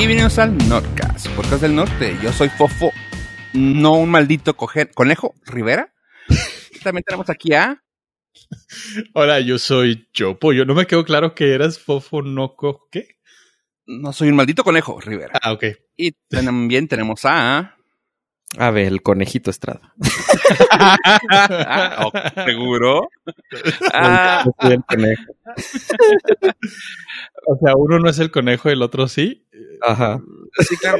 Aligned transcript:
bienvenidos 0.00 0.38
al 0.38 0.56
Nordcast, 0.66 1.28
podcast 1.36 1.60
del 1.60 1.74
norte. 1.74 2.16
Yo 2.22 2.32
soy 2.32 2.48
Fofo, 2.48 2.90
no 3.52 3.92
un 3.96 4.08
maldito 4.08 4.56
conejo, 4.56 5.34
Rivera. 5.44 5.92
También 6.82 7.04
tenemos 7.04 7.28
aquí 7.28 7.52
a... 7.52 7.84
Hola, 9.12 9.40
yo 9.40 9.58
soy 9.58 10.08
Chopo. 10.10 10.54
Yo 10.54 10.64
no 10.64 10.74
me 10.74 10.86
quedó 10.86 11.04
claro 11.04 11.34
que 11.34 11.52
eras 11.52 11.78
Fofo 11.78 12.22
Noco. 12.22 12.88
¿Qué? 12.90 13.18
No 13.84 14.14
soy 14.14 14.30
un 14.30 14.36
maldito 14.36 14.64
conejo, 14.64 14.98
Rivera. 14.98 15.38
Ah, 15.42 15.52
ok. 15.52 15.64
Y 15.98 16.12
también 16.30 16.88
tenemos 16.88 17.26
a... 17.26 17.76
A 18.56 18.70
ver, 18.70 18.86
el 18.86 19.02
conejito 19.02 19.50
Estrada. 19.50 19.92
Ah, 20.70 22.10
¿Seguro? 22.46 23.10
Ah. 23.92 24.44
O 27.46 27.58
sea, 27.62 27.74
uno 27.76 27.98
no 27.98 28.08
es 28.08 28.18
el 28.18 28.30
conejo 28.30 28.68
y 28.68 28.72
el 28.72 28.82
otro 28.82 29.08
sí. 29.08 29.46
Ajá. 29.82 30.20
sí, 30.68 30.76
claro. 30.76 30.98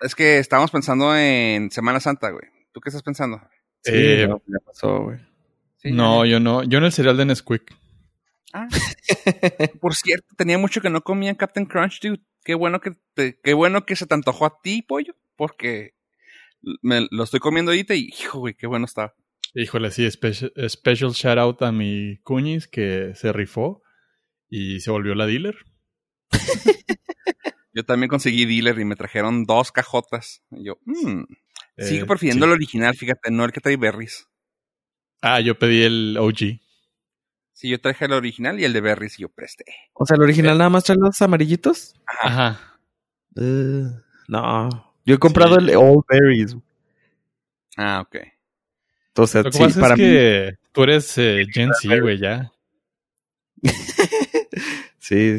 Es 0.00 0.14
que 0.14 0.38
estábamos 0.38 0.70
pensando 0.70 1.16
en 1.16 1.70
Semana 1.70 2.00
Santa, 2.00 2.30
güey. 2.30 2.44
¿Tú 2.72 2.80
qué 2.80 2.88
estás 2.90 3.02
pensando? 3.02 3.40
Sí, 3.82 3.92
Eh, 3.94 4.26
no, 4.28 4.42
ya 4.46 4.58
pasó, 4.64 5.02
güey. 5.02 5.18
Sí, 5.78 5.92
no, 5.92 6.24
yo 6.26 6.40
no. 6.40 6.62
Yo 6.64 6.78
en 6.78 6.84
el 6.84 6.92
cereal 6.92 7.16
de 7.16 7.24
Nesquik. 7.24 7.74
Ah. 8.52 8.68
Por 9.80 9.94
cierto, 9.94 10.34
tenía 10.36 10.58
mucho 10.58 10.80
que 10.80 10.90
no 10.90 11.02
comía 11.02 11.36
Captain 11.36 11.66
Crunch, 11.66 12.00
dude. 12.00 12.20
Qué 12.44 12.54
bueno 12.54 12.80
que 12.80 12.96
te- 13.14 13.38
qué 13.42 13.54
bueno 13.54 13.84
que 13.84 13.94
se 13.96 14.06
te 14.06 14.14
antojó 14.14 14.46
a 14.46 14.60
ti, 14.62 14.82
pollo, 14.82 15.14
porque 15.36 15.94
me 16.82 17.06
lo 17.10 17.24
estoy 17.24 17.40
comiendo 17.40 17.70
ahorita 17.72 17.94
y, 17.94 18.08
hijo, 18.08 18.38
güey, 18.40 18.54
qué 18.54 18.66
bueno 18.66 18.86
estaba. 18.86 19.14
Híjole, 19.54 19.90
sí, 19.90 20.10
special, 20.10 20.52
special 20.68 21.10
shout 21.12 21.38
out 21.38 21.62
a 21.62 21.72
mi 21.72 22.18
cuñis 22.22 22.66
que 22.68 23.12
se 23.14 23.32
rifó 23.32 23.82
y 24.48 24.80
se 24.80 24.90
volvió 24.90 25.14
la 25.14 25.26
dealer. 25.26 25.56
Yo 27.78 27.84
también 27.84 28.08
conseguí 28.08 28.44
dealer 28.44 28.76
y 28.80 28.84
me 28.84 28.96
trajeron 28.96 29.44
dos 29.44 29.70
cajotas. 29.70 30.42
Y 30.50 30.64
yo, 30.64 30.78
mmm, 30.84 31.22
sigo 31.78 32.02
Eh, 32.02 32.06
prefiriendo 32.08 32.44
sí. 32.44 32.50
el 32.50 32.56
original, 32.56 32.96
fíjate, 32.96 33.30
no 33.30 33.44
el 33.44 33.52
que 33.52 33.60
trae 33.60 33.76
berries. 33.76 34.26
Ah, 35.22 35.38
yo 35.38 35.56
pedí 35.56 35.84
el 35.84 36.16
OG. 36.18 36.58
Sí, 37.52 37.68
yo 37.68 37.80
traje 37.80 38.06
el 38.06 38.14
original 38.14 38.58
y 38.58 38.64
el 38.64 38.72
de 38.72 38.80
berries 38.80 39.16
y 39.20 39.22
yo 39.22 39.28
presté. 39.28 39.64
O 39.92 40.04
sea, 40.04 40.16
el 40.16 40.22
original 40.24 40.58
nada 40.58 40.70
más 40.70 40.82
trae 40.82 40.98
los 40.98 41.22
amarillitos. 41.22 41.94
Ajá. 42.20 42.80
No. 44.26 44.94
Yo 45.06 45.14
he 45.14 45.18
comprado 45.18 45.54
Sí. 45.60 45.70
el 45.70 45.76
All 45.76 46.00
Berries. 46.08 46.56
Ah, 47.76 48.00
ok. 48.04 48.16
Entonces, 49.08 49.44
Lo 49.44 49.50
que 49.52 49.56
sí, 49.58 49.62
pasa 49.62 49.80
para 49.80 49.94
es 49.94 50.00
que 50.00 50.54
tú 50.72 50.82
eres 50.82 51.16
eh, 51.18 51.46
Gen 51.52 51.70
Z, 51.80 52.00
güey, 52.00 52.18
ya. 52.18 52.50
mí. 53.62 53.70
Sí. 54.98 55.38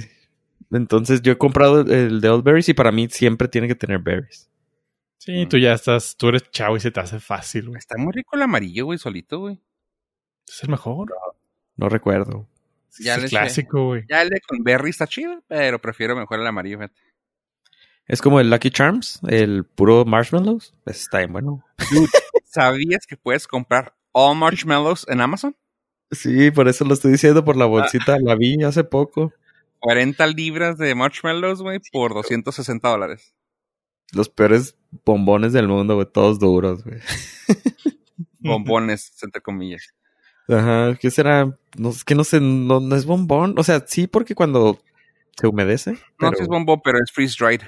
Entonces, 0.71 1.21
yo 1.21 1.31
he 1.31 1.37
comprado 1.37 1.81
el 1.81 2.21
de 2.21 2.29
All 2.29 2.43
Berries 2.43 2.69
y 2.69 2.73
para 2.73 2.91
mí 2.91 3.07
siempre 3.09 3.47
tiene 3.47 3.67
que 3.67 3.75
tener 3.75 3.99
berries. 3.99 4.49
Sí, 5.17 5.45
tú 5.47 5.57
ya 5.57 5.73
estás, 5.73 6.15
tú 6.15 6.29
eres 6.29 6.49
chavo 6.51 6.77
y 6.77 6.79
se 6.79 6.91
te 6.91 6.99
hace 6.99 7.19
fácil, 7.19 7.67
güey. 7.67 7.77
Está 7.77 7.97
muy 7.97 8.13
rico 8.13 8.35
el 8.35 8.41
amarillo, 8.41 8.85
güey, 8.85 8.97
solito, 8.97 9.39
güey. 9.39 9.59
Es 10.47 10.63
el 10.63 10.69
mejor. 10.69 11.13
No 11.75 11.89
recuerdo. 11.89 12.47
Ya 12.99 13.15
es 13.15 13.23
el 13.23 13.29
clásico, 13.29 13.85
güey. 13.87 14.05
Ya 14.09 14.21
el 14.21 14.29
de 14.29 14.41
con 14.41 14.63
berries 14.63 14.95
está 14.95 15.07
chido, 15.07 15.43
pero 15.47 15.79
prefiero 15.79 16.15
mejor 16.15 16.39
el 16.39 16.47
amarillo, 16.47 16.77
fíjate. 16.77 17.01
Es 18.07 18.21
como 18.21 18.39
el 18.39 18.49
Lucky 18.49 18.71
Charms, 18.71 19.19
el 19.27 19.65
puro 19.65 20.03
marshmallows. 20.03 20.73
Está 20.85 21.19
bien 21.19 21.31
bueno. 21.31 21.63
¿Sabías 22.45 23.05
que 23.05 23.17
puedes 23.17 23.45
comprar 23.45 23.93
all 24.13 24.35
marshmallows 24.35 25.05
en 25.09 25.21
Amazon? 25.21 25.55
Sí, 26.11 26.49
por 26.49 26.67
eso 26.67 26.85
lo 26.85 26.95
estoy 26.95 27.11
diciendo 27.11 27.45
por 27.45 27.55
la 27.55 27.65
bolsita. 27.65 28.17
La 28.19 28.35
vi 28.35 28.63
hace 28.63 28.83
poco. 28.83 29.31
40 29.80 30.27
libras 30.27 30.77
de 30.77 30.94
marshmallows, 30.95 31.61
güey, 31.61 31.80
por 31.91 32.13
260 32.13 32.88
dólares. 32.89 33.33
Los 34.11 34.30
peores 34.30 34.75
bombones 35.05 35.53
del 35.53 35.67
mundo, 35.67 35.95
güey. 35.95 36.08
Todos 36.11 36.39
duros, 36.39 36.83
güey. 36.83 36.99
Bombones, 38.39 39.11
entre 39.21 39.42
comillas. 39.42 39.93
Ajá, 40.48 40.98
¿qué 40.99 41.11
será? 41.11 41.58
No, 41.77 41.89
es 41.89 42.03
que 42.03 42.15
no 42.15 42.23
sé, 42.23 42.39
no, 42.42 42.80
no 42.80 42.95
es 42.95 43.05
bombón. 43.05 43.55
O 43.58 43.64
sea, 43.64 43.83
sí, 43.86 44.08
porque 44.08 44.33
cuando 44.33 44.80
se 45.39 45.48
humedece. 45.48 45.92
No 45.92 45.98
pero- 46.17 46.37
si 46.37 46.42
es 46.43 46.48
bombón, 46.48 46.82
pero 46.83 46.98
es 47.03 47.11
freeze 47.11 47.36
dried. 47.39 47.61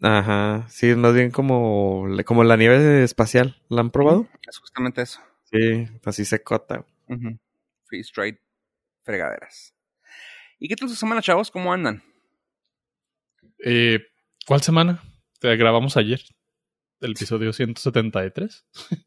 Ajá, 0.00 0.66
sí, 0.68 0.96
más 0.96 1.14
bien 1.14 1.30
como, 1.30 2.08
como 2.26 2.42
la 2.42 2.56
nieve 2.56 3.04
espacial. 3.04 3.56
¿La 3.68 3.82
han 3.82 3.90
probado? 3.90 4.26
Es 4.48 4.58
justamente 4.58 5.02
eso. 5.02 5.20
Sí, 5.44 5.86
así 6.04 6.24
secota. 6.24 6.84
Ujú. 7.08 7.38
Freeze 7.84 8.10
dried 8.16 8.36
fregaderas. 9.02 9.74
¿Y 10.64 10.68
qué 10.68 10.76
tal 10.76 10.88
su 10.88 10.94
semana, 10.94 11.20
chavos? 11.20 11.50
¿Cómo 11.50 11.72
andan? 11.72 12.04
Eh, 13.64 13.98
¿Cuál 14.46 14.62
semana? 14.62 15.02
Te 15.40 15.56
grabamos 15.56 15.96
ayer. 15.96 16.20
El 17.00 17.12
episodio 17.12 17.52
173. 17.52 18.64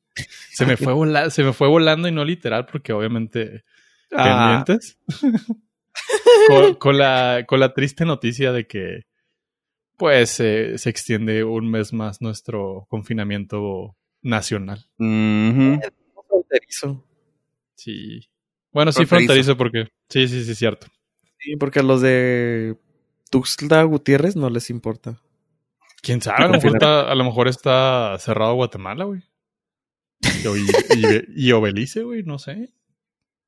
se, 0.51 0.65
me 0.65 0.75
fue 0.75 0.91
vola- 0.91 1.29
se 1.29 1.43
me 1.43 1.53
fue 1.53 1.69
volando 1.69 2.09
y 2.09 2.11
no 2.11 2.25
literal, 2.25 2.65
porque 2.65 2.91
obviamente 2.91 3.63
Ah, 4.11 4.63
pendientes. 4.65 4.99
con, 6.49 6.75
con 6.75 6.97
la, 6.97 7.45
con 7.47 7.61
la 7.61 7.73
triste 7.73 8.03
noticia 8.03 8.51
de 8.51 8.67
que 8.67 9.03
pues 9.97 10.41
eh, 10.41 10.77
se 10.77 10.89
extiende 10.89 11.45
un 11.45 11.71
mes 11.71 11.93
más 11.93 12.21
nuestro 12.21 12.85
confinamiento 12.89 13.95
nacional. 14.21 14.85
Fronterizo. 16.27 17.07
Sí. 17.75 18.27
Bueno, 18.73 18.91
sí, 18.91 19.05
Fronterizo. 19.05 19.55
fronterizo, 19.55 19.57
porque. 19.57 19.87
Sí, 20.09 20.27
sí, 20.27 20.43
sí, 20.43 20.53
cierto. 20.53 20.87
Sí, 21.45 21.57
porque 21.57 21.79
a 21.79 21.83
los 21.83 22.01
de 22.01 22.75
Tuxtla 23.29 23.83
Gutiérrez 23.83 24.35
no 24.35 24.49
les 24.49 24.71
importa. 24.71 25.21
Quién 26.01 26.19
sabe, 26.19 26.43
a 26.43 26.47
lo 26.47 26.53
mejor 26.53 26.73
está, 26.73 27.11
a 27.11 27.13
lo 27.13 27.23
mejor 27.23 27.47
está 27.47 28.17
cerrado 28.17 28.55
Guatemala, 28.55 29.05
güey. 29.05 29.21
Y, 30.21 30.47
y, 31.37 31.49
y 31.49 31.51
Obelice, 31.51 32.01
güey, 32.01 32.23
no 32.23 32.39
sé. 32.39 32.71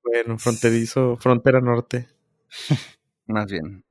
Bueno, 0.04 0.38
fronterizo, 0.38 1.18
frontera 1.18 1.60
norte. 1.60 2.08
Más 3.26 3.52
bien. 3.52 3.84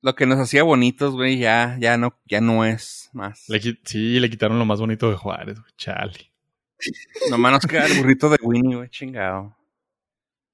Lo 0.00 0.16
que 0.16 0.26
nos 0.26 0.40
hacía 0.40 0.64
bonitos, 0.64 1.14
güey, 1.14 1.38
ya, 1.38 1.76
ya 1.78 1.96
no, 1.96 2.18
ya 2.26 2.40
no 2.40 2.64
es 2.64 3.08
más. 3.12 3.48
Le 3.48 3.60
sí, 3.84 4.18
le 4.18 4.28
quitaron 4.28 4.58
lo 4.58 4.66
más 4.66 4.78
bonito 4.78 5.08
de 5.08 5.16
Juárez, 5.16 5.58
güey. 5.60 5.72
Chale. 5.78 6.32
Nomás 7.30 7.52
nos 7.52 7.66
queda 7.66 7.86
el 7.86 7.96
burrito 7.96 8.28
de 8.28 8.36
Winnie, 8.42 8.76
güey, 8.76 8.90
chingado. 8.90 9.56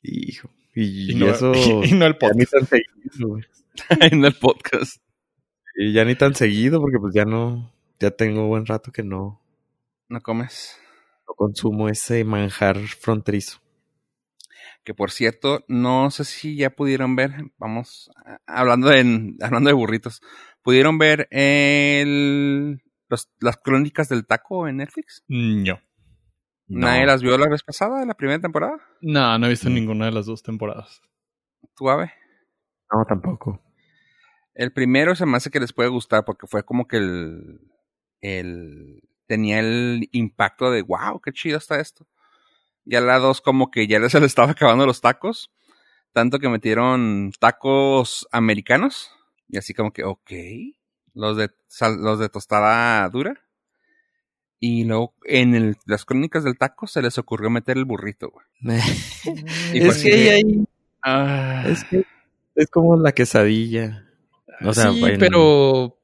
Hijo. 0.03 0.51
Y, 0.83 1.13
Y, 1.13 1.15
no, 1.17 1.27
eso 1.29 1.53
y 1.85 1.93
no 1.93 2.07
el 2.07 2.17
ya 2.21 2.31
ni 2.35 2.45
podcast. 2.45 2.53
tan 2.53 2.67
seguido, 2.67 3.29
güey. 3.29 3.45
en 4.13 4.25
el 4.25 4.35
podcast. 4.35 4.97
Y 5.77 5.93
ya 5.93 6.05
ni 6.05 6.15
tan 6.15 6.35
seguido, 6.35 6.81
porque 6.81 6.99
pues 6.99 7.15
ya 7.15 7.25
no, 7.25 7.73
ya 7.99 8.11
tengo 8.11 8.47
buen 8.49 8.67
rato 8.67 8.93
que 8.93 9.03
no, 9.03 9.41
¿No 10.09 10.21
comes? 10.21 10.77
no 11.29 11.35
consumo 11.35 11.89
ese 11.89 12.25
manjar 12.25 12.79
fronterizo. 12.79 13.61
Que 14.85 14.95
por 14.95 15.11
cierto, 15.11 15.65
no 15.69 16.11
sé 16.11 16.25
si 16.25 16.57
ya 16.57 16.71
pudieron 16.71 17.15
ver, 17.15 17.33
vamos, 17.59 18.11
hablando 18.47 18.89
de, 18.89 19.35
hablando 19.43 19.69
de 19.69 19.75
burritos, 19.75 20.21
¿pudieron 20.63 20.97
ver 20.99 21.29
el, 21.31 22.83
los- 23.09 23.31
las 23.41 23.57
crónicas 23.59 24.09
del 24.09 24.27
taco 24.27 24.67
en 24.69 24.79
Netflix? 24.79 25.23
No. 25.29 25.79
¿Nadie 26.71 27.07
las 27.07 27.23
vio 27.23 27.37
la 27.37 27.49
vez 27.49 27.63
pasada, 27.63 28.05
la 28.05 28.15
primera 28.15 28.41
temporada? 28.41 28.79
No, 29.01 29.39
no 29.39 29.47
he 29.47 29.51
visto 29.51 29.69
Mm. 29.69 29.75
ninguna 29.75 30.07
de 30.07 30.13
las 30.13 30.27
dos 30.27 30.43
temporadas. 30.43 31.03
¿Tú, 31.77 31.91
Ave? 31.91 32.13
No, 32.93 33.05
tampoco. 33.07 33.61
El 34.55 34.73
primero 34.73 35.15
se 35.15 35.27
me 35.27 35.37
hace 35.37 35.51
que 35.51 35.61
les 35.61 35.73
puede 35.73 35.89
gustar 35.89 36.25
porque 36.25 36.47
fue 36.47 36.65
como 36.65 36.87
que 36.87 36.97
el, 36.99 37.61
el 38.21 39.03
tenía 39.27 39.61
el 39.61 40.09
impacto 40.13 40.71
de 40.71 40.83
wow, 40.83 41.21
qué 41.21 41.33
chido 41.33 41.59
está 41.59 41.81
esto. 41.81 42.07
Ya 42.85 43.01
la 43.01 43.19
dos 43.19 43.41
como 43.41 43.71
que 43.71 43.87
ya 43.87 44.01
se 44.09 44.21
le 44.21 44.27
estaba 44.27 44.51
acabando 44.53 44.87
los 44.87 45.01
tacos, 45.01 45.53
tanto 46.13 46.39
que 46.39 46.49
metieron 46.49 47.33
tacos 47.39 48.27
americanos 48.33 49.11
y 49.49 49.59
así 49.59 49.75
como 49.75 49.93
que 49.93 50.05
ok, 50.05 50.31
los 51.15 51.37
de 51.37 51.51
sal- 51.69 52.01
los 52.03 52.19
de 52.19 52.29
tostada 52.29 53.09
dura. 53.09 53.35
Y 54.63 54.85
luego 54.85 55.15
en 55.25 55.55
el- 55.55 55.77
las 55.87 56.05
crónicas 56.05 56.45
del 56.45 56.59
taco 56.59 56.87
se 56.87 57.01
les 57.01 57.17
ocurrió 57.19 57.49
meter 57.51 57.79
el 57.79 57.87
burrito, 57.87 58.31
güey. 58.31 58.47
Es 59.75 60.03
que 60.03 60.13
sí. 60.13 60.29
ahí 60.29 60.65
Ah, 61.03 61.65
es 61.67 61.83
que 61.85 62.05
es 62.55 62.69
como 62.69 62.95
la 62.97 63.13
quesadilla. 63.13 64.07
O 64.63 64.75
sea, 64.75 64.93
sí, 64.93 65.03
en- 65.03 65.19
pero. 65.19 65.97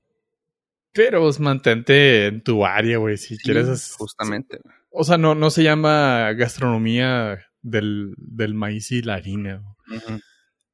Pero 0.95 1.21
pues, 1.21 1.39
mantente 1.41 2.29
en 2.29 2.41
tu 2.43 2.65
área, 2.65 2.97
güey. 2.97 3.19
Si 3.19 3.37
quieres. 3.37 3.95
justamente. 3.99 4.59
güey. 4.65 4.75
O 4.91 5.05
sea, 5.05 5.19
no, 5.19 5.35
no 5.35 5.51
se 5.51 5.63
llama 5.63 6.33
gastronomía 6.33 7.39
del, 7.61 8.15
del 8.17 8.55
maíz 8.55 8.91
y 8.93 9.03
la 9.03 9.15
harina. 9.17 9.63
güey. 9.87 9.99
Ujú. 9.99 10.21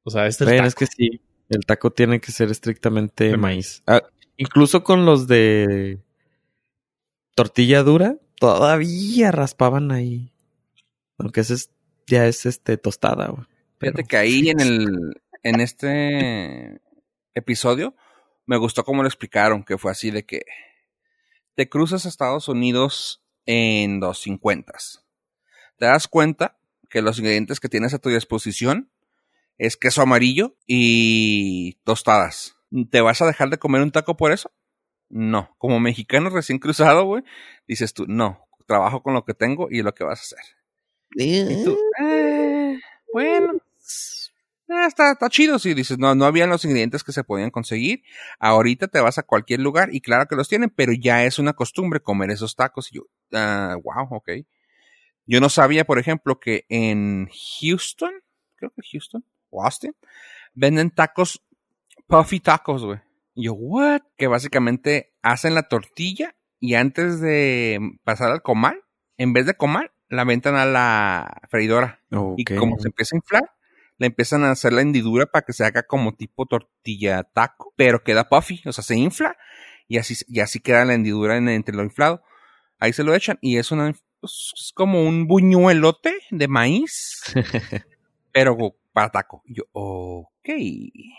O 0.04 0.10
sea, 0.10 0.28
este 0.28 0.44
es 0.44 0.50
Bueno, 0.50 0.68
es 0.68 0.76
que 0.76 0.86
sí, 0.86 1.20
el 1.48 1.66
taco 1.66 1.90
tiene 1.90 2.20
que 2.20 2.30
ser 2.30 2.48
estrictamente 2.52 3.24
De 3.24 3.36
maíz. 3.36 3.82
Ah, 3.88 4.02
incluso 4.36 4.84
con 4.84 5.04
los 5.04 5.26
de 5.26 5.98
tortilla 7.34 7.82
dura, 7.82 8.16
todavía 8.38 9.30
raspaban 9.32 9.90
ahí. 9.92 10.32
Aunque 11.18 11.40
ese 11.40 11.54
es, 11.54 11.70
ya 12.06 12.26
es 12.26 12.46
este 12.46 12.76
tostada, 12.76 13.28
güey. 13.28 13.46
Fíjate 13.78 13.96
Pero- 13.96 14.08
que 14.08 14.16
ahí 14.16 14.48
en 14.50 14.60
el 14.60 15.22
en 15.44 15.60
este 15.60 16.80
episodio 17.34 17.96
me 18.46 18.56
gustó 18.56 18.84
cómo 18.84 19.02
lo 19.02 19.08
explicaron, 19.08 19.64
que 19.64 19.78
fue 19.78 19.90
así 19.90 20.10
de 20.10 20.24
que 20.24 20.42
te 21.54 21.68
cruzas 21.68 22.06
a 22.06 22.08
Estados 22.08 22.48
Unidos 22.48 23.22
en 23.46 23.98
250. 24.00 24.72
Te 25.78 25.86
das 25.86 26.06
cuenta 26.08 26.58
que 26.88 27.02
los 27.02 27.18
ingredientes 27.18 27.58
que 27.60 27.68
tienes 27.68 27.92
a 27.94 27.98
tu 27.98 28.08
disposición 28.08 28.90
es 29.58 29.76
queso 29.76 30.02
amarillo 30.02 30.56
y 30.66 31.74
tostadas. 31.84 32.56
¿Te 32.90 33.00
vas 33.00 33.20
a 33.22 33.26
dejar 33.26 33.50
de 33.50 33.58
comer 33.58 33.82
un 33.82 33.90
taco 33.90 34.16
por 34.16 34.32
eso? 34.32 34.50
No. 35.12 35.54
Como 35.58 35.78
mexicano 35.78 36.30
recién 36.30 36.58
cruzado, 36.58 37.04
güey, 37.04 37.22
dices 37.68 37.92
tú, 37.92 38.06
no, 38.08 38.48
trabajo 38.66 39.02
con 39.02 39.12
lo 39.12 39.26
que 39.26 39.34
tengo 39.34 39.68
y 39.70 39.82
lo 39.82 39.94
que 39.94 40.04
vas 40.04 40.20
a 40.20 40.22
hacer. 40.22 40.56
Y 41.14 41.62
tú, 41.62 41.78
eh, 42.02 42.80
bueno, 43.12 43.52
eh, 43.52 44.86
está, 44.86 45.14
chido. 45.28 45.58
Si 45.58 45.74
dices, 45.74 45.98
no, 45.98 46.14
no 46.14 46.24
habían 46.24 46.48
los 46.48 46.64
ingredientes 46.64 47.04
que 47.04 47.12
se 47.12 47.24
podían 47.24 47.50
conseguir. 47.50 48.02
Ahorita 48.38 48.88
te 48.88 49.00
vas 49.00 49.18
a 49.18 49.22
cualquier 49.22 49.60
lugar 49.60 49.90
y 49.94 50.00
claro 50.00 50.26
que 50.26 50.34
los 50.34 50.48
tienen, 50.48 50.70
pero 50.70 50.94
ya 50.94 51.24
es 51.24 51.38
una 51.38 51.52
costumbre 51.52 52.00
comer 52.00 52.30
esos 52.30 52.56
tacos. 52.56 52.90
Y 52.90 52.96
yo, 52.96 53.02
wow, 53.30 54.08
ok. 54.12 54.30
Yo 55.26 55.40
no 55.40 55.50
sabía, 55.50 55.84
por 55.84 55.98
ejemplo, 55.98 56.40
que 56.40 56.64
en 56.70 57.28
Houston, 57.60 58.12
creo 58.56 58.70
que 58.70 58.82
Houston 58.90 59.22
Austin, 59.52 59.94
venden 60.54 60.90
tacos, 60.90 61.42
puffy 62.06 62.40
tacos, 62.40 62.82
güey. 62.82 62.98
Y 63.34 63.44
yo, 63.44 63.54
what? 63.54 64.02
Que 64.16 64.26
básicamente 64.26 65.14
hacen 65.22 65.54
la 65.54 65.68
tortilla 65.68 66.34
y 66.60 66.74
antes 66.74 67.20
de 67.20 67.80
pasar 68.04 68.30
al 68.30 68.42
comal, 68.42 68.82
en 69.16 69.32
vez 69.32 69.46
de 69.46 69.54
comal, 69.54 69.90
la 70.08 70.24
ventan 70.24 70.54
a 70.54 70.66
la 70.66 71.42
freidora. 71.48 72.00
Y 72.36 72.44
como 72.44 72.78
se 72.78 72.88
empieza 72.88 73.16
a 73.16 73.18
inflar, 73.18 73.50
le 73.98 74.06
empiezan 74.06 74.44
a 74.44 74.50
hacer 74.50 74.72
la 74.72 74.82
hendidura 74.82 75.26
para 75.26 75.44
que 75.44 75.52
se 75.52 75.64
haga 75.64 75.82
como 75.84 76.14
tipo 76.14 76.46
tortilla 76.46 77.24
taco, 77.24 77.72
pero 77.76 78.02
queda 78.02 78.28
puffy, 78.28 78.60
o 78.66 78.72
sea, 78.72 78.84
se 78.84 78.96
infla 78.96 79.36
y 79.88 79.98
así, 79.98 80.14
y 80.28 80.40
así 80.40 80.60
queda 80.60 80.84
la 80.84 80.94
hendidura 80.94 81.36
entre 81.36 81.74
lo 81.74 81.82
inflado. 81.82 82.22
Ahí 82.78 82.92
se 82.92 83.04
lo 83.04 83.14
echan 83.14 83.38
y 83.40 83.58
es 83.58 83.70
una 83.70 83.94
pues, 84.20 84.52
es 84.56 84.72
como 84.72 85.02
un 85.02 85.26
buñuelote 85.26 86.14
de 86.30 86.46
maíz, 86.46 87.22
pero 88.32 88.76
para 88.92 89.10
taco. 89.10 89.42
yo, 89.46 89.64
ok. 89.72 90.48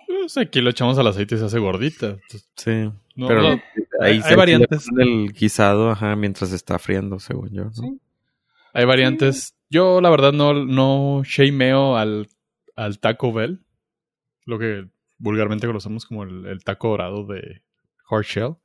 Pues 0.08 0.38
aquí 0.38 0.62
lo 0.62 0.70
echamos 0.70 0.98
al 0.98 1.08
aceite 1.08 1.36
y 1.36 1.38
se 1.38 1.46
hace 1.46 1.60
gordita. 1.60 2.18
Sí. 2.56 2.92
pero 3.16 3.60
ahí 4.00 4.22
hay, 4.24 4.36
variantes. 4.36 4.88
El 4.98 5.34
guisado, 5.34 5.92
ajá, 5.92 6.16
mientras 6.16 6.52
está 6.52 6.78
friendo, 6.80 7.20
según 7.20 7.50
yo. 7.52 7.72
Sí. 7.72 8.00
Hay 8.74 8.86
variantes. 8.86 9.56
Yo, 9.70 10.02
la 10.02 10.10
verdad, 10.10 10.34
no, 10.34 10.54
no 10.54 11.24
shameo 11.24 11.98
al, 11.98 12.28
al 12.76 13.00
Taco 13.00 13.34
Bell. 13.34 13.62
Lo 14.46 14.60
que 14.60 14.88
vulgarmente 15.18 15.68
conocemos 15.68 16.06
como 16.06 16.24
el, 16.24 16.64
taco 16.64 16.90
dorado 16.90 17.26
de 17.26 17.64
Hard 18.10 18.26
Shell. 18.26 18.56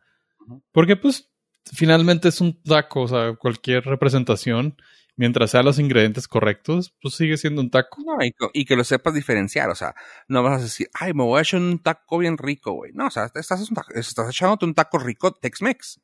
Porque, 0.72 0.96
pues, 0.96 1.31
finalmente 1.64 2.28
es 2.28 2.40
un 2.40 2.60
taco. 2.62 3.02
O 3.02 3.08
sea, 3.08 3.34
cualquier 3.34 3.84
representación 3.84 4.76
mientras 5.19 5.50
sean 5.50 5.67
los 5.67 5.79
ingredientes 5.79 6.29
correctos, 6.29 6.94
pues 7.03 7.15
sigue 7.15 7.37
siendo 7.37 7.61
un 7.61 7.70
taco. 7.70 8.00
No, 8.06 8.17
y, 8.55 8.65
que 8.65 8.76
lo 8.76 8.85
sepas 8.85 9.12
diferenciar, 9.12 9.69
o 9.69 9.75
sea, 9.75 9.94
no 10.29 10.43
vas 10.43 10.61
a 10.61 10.62
decir, 10.62 10.88
ay, 10.94 11.12
me 11.12 11.25
voy 11.25 11.38
a 11.38 11.43
echar 11.43 11.61
un 11.61 11.81
taco 11.81 12.19
bien 12.19 12.38
rico, 12.38 12.73
güey. 12.73 12.93
No, 12.94 13.09
o 13.09 13.11
sea, 13.11 13.31
estás, 13.35 13.69
estás 13.94 14.29
echándote 14.31 14.65
un 14.65 14.75
taco 14.75 14.99
rico 14.99 15.32
Tex-Mex. 15.32 16.00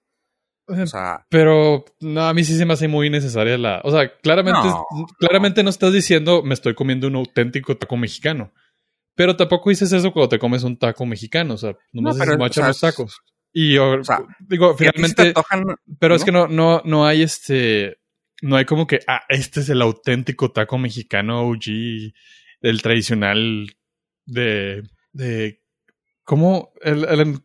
O 0.66 0.86
sea, 0.86 1.26
pero 1.28 1.84
no, 2.00 2.22
a 2.22 2.32
mí 2.32 2.42
sí 2.42 2.56
se 2.56 2.64
me 2.64 2.72
hace 2.72 2.88
muy 2.88 3.10
necesaria 3.10 3.58
la. 3.58 3.80
O 3.84 3.90
sea, 3.90 4.16
claramente, 4.18 4.60
no, 4.62 4.86
claramente 5.18 5.62
no. 5.62 5.68
estás 5.68 5.92
diciendo 5.92 6.42
me 6.42 6.54
estoy 6.54 6.74
comiendo 6.74 7.06
un 7.06 7.16
auténtico 7.16 7.76
taco 7.76 7.96
mexicano. 7.98 8.50
Pero 9.14 9.36
tampoco 9.36 9.70
dices 9.70 9.92
eso 9.92 10.10
cuando 10.10 10.30
te 10.30 10.38
comes 10.38 10.64
un 10.64 10.78
taco 10.78 11.04
mexicano. 11.04 11.54
O 11.54 11.58
sea, 11.58 11.76
nomás 11.92 12.16
no, 12.16 12.38
me 12.38 12.48
los 12.48 12.80
tacos. 12.80 13.20
Y 13.52 13.74
yo, 13.74 13.98
digo, 14.40 14.74
finalmente. 14.74 15.34
pero 16.00 16.14
es 16.14 16.24
que 16.24 16.32
no, 16.32 16.48
no, 16.48 16.80
no 16.84 17.06
hay 17.06 17.22
este. 17.22 17.98
No 18.44 18.56
hay 18.56 18.66
como 18.66 18.86
que, 18.86 19.00
ah, 19.08 19.22
este 19.30 19.60
es 19.60 19.70
el 19.70 19.80
auténtico 19.80 20.52
taco 20.52 20.76
mexicano 20.76 21.48
OG, 21.48 22.12
el 22.60 22.82
tradicional 22.82 23.74
de. 24.26 24.82
de 25.14 25.62
¿Cómo? 26.24 26.74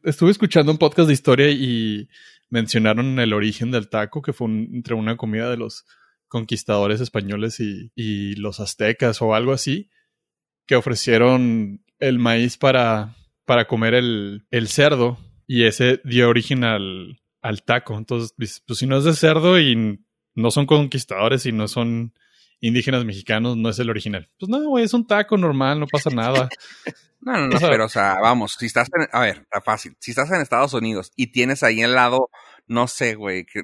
estuve 0.03 0.31
escuchando 0.31 0.73
un 0.73 0.77
podcast 0.77 1.07
de 1.07 1.13
historia 1.13 1.49
y 1.51 2.09
mencionaron 2.49 3.17
el 3.17 3.31
origen 3.31 3.71
del 3.71 3.87
taco, 3.87 4.21
que 4.21 4.33
fue 4.33 4.47
entre 4.47 4.93
una 4.93 5.15
comida 5.15 5.49
de 5.49 5.55
los 5.55 5.85
conquistadores 6.27 6.99
españoles 6.99 7.61
y, 7.61 8.35
los 8.35 8.59
aztecas 8.59 9.21
o 9.21 9.33
algo 9.33 9.53
así, 9.53 9.89
que 10.67 10.75
ofrecieron 10.75 11.81
el 11.99 12.19
maíz 12.19 12.57
para, 12.57 13.15
para 13.45 13.67
comer 13.67 13.93
el, 13.93 14.67
cerdo 14.67 15.17
y 15.47 15.63
ese 15.63 16.01
dio 16.03 16.27
origen 16.27 16.65
al, 16.65 17.21
al 17.41 17.63
taco. 17.63 17.97
Entonces, 17.97 18.33
pues 18.37 18.79
si 18.79 18.85
no 18.85 18.97
es 18.97 19.05
de 19.05 19.13
cerdo 19.13 19.57
y 19.57 20.01
no 20.35 20.51
son 20.51 20.65
conquistadores 20.65 21.45
y 21.45 21.51
no 21.51 21.67
son 21.67 22.13
indígenas 22.61 23.05
mexicanos, 23.05 23.57
no 23.57 23.69
es 23.69 23.79
el 23.79 23.89
original. 23.89 24.29
Pues 24.39 24.49
no, 24.49 24.61
güey, 24.67 24.85
es 24.85 24.93
un 24.93 25.07
taco 25.07 25.37
normal, 25.37 25.79
no 25.79 25.87
pasa 25.87 26.09
nada. 26.09 26.49
No, 27.21 27.33
no, 27.33 27.47
no, 27.49 27.59
pero 27.59 27.83
o 27.83 27.89
sea, 27.89 28.17
vamos, 28.21 28.55
si 28.57 28.67
estás 28.67 28.87
en, 28.97 29.05
a 29.11 29.19
ver, 29.19 29.39
está 29.39 29.59
fácil, 29.59 29.93
si 29.99 30.11
estás 30.11 30.31
en 30.31 30.39
Estados 30.39 30.73
Unidos 30.73 31.11
y 31.17 31.33
tienes 31.33 31.63
ahí 31.63 31.81
al 31.81 31.93
lado, 31.93 32.29
no 32.65 32.87
sé, 32.87 33.15
güey, 33.15 33.45
que, 33.45 33.63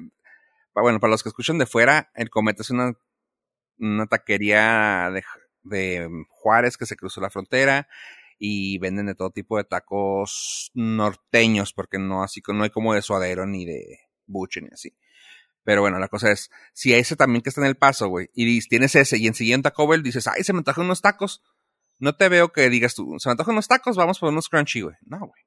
bueno, 0.74 1.00
para 1.00 1.12
los 1.12 1.22
que 1.22 1.30
escuchan 1.30 1.56
de 1.56 1.64
fuera, 1.64 2.10
el 2.16 2.28
Cometa 2.28 2.60
es 2.60 2.68
una, 2.68 2.92
una 3.78 4.06
taquería 4.08 5.10
de, 5.10 5.24
de 5.62 6.06
Juárez 6.28 6.76
que 6.76 6.84
se 6.84 6.96
cruzó 6.96 7.22
la 7.22 7.30
frontera 7.30 7.88
y 8.38 8.78
venden 8.78 9.06
de 9.06 9.14
todo 9.14 9.30
tipo 9.30 9.56
de 9.56 9.64
tacos 9.64 10.70
norteños, 10.74 11.72
porque 11.72 11.98
no 11.98 12.22
así, 12.22 12.42
no 12.48 12.62
hay 12.62 12.70
como 12.70 12.92
de 12.92 13.00
suadero 13.00 13.46
ni 13.46 13.64
de 13.64 14.00
buche 14.26 14.60
ni 14.60 14.68
así. 14.68 14.94
Pero 15.66 15.80
bueno, 15.80 15.98
la 15.98 16.06
cosa 16.06 16.30
es, 16.30 16.48
si 16.72 16.94
ese 16.94 17.16
también 17.16 17.42
que 17.42 17.48
está 17.48 17.60
en 17.60 17.66
el 17.66 17.74
paso, 17.74 18.06
güey, 18.06 18.30
y 18.34 18.60
tienes 18.68 18.94
ese 18.94 19.18
y 19.18 19.26
enseguida 19.26 19.56
en 19.56 19.62
Taco 19.62 19.88
Bell 19.88 20.04
dices, 20.04 20.28
ay, 20.28 20.44
se 20.44 20.52
me 20.52 20.60
antojan 20.60 20.84
unos 20.84 21.02
tacos, 21.02 21.42
no 21.98 22.14
te 22.14 22.28
veo 22.28 22.52
que 22.52 22.70
digas 22.70 22.94
tú, 22.94 23.16
se 23.18 23.28
me 23.28 23.32
antojan 23.32 23.54
unos 23.54 23.66
tacos, 23.66 23.96
vamos 23.96 24.20
por 24.20 24.28
unos 24.28 24.48
crunchy, 24.48 24.82
güey. 24.82 24.94
No, 25.04 25.18
güey. 25.18 25.42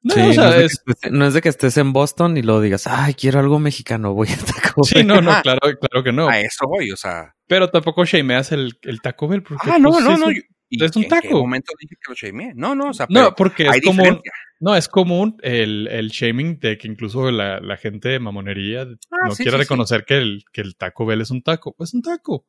No, 0.00 0.14
o 0.14 0.32
sea, 0.32 1.10
no, 1.10 1.26
es 1.26 1.34
de 1.34 1.42
que 1.42 1.50
estés 1.50 1.76
en 1.76 1.92
Boston 1.92 2.38
y 2.38 2.42
lo 2.42 2.58
digas, 2.62 2.86
ay, 2.86 3.12
quiero 3.12 3.38
algo 3.38 3.58
mexicano, 3.58 4.14
voy 4.14 4.28
a 4.28 4.36
Taco 4.38 4.80
Bell. 4.82 5.02
Sí, 5.02 5.04
no, 5.04 5.20
no, 5.20 5.42
claro, 5.42 5.60
claro 5.60 6.02
que 6.02 6.12
no. 6.12 6.30
A 6.30 6.40
eso 6.40 6.66
voy, 6.66 6.90
o 6.90 6.96
sea. 6.96 7.34
Pero 7.46 7.68
tampoco 7.68 8.06
shameas 8.06 8.50
el, 8.52 8.78
el 8.80 9.02
Taco 9.02 9.28
Bell. 9.28 9.42
Porque, 9.42 9.70
ah, 9.70 9.78
no, 9.78 9.90
pues, 9.90 10.04
no, 10.04 10.16
no. 10.16 10.30
es 10.30 10.96
un 10.96 11.06
taco. 11.06 11.22
¿En 11.22 11.28
qué 11.28 11.34
momento 11.34 11.72
dije 11.78 11.96
que 11.96 12.10
lo 12.10 12.14
shameé? 12.14 12.54
No, 12.54 12.74
no, 12.74 12.88
o 12.88 12.94
sea, 12.94 13.06
no, 13.10 13.34
porque 13.34 13.66
es 13.66 13.82
común. 13.84 14.22
No, 14.58 14.74
es 14.74 14.88
común 14.88 15.36
el, 15.42 15.86
el 15.88 16.08
shaming 16.08 16.58
de 16.60 16.78
que 16.78 16.88
incluso 16.88 17.30
la, 17.30 17.60
la 17.60 17.76
gente 17.76 18.08
de 18.08 18.18
mamonería 18.18 18.82
ah, 18.82 19.28
no 19.28 19.34
quiere 19.34 19.58
reconocer 19.58 20.04
Que, 20.04 20.16
el, 20.16 20.44
que 20.52 20.62
el 20.62 20.76
Taco 20.76 21.04
Bell 21.04 21.20
es 21.20 21.30
un 21.30 21.42
taco. 21.42 21.76
Es 21.78 21.92
un 21.92 22.02
taco 22.02 22.46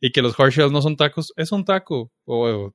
y 0.00 0.12
que 0.12 0.22
los 0.22 0.38
hard 0.38 0.50
shells 0.50 0.72
no 0.72 0.82
son 0.82 0.96
tacos, 0.96 1.32
es 1.36 1.52
un 1.52 1.64
taco. 1.64 2.12
O, 2.24 2.72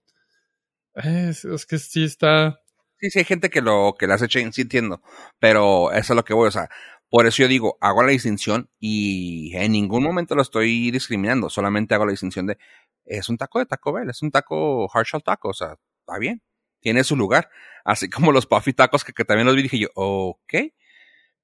es, 0.95 1.65
que 1.65 1.77
sí 1.77 2.03
está. 2.03 2.59
Sí, 2.99 3.09
sí, 3.09 3.19
hay 3.19 3.25
gente 3.25 3.49
que 3.49 3.61
lo 3.61 3.95
que 3.97 4.07
las 4.07 4.21
echa, 4.21 4.39
sí 4.51 4.61
entiendo. 4.61 5.01
Pero 5.39 5.91
eso 5.91 6.13
es 6.13 6.17
lo 6.17 6.23
que 6.23 6.33
voy, 6.33 6.47
o 6.47 6.51
sea, 6.51 6.69
por 7.09 7.25
eso 7.25 7.43
yo 7.43 7.47
digo, 7.47 7.77
hago 7.81 8.03
la 8.03 8.11
distinción 8.11 8.69
y 8.79 9.55
en 9.55 9.71
ningún 9.73 10.03
momento 10.03 10.35
lo 10.35 10.41
estoy 10.41 10.91
discriminando, 10.91 11.49
solamente 11.49 11.95
hago 11.95 12.05
la 12.05 12.11
distinción 12.11 12.47
de 12.47 12.57
es 13.05 13.27
un 13.29 13.37
taco 13.37 13.59
de 13.59 13.65
Taco 13.65 13.91
Bell, 13.91 14.09
es 14.09 14.21
un 14.21 14.31
taco 14.31 14.89
hard 14.93 15.05
shell 15.05 15.23
taco, 15.23 15.49
o 15.49 15.53
sea, 15.53 15.75
está 15.99 16.19
bien, 16.19 16.41
tiene 16.81 17.03
su 17.03 17.15
lugar. 17.15 17.49
Así 17.85 18.09
como 18.09 18.31
los 18.31 18.45
puffy 18.45 18.73
tacos 18.73 19.03
que, 19.03 19.13
también 19.23 19.47
los 19.47 19.55
vi, 19.55 19.63
dije 19.63 19.79
yo, 19.79 19.87
ok. 19.95 20.53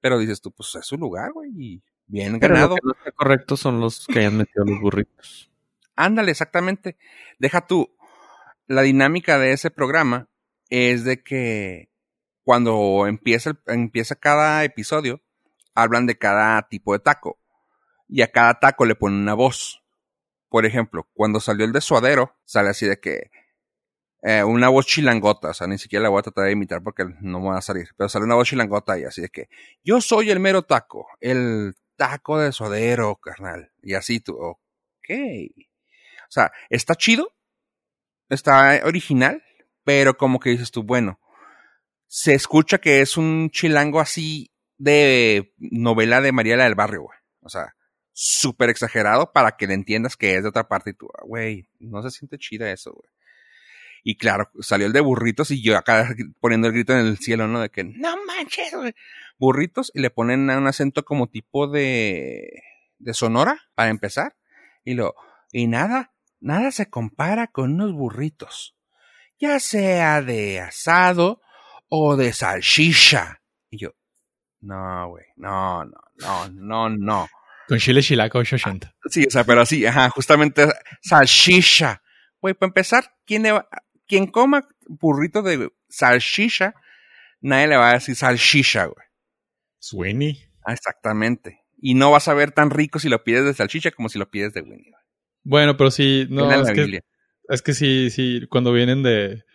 Pero 0.01 0.19
dices 0.19 0.41
tú, 0.41 0.51
pues 0.51 0.75
es 0.75 0.85
su 0.85 0.97
lugar, 0.97 1.31
güey, 1.31 1.51
y 1.55 1.83
bien 2.05 2.39
ganado. 2.39 2.75
Lo 2.83 2.93
que 2.93 3.11
correcto 3.11 3.57
son 3.57 3.79
los 3.79 4.05
que 4.05 4.19
hayan 4.19 4.37
metido 4.37 4.65
los 4.65 4.79
burritos. 4.79 5.51
Ándale, 5.95 6.31
exactamente. 6.31 6.97
Deja 7.39 7.65
tú. 7.65 7.95
La 8.67 8.81
dinámica 8.81 9.39
de 9.39 9.53
ese 9.53 9.71
programa 9.71 10.27
es 10.69 11.05
de 11.05 11.23
que 11.23 11.89
cuando 12.43 13.07
empieza, 13.07 13.57
empieza 13.65 14.15
cada 14.15 14.63
episodio, 14.63 15.21
hablan 15.73 16.05
de 16.05 16.17
cada 16.17 16.67
tipo 16.67 16.93
de 16.93 16.99
taco. 16.99 17.39
Y 18.07 18.21
a 18.21 18.31
cada 18.31 18.59
taco 18.59 18.85
le 18.85 18.95
ponen 18.95 19.19
una 19.19 19.33
voz. 19.33 19.83
Por 20.49 20.65
ejemplo, 20.65 21.09
cuando 21.13 21.39
salió 21.39 21.65
el 21.65 21.73
de 21.73 21.81
suadero, 21.81 22.35
sale 22.45 22.69
así 22.69 22.85
de 22.85 22.99
que 22.99 23.31
eh, 24.23 24.43
una 24.43 24.69
voz 24.69 24.85
chilangota, 24.85 25.49
o 25.49 25.53
sea, 25.53 25.67
ni 25.67 25.77
siquiera 25.77 26.03
la 26.03 26.09
voy 26.09 26.19
a 26.19 26.23
tratar 26.23 26.45
de 26.45 26.51
imitar 26.53 26.81
porque 26.81 27.05
no 27.21 27.39
me 27.39 27.49
va 27.49 27.57
a 27.57 27.61
salir, 27.61 27.89
pero 27.95 28.09
sale 28.09 28.25
una 28.25 28.35
voz 28.35 28.47
chilangota 28.47 28.97
y 28.97 29.03
así 29.03 29.21
de 29.21 29.29
que 29.29 29.49
yo 29.83 30.01
soy 30.01 30.31
el 30.31 30.39
mero 30.39 30.63
taco, 30.63 31.07
el 31.21 31.75
taco 31.95 32.39
de 32.39 32.51
suadero, 32.51 33.15
carnal. 33.17 33.71
Y 33.81 33.93
así 33.93 34.19
tú, 34.19 34.33
ok. 34.37 35.09
O 35.09 36.31
sea, 36.31 36.51
está 36.69 36.95
chido, 36.95 37.33
está 38.29 38.81
original, 38.85 39.43
pero 39.83 40.17
como 40.17 40.39
que 40.39 40.51
dices 40.51 40.71
tú, 40.71 40.83
bueno, 40.83 41.19
se 42.07 42.33
escucha 42.33 42.79
que 42.79 43.01
es 43.01 43.17
un 43.17 43.49
chilango 43.51 43.99
así 43.99 44.51
de 44.77 45.53
novela 45.57 46.21
de 46.21 46.31
Mariela 46.31 46.63
del 46.63 46.75
Barrio, 46.75 47.03
güey. 47.03 47.17
O 47.41 47.49
sea, 47.49 47.75
súper 48.13 48.69
exagerado 48.69 49.31
para 49.31 49.57
que 49.57 49.67
le 49.67 49.73
entiendas 49.73 50.17
que 50.17 50.35
es 50.35 50.43
de 50.43 50.49
otra 50.49 50.67
parte 50.67 50.91
y 50.91 50.93
tú, 50.93 51.07
ah, 51.17 51.23
güey, 51.25 51.69
no 51.79 52.01
se 52.01 52.11
siente 52.11 52.37
chida 52.37 52.71
eso, 52.71 52.93
güey. 52.93 53.09
Y 54.09 54.15
claro, 54.15 54.49
salió 54.61 54.87
el 54.87 54.93
de 54.93 55.01
burritos 55.01 55.51
y 55.51 55.61
yo 55.61 55.77
acá 55.77 56.15
poniendo 56.39 56.67
el 56.69 56.73
grito 56.73 56.93
en 56.93 57.05
el 57.05 57.17
cielo, 57.17 57.45
¿no? 57.49 57.59
De 57.59 57.69
que, 57.69 57.83
no 57.83 58.15
manches, 58.25 58.73
güey. 58.73 58.95
Burritos 59.37 59.91
y 59.93 59.99
le 59.99 60.09
ponen 60.09 60.49
un 60.49 60.65
acento 60.65 61.03
como 61.03 61.27
tipo 61.27 61.67
de, 61.67 62.63
de 62.99 63.13
sonora 63.13 63.59
para 63.75 63.89
empezar. 63.89 64.37
Y 64.85 64.93
lo, 64.93 65.13
y 65.51 65.67
nada, 65.67 66.13
nada 66.39 66.71
se 66.71 66.89
compara 66.89 67.47
con 67.47 67.73
unos 67.73 67.91
burritos. 67.91 68.77
Ya 69.39 69.59
sea 69.59 70.21
de 70.21 70.61
asado 70.61 71.41
o 71.89 72.15
de 72.15 72.31
salchicha. 72.31 73.41
Y 73.69 73.79
yo, 73.79 73.89
no, 74.61 75.09
güey, 75.09 75.25
no, 75.35 75.83
no, 75.83 75.99
no, 76.15 76.49
no, 76.53 76.89
no. 76.89 77.27
Con 77.67 77.77
chile 77.77 78.01
chilaca 78.01 78.39
880. 78.39 78.95
Sí, 79.09 79.25
o 79.27 79.29
sea, 79.29 79.43
pero 79.43 79.59
así, 79.59 79.85
ajá, 79.85 80.09
justamente 80.11 80.65
salchicha. 81.01 82.01
Güey, 82.39 82.53
para 82.53 82.69
empezar, 82.69 83.15
¿quién, 83.25 83.43
le 83.43 83.51
va, 83.51 83.67
quien 84.07 84.27
coma 84.27 84.67
burrito 84.87 85.41
de 85.41 85.69
salchicha, 85.89 86.73
nadie 87.41 87.67
le 87.67 87.77
va 87.77 87.91
a 87.91 87.93
decir 87.93 88.15
salchicha, 88.15 88.85
güey. 88.85 89.05
Sweeney. 89.79 90.43
Ah, 90.65 90.73
exactamente. 90.73 91.63
Y 91.79 91.93
no 91.93 92.11
vas 92.11 92.27
a 92.27 92.33
ver 92.33 92.51
tan 92.51 92.71
rico 92.71 92.99
si 92.99 93.09
lo 93.09 93.23
pides 93.23 93.45
de 93.45 93.53
salchicha 93.53 93.91
como 93.91 94.09
si 94.09 94.17
lo 94.19 94.29
pides 94.29 94.53
de 94.53 94.61
Winnie. 94.61 94.93
Bueno, 95.43 95.77
pero 95.77 95.91
sí, 95.91 96.27
no, 96.29 96.51
es 96.51 96.71
que, 96.71 97.01
es 97.49 97.61
que 97.61 97.73
sí, 97.73 98.09
sí, 98.09 98.47
cuando 98.49 98.73
vienen 98.73 99.03
de, 99.03 99.45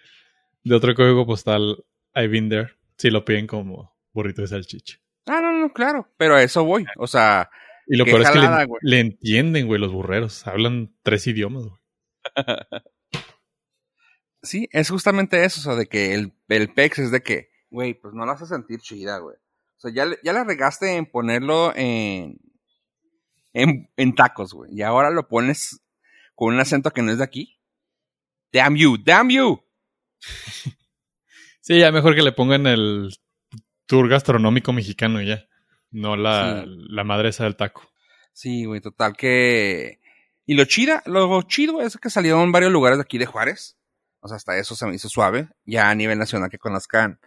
de 0.62 0.74
otro 0.74 0.94
código 0.94 1.26
postal, 1.26 1.84
I've 2.14 2.28
been 2.28 2.48
there, 2.48 2.70
sí 2.96 3.10
lo 3.10 3.24
piden 3.24 3.46
como 3.46 3.94
burrito 4.12 4.40
de 4.42 4.48
salchicha. 4.48 4.98
Ah, 5.26 5.40
no, 5.42 5.52
no, 5.52 5.72
claro, 5.72 6.08
pero 6.16 6.36
a 6.36 6.42
eso 6.42 6.64
voy, 6.64 6.86
o 6.96 7.06
sea... 7.06 7.50
Y 7.86 7.96
lo 7.96 8.04
peor 8.04 8.22
es 8.22 8.30
que 8.30 8.38
le, 8.38 8.48
le, 8.80 9.00
entienden, 9.00 9.66
güey, 9.66 9.80
los 9.80 9.92
burreros, 9.92 10.46
hablan 10.46 10.94
tres 11.02 11.26
idiomas, 11.26 11.64
güey. 11.64 11.80
sí, 14.42 14.68
es 14.72 14.90
justamente 14.90 15.44
eso, 15.44 15.60
o 15.60 15.62
sea, 15.62 15.74
de 15.74 15.86
que 15.86 16.14
el, 16.14 16.32
el 16.48 16.72
PEX 16.72 16.98
es 16.98 17.10
de 17.10 17.22
que, 17.22 17.50
güey, 17.70 17.94
pues 17.94 18.14
no 18.14 18.26
lo 18.26 18.32
hace 18.32 18.46
sentir 18.46 18.80
chida, 18.80 19.18
güey. 19.18 19.36
O 19.36 19.80
sea, 19.80 19.92
ya, 19.92 20.06
ya 20.22 20.32
la 20.32 20.44
regaste 20.44 20.94
en 20.96 21.06
ponerlo 21.06 21.72
en, 21.74 22.38
en, 23.52 23.90
en 23.96 24.14
tacos, 24.14 24.52
güey. 24.52 24.70
Y 24.74 24.82
ahora 24.82 25.10
lo 25.10 25.28
pones 25.28 25.80
con 26.34 26.54
un 26.54 26.60
acento 26.60 26.90
que 26.90 27.02
no 27.02 27.10
es 27.10 27.18
de 27.18 27.24
aquí. 27.24 27.58
Damn 28.52 28.76
you, 28.76 28.98
damn 28.98 29.30
you. 29.30 29.62
sí, 31.60 31.78
ya 31.78 31.90
mejor 31.90 32.14
que 32.14 32.22
le 32.22 32.32
pongan 32.32 32.66
el 32.66 33.10
tour 33.86 34.08
gastronómico 34.08 34.72
mexicano 34.72 35.20
ya. 35.20 35.44
No 35.90 36.16
la, 36.16 36.64
la 36.66 37.04
madre 37.04 37.30
esa 37.30 37.44
del 37.44 37.56
taco. 37.56 37.90
Sí, 38.32 38.64
güey, 38.64 38.80
total 38.80 39.14
que... 39.16 40.00
Y 40.46 40.54
lo 40.54 40.64
chida, 40.64 41.02
lo 41.06 41.42
chido 41.42 41.82
es 41.82 41.96
que 41.98 42.10
salieron 42.10 42.42
en 42.42 42.52
varios 42.52 42.72
lugares 42.72 42.98
de 42.98 43.02
aquí 43.02 43.18
de 43.18 43.26
Juárez. 43.26 43.78
O 44.22 44.28
sea, 44.28 44.36
hasta 44.36 44.56
eso 44.56 44.76
se 44.76 44.86
me 44.86 44.94
hizo 44.94 45.08
suave. 45.08 45.48
Ya 45.66 45.90
a 45.90 45.94
nivel 45.94 46.18
nacional 46.18 46.48
que 46.48 46.58
conozcan 46.58 47.18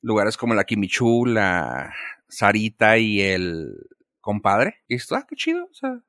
lugares 0.00 0.36
como 0.36 0.54
la 0.54 0.64
Kimichu, 0.64 1.26
la 1.26 1.92
Sarita 2.28 2.96
y 2.96 3.20
el 3.20 3.74
compadre. 4.20 4.82
Y 4.86 4.94
esto, 4.94 5.16
ah, 5.16 5.26
qué 5.28 5.34
chido. 5.34 5.64
O 5.64 5.74
sea, 5.74 6.00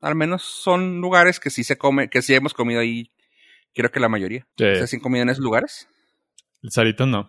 al 0.00 0.14
menos 0.14 0.42
son 0.44 1.00
lugares 1.00 1.40
que 1.40 1.50
sí 1.50 1.64
se 1.64 1.76
come, 1.76 2.08
que 2.08 2.22
sí 2.22 2.34
hemos 2.34 2.54
comido 2.54 2.80
ahí. 2.80 3.10
Creo 3.74 3.90
que 3.90 3.98
la 3.98 4.08
mayoría. 4.08 4.46
Sí. 4.56 4.66
¿Ustedes 4.66 4.94
han 4.94 5.00
comido 5.00 5.24
en 5.24 5.30
esos 5.30 5.42
lugares? 5.42 5.88
El 6.62 6.70
Sarita 6.70 7.04
no. 7.04 7.28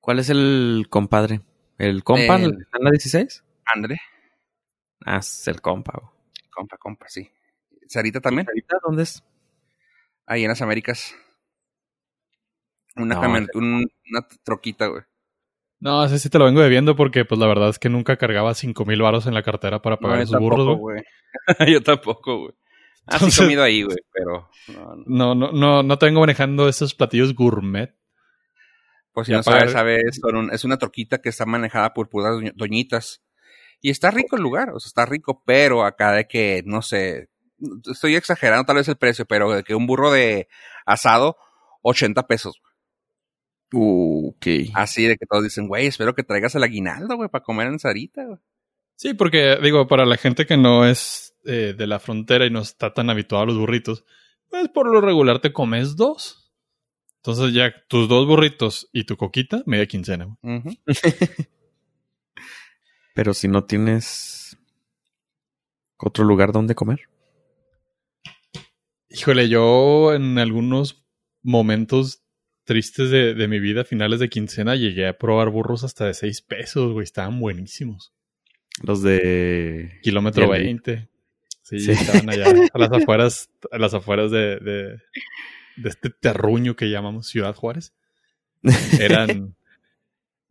¿Cuál 0.00 0.18
es 0.18 0.28
el 0.28 0.86
compadre? 0.90 1.40
¿El 1.78 2.04
compa? 2.04 2.36
El, 2.36 2.60
¿Está 2.60 2.78
en 2.78 2.84
la 2.84 2.90
16? 2.90 3.42
André. 3.74 3.98
Ah, 5.06 5.16
es 5.16 5.48
el 5.48 5.62
compa. 5.62 6.12
Compa, 6.50 6.76
compa, 6.76 7.08
sí. 7.08 7.30
¿Sarita 7.88 8.20
también? 8.20 8.46
¿Sarita 8.46 8.76
dónde 8.84 9.04
es? 9.04 9.24
Ahí 10.26 10.42
en 10.42 10.48
las 10.48 10.62
Américas. 10.62 11.14
Una, 12.96 13.18
una 13.20 14.28
troquita, 14.44 14.86
güey. 14.86 15.02
No, 15.80 16.04
ese 16.04 16.18
sí 16.18 16.30
te 16.30 16.38
lo 16.38 16.46
vengo 16.46 16.62
debiendo 16.62 16.96
porque, 16.96 17.24
pues, 17.24 17.38
la 17.38 17.46
verdad 17.46 17.68
es 17.68 17.78
que 17.78 17.90
nunca 17.90 18.16
cargaba 18.16 18.54
cinco 18.54 18.86
mil 18.86 19.02
varos 19.02 19.26
en 19.26 19.34
la 19.34 19.42
cartera 19.42 19.82
para 19.82 19.98
pagar 19.98 20.20
esos 20.20 20.40
burros, 20.40 20.78
güey. 20.78 21.02
yo 21.70 21.82
tampoco, 21.82 22.38
güey. 22.38 22.54
Así 23.06 23.26
he 23.28 23.44
comido 23.44 23.62
ahí, 23.62 23.82
güey, 23.82 23.98
pero... 24.10 24.48
No 25.06 25.34
no. 25.34 25.52
no, 25.52 25.82
no, 25.82 25.98
te 25.98 26.06
vengo 26.06 26.20
manejando 26.20 26.68
esos 26.68 26.94
platillos 26.94 27.34
gourmet. 27.34 27.94
Pues 29.12 29.26
si 29.26 29.34
no 29.34 29.42
sabes, 29.42 29.72
sabes, 29.72 30.20
es 30.52 30.64
una 30.64 30.78
troquita 30.78 31.18
que 31.18 31.28
está 31.28 31.44
manejada 31.44 31.92
por 31.92 32.08
puras 32.08 32.36
doñitas. 32.54 33.22
Y 33.80 33.90
está 33.90 34.10
rico 34.10 34.36
el 34.36 34.42
lugar, 34.42 34.70
o 34.70 34.80
sea, 34.80 34.88
está 34.88 35.04
rico, 35.04 35.42
pero 35.44 35.84
acá 35.84 36.12
de 36.12 36.26
que, 36.26 36.62
no 36.64 36.80
sé, 36.80 37.28
estoy 37.90 38.16
exagerando 38.16 38.64
tal 38.64 38.76
vez 38.76 38.88
el 38.88 38.96
precio, 38.96 39.24
pero 39.26 39.50
de 39.50 39.62
que 39.62 39.74
un 39.74 39.86
burro 39.86 40.10
de 40.10 40.48
asado, 40.86 41.36
80 41.82 42.26
pesos. 42.26 42.60
ok. 43.72 44.46
Así 44.74 45.04
de 45.04 45.16
que 45.16 45.26
todos 45.26 45.44
dicen, 45.44 45.68
güey, 45.68 45.86
espero 45.86 46.14
que 46.14 46.22
traigas 46.22 46.54
el 46.54 46.62
aguinaldo, 46.62 47.16
güey, 47.16 47.28
para 47.28 47.44
comer 47.44 47.68
en 47.68 47.78
Sarita, 47.78 48.24
güey. 48.24 48.38
Sí, 48.96 49.14
porque 49.14 49.58
digo, 49.62 49.88
para 49.88 50.06
la 50.06 50.16
gente 50.16 50.46
que 50.46 50.56
no 50.56 50.86
es 50.86 51.34
eh, 51.44 51.74
de 51.76 51.86
la 51.86 51.98
frontera 51.98 52.46
y 52.46 52.50
no 52.50 52.60
está 52.60 52.94
tan 52.94 53.10
habituado 53.10 53.42
a 53.44 53.46
los 53.46 53.58
burritos, 53.58 54.04
pues 54.48 54.68
por 54.68 54.90
lo 54.90 55.00
regular 55.00 55.40
te 55.40 55.52
comes 55.52 55.96
dos. 55.96 56.52
Entonces 57.16 57.54
ya 57.54 57.74
tus 57.88 58.08
dos 58.08 58.26
burritos 58.26 58.88
y 58.92 59.04
tu 59.04 59.16
coquita, 59.16 59.62
media 59.66 59.86
quincena. 59.86 60.36
Güey. 60.42 60.80
Pero 63.14 63.32
si 63.32 63.48
no 63.48 63.64
tienes 63.64 64.56
otro 65.96 66.24
lugar 66.24 66.52
donde 66.52 66.74
comer. 66.74 67.08
Híjole, 69.14 69.48
yo 69.48 70.12
en 70.14 70.38
algunos 70.38 71.04
momentos 71.42 72.22
tristes 72.64 73.10
de, 73.10 73.48
mi 73.48 73.60
vida, 73.60 73.84
finales 73.84 74.20
de 74.20 74.28
quincena, 74.28 74.76
llegué 74.76 75.06
a 75.06 75.16
probar 75.16 75.50
burros 75.50 75.84
hasta 75.84 76.06
de 76.06 76.14
6 76.14 76.42
pesos, 76.42 76.92
güey. 76.92 77.04
Estaban 77.04 77.38
buenísimos. 77.40 78.12
Los 78.82 79.02
de... 79.02 79.98
Kilómetro 80.02 80.48
20. 80.48 81.08
Sí, 81.62 81.90
estaban 81.90 82.28
allá 82.28 82.46
a 82.72 82.78
las 82.78 82.92
afueras, 82.92 83.50
a 83.70 83.78
las 83.78 83.94
afueras 83.94 84.30
de, 84.30 84.58
de, 84.58 84.98
de 85.76 85.88
este 85.88 86.10
terruño 86.10 86.76
que 86.76 86.90
llamamos 86.90 87.28
Ciudad 87.28 87.54
Juárez. 87.54 87.94
Eran 88.98 89.56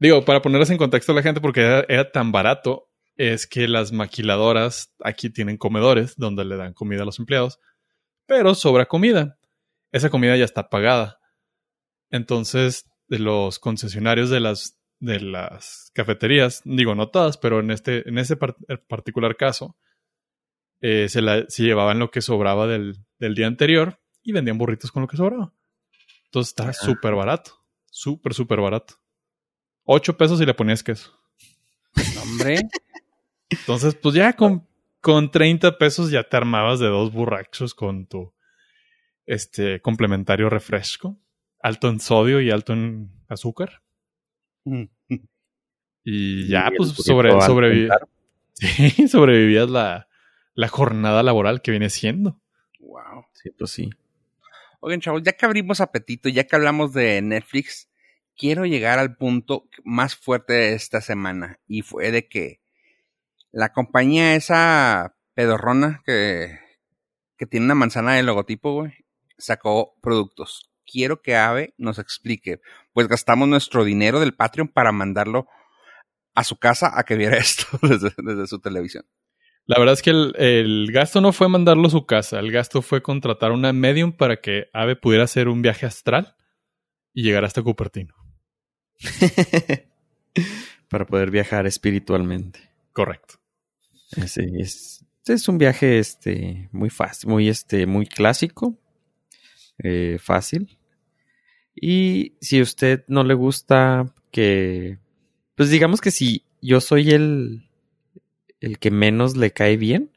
Digo, 0.03 0.25
para 0.25 0.41
ponerlas 0.41 0.69
en 0.69 0.77
contexto 0.77 1.13
a 1.13 1.15
la 1.15 1.23
gente, 1.23 1.39
porque 1.39 1.61
era, 1.61 2.11
tan 2.11 2.33
barato, 2.33 2.89
es 3.15 3.47
que 3.47 3.69
las 3.69 3.93
maquiladoras 3.93 4.93
aquí 5.01 5.29
tienen 5.29 5.55
comedores 5.55 6.17
donde 6.17 6.43
le 6.43 6.57
dan 6.57 6.73
comida 6.73 7.03
a 7.03 7.05
los 7.05 7.19
empleados, 7.19 7.57
pero 8.25 8.55
sobra 8.55 8.85
comida. 8.85 9.37
Esa 9.91 10.09
comida 10.09 10.35
ya 10.35 10.45
está 10.45 10.69
pagada. 10.69 11.19
Entonces, 12.09 12.85
los 13.07 13.59
concesionarios 13.59 14.29
de 14.29 14.39
las, 14.39 14.79
de 14.99 15.19
las 15.19 15.91
cafeterías, 15.93 16.61
digo 16.65 16.95
no 16.95 17.09
todas, 17.09 17.37
pero 17.37 17.59
en, 17.59 17.71
este, 17.71 18.07
en 18.07 18.17
ese 18.17 18.37
particular 18.37 19.35
caso, 19.35 19.75
eh, 20.81 21.07
se, 21.09 21.21
la, 21.21 21.45
se, 21.47 21.63
llevaban 21.63 21.99
lo 21.99 22.11
que 22.11 22.21
sobraba 22.21 22.67
del, 22.67 22.97
del, 23.17 23.35
día 23.35 23.47
anterior 23.47 23.99
y 24.21 24.33
vendían 24.33 24.57
burritos 24.57 24.91
con 24.91 25.01
lo 25.01 25.07
que 25.07 25.17
sobraba. 25.17 25.53
Entonces 26.25 26.49
está 26.49 26.73
súper 26.73 27.15
barato. 27.15 27.63
Súper, 27.89 28.33
súper 28.33 28.59
barato. 28.59 28.95
8 29.85 30.17
pesos 30.17 30.41
y 30.41 30.45
le 30.45 30.53
ponías 30.53 30.83
queso. 30.83 31.11
Hombre. 32.21 32.59
Entonces, 33.49 33.95
pues 33.95 34.15
ya 34.15 34.33
con, 34.33 34.67
con 35.03 35.31
30 35.31 35.77
pesos 35.77 36.11
ya 36.11 36.23
te 36.23 36.37
armabas 36.37 36.79
de 36.79 36.87
dos 36.87 37.11
burrachos 37.11 37.75
con 37.75 38.07
tu 38.07 38.33
este 39.25 39.81
complementario 39.81 40.49
refresco, 40.49 41.19
alto 41.59 41.89
en 41.89 41.99
sodio 41.99 42.39
y 42.39 42.49
alto 42.49 42.71
en 42.71 43.11
azúcar. 43.27 43.83
y 46.05 46.47
ya, 46.47 46.71
pues 46.75 46.91
sobre, 46.91 47.33
sí, 48.53 49.09
sobrevivías 49.09 49.69
la, 49.69 50.07
la 50.53 50.67
jornada 50.69 51.21
laboral 51.21 51.61
que 51.61 51.71
viene 51.71 51.89
siendo. 51.89 52.39
Wow. 52.79 53.25
Sí, 53.33 53.49
pues 53.51 53.71
sí. 53.71 53.89
Oigan, 54.79 55.01
chavos, 55.01 55.21
ya 55.21 55.33
que 55.33 55.45
abrimos 55.45 55.81
apetito, 55.81 56.29
ya 56.29 56.45
que 56.45 56.55
hablamos 56.55 56.93
de 56.93 57.21
Netflix, 57.21 57.89
quiero 58.37 58.65
llegar 58.65 58.99
al 58.99 59.17
punto 59.17 59.67
más 59.83 60.15
fuerte 60.15 60.53
de 60.53 60.73
esta 60.75 61.01
semana 61.01 61.59
y 61.67 61.81
fue 61.81 62.11
de 62.11 62.29
que 62.29 62.62
la 63.53 63.71
compañía 63.71 64.35
esa 64.35 65.15
pedorrona 65.35 66.01
que, 66.05 66.59
que 67.37 67.45
tiene 67.45 67.67
una 67.67 67.75
manzana 67.75 68.15
de 68.15 68.23
logotipo, 68.23 68.73
güey, 68.73 68.93
sacó 69.37 69.95
productos. 70.01 70.71
Quiero 70.85 71.21
que 71.21 71.37
Ave 71.37 71.73
nos 71.77 71.99
explique. 71.99 72.59
Pues 72.91 73.07
gastamos 73.07 73.47
nuestro 73.47 73.85
dinero 73.85 74.19
del 74.19 74.33
Patreon 74.33 74.67
para 74.67 74.91
mandarlo 74.91 75.47
a 76.33 76.43
su 76.43 76.57
casa 76.57 76.91
a 76.93 77.03
que 77.03 77.15
viera 77.15 77.37
esto 77.37 77.65
desde, 77.81 78.47
su 78.47 78.59
televisión. 78.59 79.05
La 79.65 79.79
verdad 79.79 79.93
es 79.93 80.01
que 80.01 80.09
el, 80.09 80.33
el, 80.37 80.91
gasto 80.91 81.21
no 81.21 81.31
fue 81.31 81.47
mandarlo 81.47 81.87
a 81.87 81.91
su 81.91 82.05
casa, 82.05 82.39
el 82.39 82.51
gasto 82.51 82.81
fue 82.81 83.01
contratar 83.01 83.51
una 83.51 83.71
medium 83.71 84.11
para 84.11 84.41
que 84.41 84.65
Ave 84.73 84.97
pudiera 84.97 85.23
hacer 85.23 85.47
un 85.47 85.61
viaje 85.61 85.85
astral 85.85 86.35
y 87.13 87.23
llegar 87.23 87.45
hasta 87.45 87.61
Cupertino. 87.61 88.13
Para 90.89 91.05
poder 91.05 91.31
viajar 91.31 91.65
espiritualmente. 91.65 92.59
Correcto. 92.91 93.42
Sí, 94.27 94.45
es, 94.59 95.05
es 95.25 95.47
un 95.47 95.57
viaje 95.57 95.99
este, 95.99 96.69
muy 96.71 96.89
fácil, 96.89 97.29
muy, 97.29 97.49
este, 97.49 97.85
muy 97.85 98.05
clásico. 98.05 98.77
eh, 99.79 100.17
fácil. 100.19 100.77
Y 101.75 102.33
si 102.39 102.59
a 102.59 102.63
usted 102.63 103.03
no 103.07 103.23
le 103.23 103.33
gusta 103.33 104.13
que, 104.31 104.99
pues 105.55 105.69
digamos 105.69 106.01
que 106.01 106.11
si 106.11 106.43
yo 106.61 106.81
soy 106.81 107.11
el, 107.11 107.69
el 108.59 108.79
que 108.79 108.91
menos 108.91 109.35
le 109.35 109.51
cae 109.51 109.77
bien, 109.77 110.11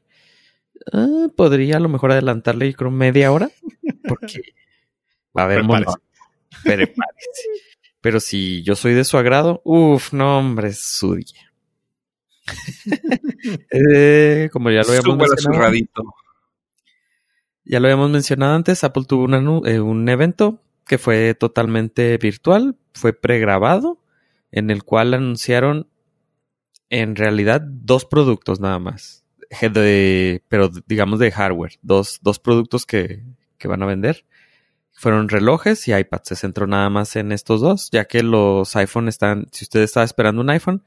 ah, 0.92 1.28
podría 1.34 1.76
a 1.76 1.80
lo 1.80 1.88
mejor 1.88 2.12
adelantarle 2.12 2.74
creo 2.74 2.90
media 2.90 3.32
hora, 3.32 3.50
porque 4.06 4.42
va 5.36 5.42
a 5.42 5.44
haber 5.46 5.64
Pero 8.00 8.20
si 8.20 8.62
yo 8.62 8.76
soy 8.76 8.94
de 8.94 9.04
su 9.04 9.16
agrado, 9.16 9.62
uff, 9.64 10.12
no 10.12 10.38
hombre. 10.38 10.72
Eh, 13.70 14.48
como 14.52 14.70
ya 14.70 14.82
lo 14.82 14.88
habíamos 14.88 15.16
mencionado. 15.16 15.72
Ya 17.64 17.80
lo 17.80 17.86
habíamos 17.86 18.10
mencionado 18.10 18.54
antes, 18.54 18.82
Apple 18.84 19.04
tuvo 19.06 19.26
eh, 19.66 19.80
un 19.80 20.08
evento 20.08 20.60
que 20.86 20.98
fue 20.98 21.34
totalmente 21.34 22.16
virtual, 22.18 22.76
fue 22.94 23.12
pregrabado, 23.12 24.00
en 24.52 24.70
el 24.70 24.84
cual 24.84 25.14
anunciaron 25.14 25.88
en 26.90 27.16
realidad 27.16 27.60
dos 27.60 28.04
productos 28.04 28.60
nada 28.60 28.78
más. 28.78 29.24
pero 30.48 30.70
digamos 30.86 31.18
de 31.18 31.32
hardware, 31.32 31.78
dos, 31.82 32.20
dos 32.22 32.38
productos 32.38 32.86
que, 32.86 33.24
que 33.58 33.68
van 33.68 33.82
a 33.82 33.86
vender. 33.86 34.24
Fueron 34.92 35.28
relojes 35.28 35.86
y 35.88 35.94
iPad. 35.94 36.20
Se 36.22 36.36
centró 36.36 36.66
nada 36.66 36.88
más 36.88 37.16
en 37.16 37.32
estos 37.32 37.60
dos, 37.60 37.90
ya 37.90 38.06
que 38.06 38.22
los 38.22 38.74
iPhone 38.76 39.08
están, 39.08 39.46
si 39.52 39.64
usted 39.64 39.80
estaba 39.80 40.04
esperando 40.04 40.40
un 40.40 40.50
iPhone, 40.50 40.82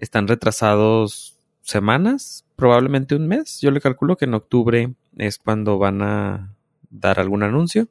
están 0.00 0.26
retrasados 0.26 1.38
semanas, 1.60 2.44
probablemente 2.56 3.14
un 3.14 3.28
mes. 3.28 3.60
Yo 3.60 3.70
le 3.70 3.80
calculo 3.80 4.16
que 4.16 4.24
en 4.24 4.34
octubre 4.34 4.94
es 5.16 5.38
cuando 5.38 5.78
van 5.78 6.02
a 6.02 6.54
dar 6.90 7.20
algún 7.20 7.42
anuncio. 7.42 7.86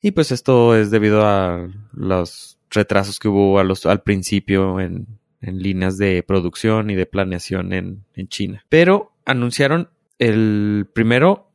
Y 0.00 0.12
pues 0.12 0.30
esto 0.30 0.76
es 0.76 0.90
debido 0.90 1.26
a 1.26 1.68
los 1.92 2.58
retrasos 2.70 3.18
que 3.18 3.28
hubo 3.28 3.58
a 3.58 3.64
los, 3.64 3.86
al 3.86 4.02
principio 4.02 4.78
en, 4.78 5.18
en 5.40 5.62
líneas 5.62 5.98
de 5.98 6.22
producción 6.22 6.90
y 6.90 6.94
de 6.94 7.06
planeación 7.06 7.72
en, 7.72 8.04
en 8.14 8.28
China. 8.28 8.64
Pero 8.68 9.12
anunciaron 9.24 9.88
el 10.18 10.86
primero, 10.92 11.50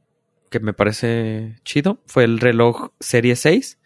que 0.50 0.60
me 0.60 0.74
parece 0.74 1.55
chido, 1.63 2.00
fue 2.05 2.24
el 2.25 2.39
reloj 2.39 2.89
Serie 3.00 3.36
6, 3.36 3.79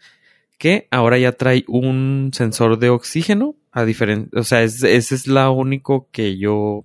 que 0.58 0.88
ahora 0.90 1.18
ya 1.18 1.32
trae 1.32 1.64
un 1.68 2.30
sensor 2.34 2.78
de 2.78 2.90
oxígeno 2.90 3.54
a 3.70 3.84
diferente, 3.84 4.38
o 4.38 4.42
sea, 4.42 4.62
ese 4.62 4.96
es 4.96 5.26
la 5.28 5.50
único 5.50 6.08
que 6.10 6.36
yo 6.36 6.84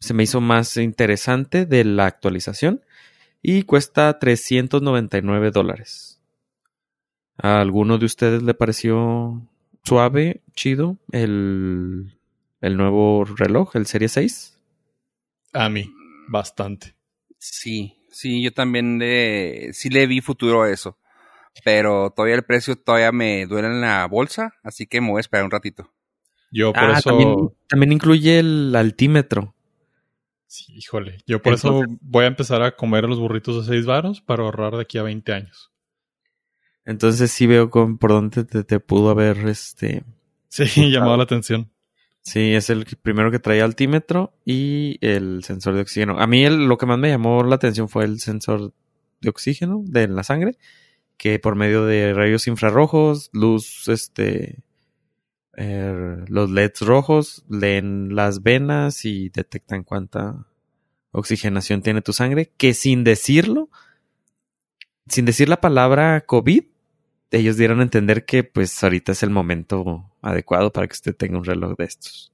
se 0.00 0.14
me 0.14 0.22
hizo 0.22 0.40
más 0.40 0.76
interesante 0.78 1.66
de 1.66 1.84
la 1.84 2.06
actualización 2.06 2.82
y 3.42 3.62
cuesta 3.62 4.18
399 4.18 5.50
dólares. 5.50 6.20
¿A 7.36 7.60
alguno 7.60 7.98
de 7.98 8.06
ustedes 8.06 8.42
le 8.42 8.54
pareció 8.54 9.42
suave, 9.82 10.40
chido 10.54 10.96
el, 11.10 12.16
el 12.60 12.76
nuevo 12.76 13.24
reloj, 13.24 13.76
el 13.76 13.86
Serie 13.86 14.08
6? 14.08 14.58
A 15.52 15.68
mí, 15.68 15.90
bastante. 16.28 16.94
Sí, 17.38 17.98
sí, 18.10 18.42
yo 18.42 18.52
también 18.52 18.98
le, 18.98 19.72
sí 19.74 19.90
le 19.90 20.06
vi 20.06 20.20
futuro 20.20 20.62
a 20.62 20.70
eso 20.70 20.96
pero 21.62 22.10
todavía 22.10 22.34
el 22.34 22.44
precio 22.44 22.76
todavía 22.76 23.12
me 23.12 23.46
duele 23.46 23.68
en 23.68 23.80
la 23.80 24.06
bolsa, 24.06 24.54
así 24.62 24.86
que 24.86 25.00
me 25.00 25.10
voy 25.10 25.18
a 25.18 25.20
esperar 25.20 25.44
un 25.44 25.50
ratito. 25.50 25.90
Yo 26.50 26.72
por 26.72 26.84
ah, 26.84 26.98
eso... 26.98 27.56
También, 27.68 27.92
incluye 27.92 28.38
el 28.38 28.74
altímetro. 28.76 29.54
Sí, 30.46 30.72
híjole. 30.76 31.18
Yo 31.26 31.42
por 31.42 31.54
eso 31.54 31.82
voy 32.00 32.24
a 32.24 32.28
empezar 32.28 32.62
a 32.62 32.76
comer 32.76 33.04
los 33.04 33.18
burritos 33.18 33.66
de 33.66 33.74
6 33.74 33.86
varos 33.86 34.20
para 34.20 34.44
ahorrar 34.44 34.74
de 34.74 34.82
aquí 34.82 34.98
a 34.98 35.02
20 35.02 35.32
años. 35.32 35.72
Entonces 36.84 37.30
sí 37.32 37.46
veo 37.46 37.70
por 37.70 38.10
dónde 38.10 38.44
te, 38.44 38.80
pudo 38.80 39.10
haber 39.10 39.38
este... 39.48 40.04
Sí, 40.48 40.64
llamado 40.90 41.16
la 41.16 41.24
atención. 41.24 41.70
Sí, 42.22 42.54
es 42.54 42.70
el 42.70 42.86
primero 43.02 43.30
que 43.30 43.38
trae 43.38 43.60
altímetro 43.60 44.32
y 44.44 44.98
el 45.00 45.42
sensor 45.44 45.74
de 45.74 45.82
oxígeno. 45.82 46.20
A 46.20 46.26
mí 46.26 46.48
lo 46.48 46.78
que 46.78 46.86
más 46.86 46.98
me 46.98 47.08
llamó 47.10 47.42
la 47.42 47.56
atención 47.56 47.88
fue 47.88 48.04
el 48.04 48.20
sensor 48.20 48.72
de 49.20 49.28
oxígeno 49.28 49.82
de 49.84 50.08
la 50.08 50.22
sangre 50.22 50.56
que 51.16 51.38
por 51.38 51.54
medio 51.54 51.84
de 51.84 52.12
rayos 52.12 52.46
infrarrojos, 52.46 53.30
luz, 53.32 53.88
este, 53.88 54.62
er, 55.52 56.28
los 56.28 56.50
LEDs 56.50 56.80
rojos 56.80 57.44
leen 57.48 58.14
las 58.14 58.42
venas 58.42 59.04
y 59.04 59.28
detectan 59.30 59.84
cuánta 59.84 60.46
oxigenación 61.12 61.82
tiene 61.82 62.02
tu 62.02 62.12
sangre, 62.12 62.50
que 62.56 62.74
sin 62.74 63.04
decirlo, 63.04 63.70
sin 65.06 65.24
decir 65.24 65.48
la 65.48 65.60
palabra 65.60 66.22
COVID, 66.22 66.64
ellos 67.30 67.56
dieron 67.56 67.80
a 67.80 67.84
entender 67.84 68.24
que 68.24 68.44
pues 68.44 68.82
ahorita 68.82 69.12
es 69.12 69.22
el 69.22 69.30
momento 69.30 70.10
adecuado 70.22 70.72
para 70.72 70.86
que 70.86 70.94
usted 70.94 71.14
tenga 71.14 71.38
un 71.38 71.44
reloj 71.44 71.76
de 71.76 71.84
estos, 71.84 72.32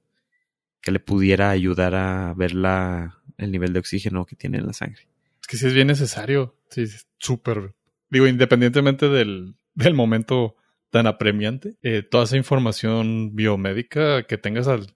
que 0.81 0.91
le 0.91 0.99
pudiera 0.99 1.49
ayudar 1.49 1.95
a 1.95 2.33
ver 2.33 2.53
la, 2.53 3.21
el 3.37 3.51
nivel 3.51 3.73
de 3.73 3.79
oxígeno 3.79 4.25
que 4.25 4.35
tiene 4.35 4.59
en 4.59 4.67
la 4.67 4.73
sangre. 4.73 5.07
Es 5.41 5.47
que 5.47 5.57
sí 5.57 5.67
es 5.67 5.73
bien 5.73 5.87
necesario, 5.87 6.55
sí, 6.69 6.85
súper 7.17 7.73
digo, 8.11 8.27
independientemente 8.27 9.09
del, 9.09 9.55
del 9.73 9.93
momento 9.95 10.55
tan 10.91 11.07
apremiante, 11.07 11.77
eh, 11.81 12.03
toda 12.03 12.25
esa 12.25 12.37
información 12.37 13.33
biomédica 13.33 14.23
que 14.23 14.37
tengas 14.37 14.67
al, 14.67 14.93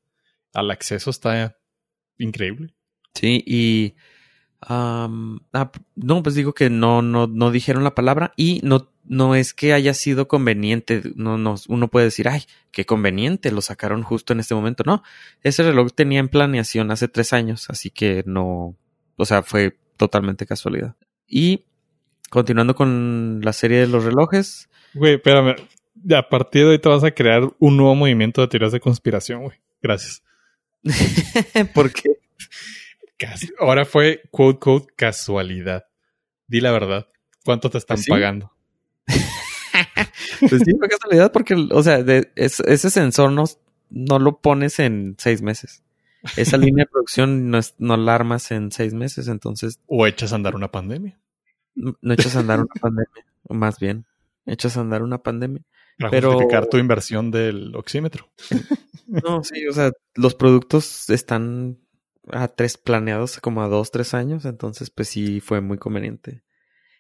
al 0.54 0.70
acceso 0.70 1.10
está 1.10 1.58
increíble. 2.18 2.76
Sí, 3.14 3.42
y 3.48 3.96
ah, 4.62 5.10
no, 5.96 6.24
pues 6.24 6.36
digo 6.36 6.54
que 6.54 6.70
no, 6.70 7.02
no, 7.02 7.28
no 7.28 7.50
dijeron 7.50 7.86
la 7.86 7.96
palabra 7.96 8.34
y 8.36 8.60
no, 8.62 8.92
no 9.06 9.36
es 9.36 9.54
que 9.54 9.72
haya 9.72 9.94
sido 9.94 10.28
conveniente. 10.28 11.02
No, 11.16 11.38
no, 11.38 11.56
uno 11.70 11.88
puede 11.88 12.08
decir, 12.08 12.28
ay, 12.28 12.44
qué 12.72 12.86
conveniente, 12.86 13.52
lo 13.52 13.62
sacaron 13.62 14.04
justo 14.04 14.34
en 14.34 14.42
este 14.42 14.54
momento. 14.54 14.84
No, 14.86 15.02
ese 15.44 15.64
reloj 15.64 15.94
tenía 15.94 16.20
en 16.20 16.28
planeación 16.28 16.92
hace 16.92 17.08
tres 17.08 17.32
años, 17.32 17.70
así 17.70 17.90
que 17.90 18.24
no, 18.26 18.76
o 19.16 19.26
sea, 19.26 19.44
fue 19.44 19.78
totalmente 19.96 20.46
casualidad. 20.46 20.96
Y 21.26 21.66
Continuando 22.30 22.76
con 22.76 23.42
la 23.44 23.54
serie 23.54 23.80
de 23.80 23.88
los 23.88 24.04
relojes. 24.04 24.70
Güey, 24.94 25.16
espérame. 25.16 25.56
A 26.14 26.30
partir 26.30 26.64
de 26.64 26.72
hoy 26.72 26.80
te 26.80 26.90
vas 26.90 27.04
a 27.04 27.12
crear 27.12 27.50
un 27.60 27.78
nuevo 27.78 27.96
movimiento 27.96 28.42
de 28.42 28.48
teorías 28.48 28.72
de 28.72 28.80
conspiración, 28.80 29.44
güey. 29.44 29.58
Gracias. 29.82 30.24
¿Por 31.74 31.92
qué? 31.92 32.10
Casi. 33.18 33.50
Ahora 33.60 33.86
fue 33.86 34.24
quote 34.32 34.60
quote 34.60 34.94
casualidad. 34.96 35.86
Di 36.48 36.62
la 36.62 36.72
verdad. 36.72 37.08
¿Cuánto 37.44 37.70
te 37.70 37.78
están 37.78 37.98
pagando? 38.08 38.52
pues 40.40 40.62
sí, 40.64 40.72
fue 40.78 40.90
casualidad 40.90 41.32
porque, 41.32 41.54
o 41.54 41.84
sea, 41.84 42.04
ese 42.36 42.90
sensor 42.90 43.32
no, 43.32 43.46
no 43.90 44.20
lo 44.20 44.42
pones 44.42 44.80
en 44.80 45.16
seis 45.18 45.42
meses. 45.42 45.84
Esa 46.36 46.58
línea 46.58 46.86
de 46.86 46.90
producción 46.92 47.52
no, 47.52 47.60
no 47.78 47.98
la 47.98 48.16
armas 48.16 48.52
en 48.52 48.72
seis 48.72 48.94
meses, 48.94 49.28
entonces. 49.28 49.80
O 49.86 50.08
echas 50.08 50.34
a 50.34 50.36
andar 50.36 50.56
una 50.56 50.72
pandemia. 50.72 51.20
No 51.76 52.14
echas 52.14 52.36
a 52.36 52.40
andar 52.40 52.60
una 52.60 52.74
pandemia, 52.82 53.26
más 53.50 53.80
bien, 53.80 54.06
echas 54.46 54.78
a 54.78 54.82
andar 54.82 55.04
una 55.04 55.20
pandemia. 55.20 55.64
Para 55.98 56.12
pero... 56.12 56.32
justificar 56.32 56.68
tu 56.68 56.78
inversión 56.78 57.32
del 57.32 57.76
oxímetro. 57.76 58.30
No, 59.08 59.44
sí, 59.44 59.68
o 59.68 59.72
sea, 59.72 59.92
los 60.16 60.34
productos 60.34 61.12
están 61.12 61.78
a 62.32 62.48
tres 62.48 62.76
planeados 62.76 63.40
como 63.40 63.62
a 63.62 63.68
dos, 63.68 63.92
tres 63.92 64.16
años, 64.16 64.46
entonces 64.46 64.90
pues 64.90 65.10
sí 65.10 65.42
fue 65.42 65.62
muy 65.62 65.78
conveniente 65.78 66.44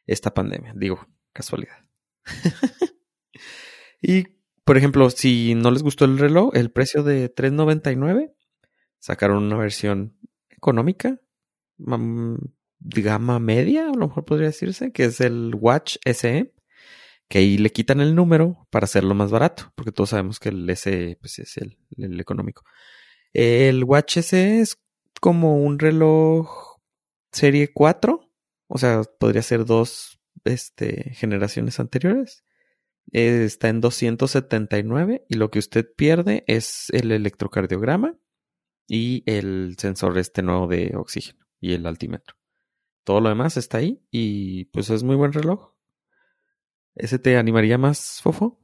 esta 0.05 0.33
pandemia, 0.33 0.73
digo, 0.75 1.07
casualidad. 1.33 1.83
y, 4.01 4.25
por 4.63 4.77
ejemplo, 4.77 5.09
si 5.09 5.55
no 5.55 5.71
les 5.71 5.83
gustó 5.83 6.05
el 6.05 6.19
reloj, 6.19 6.55
el 6.55 6.71
precio 6.71 7.03
de 7.03 7.33
$3.99, 7.33 8.33
sacaron 8.99 9.43
una 9.43 9.57
versión 9.57 10.15
económica, 10.49 11.19
de 11.77 12.37
gama 12.79 13.39
media, 13.39 13.89
a 13.89 13.93
lo 13.93 14.07
mejor 14.07 14.25
podría 14.25 14.47
decirse, 14.47 14.91
que 14.91 15.05
es 15.05 15.21
el 15.21 15.53
Watch 15.55 15.97
SE, 16.05 16.53
que 17.27 17.39
ahí 17.39 17.57
le 17.57 17.71
quitan 17.71 18.01
el 18.01 18.15
número 18.15 18.67
para 18.69 18.85
hacerlo 18.85 19.15
más 19.15 19.31
barato, 19.31 19.71
porque 19.75 19.91
todos 19.91 20.11
sabemos 20.11 20.39
que 20.39 20.49
el 20.49 20.69
SE 20.75 21.17
pues, 21.19 21.39
es 21.39 21.57
el, 21.57 21.77
económico. 22.19 22.63
El 23.33 23.83
Watch 23.83 24.19
SE 24.19 24.61
es 24.61 24.79
como 25.19 25.57
un 25.57 25.79
reloj 25.79 26.77
serie 27.31 27.71
4, 27.73 28.31
o 28.67 28.77
sea, 28.77 29.01
podría 29.19 29.41
ser 29.41 29.65
dos 29.65 30.19
este, 30.43 31.11
generaciones 31.15 31.79
anteriores. 31.79 32.43
Está 33.11 33.69
en 33.69 33.81
279 33.81 35.25
y 35.29 35.35
lo 35.35 35.51
que 35.51 35.59
usted 35.59 35.85
pierde 35.95 36.43
es 36.47 36.89
el 36.89 37.11
electrocardiograma 37.11 38.17
y 38.87 39.23
el 39.25 39.75
sensor 39.77 40.17
este 40.17 40.41
nuevo 40.41 40.67
de 40.67 40.93
oxígeno 40.95 41.45
y 41.59 41.73
el 41.73 41.85
altímetro. 41.85 42.35
Todo 43.05 43.21
lo 43.21 43.29
demás 43.29 43.55
está 43.55 43.77
ahí 43.77 44.03
y 44.11 44.65
pues 44.65 44.89
es 44.89 45.03
muy 45.03 45.15
buen 45.15 45.31
reloj. 45.31 45.71
¿Ese 46.95 47.19
te 47.19 47.37
animaría 47.37 47.77
más, 47.77 48.19
Fofo? 48.21 48.59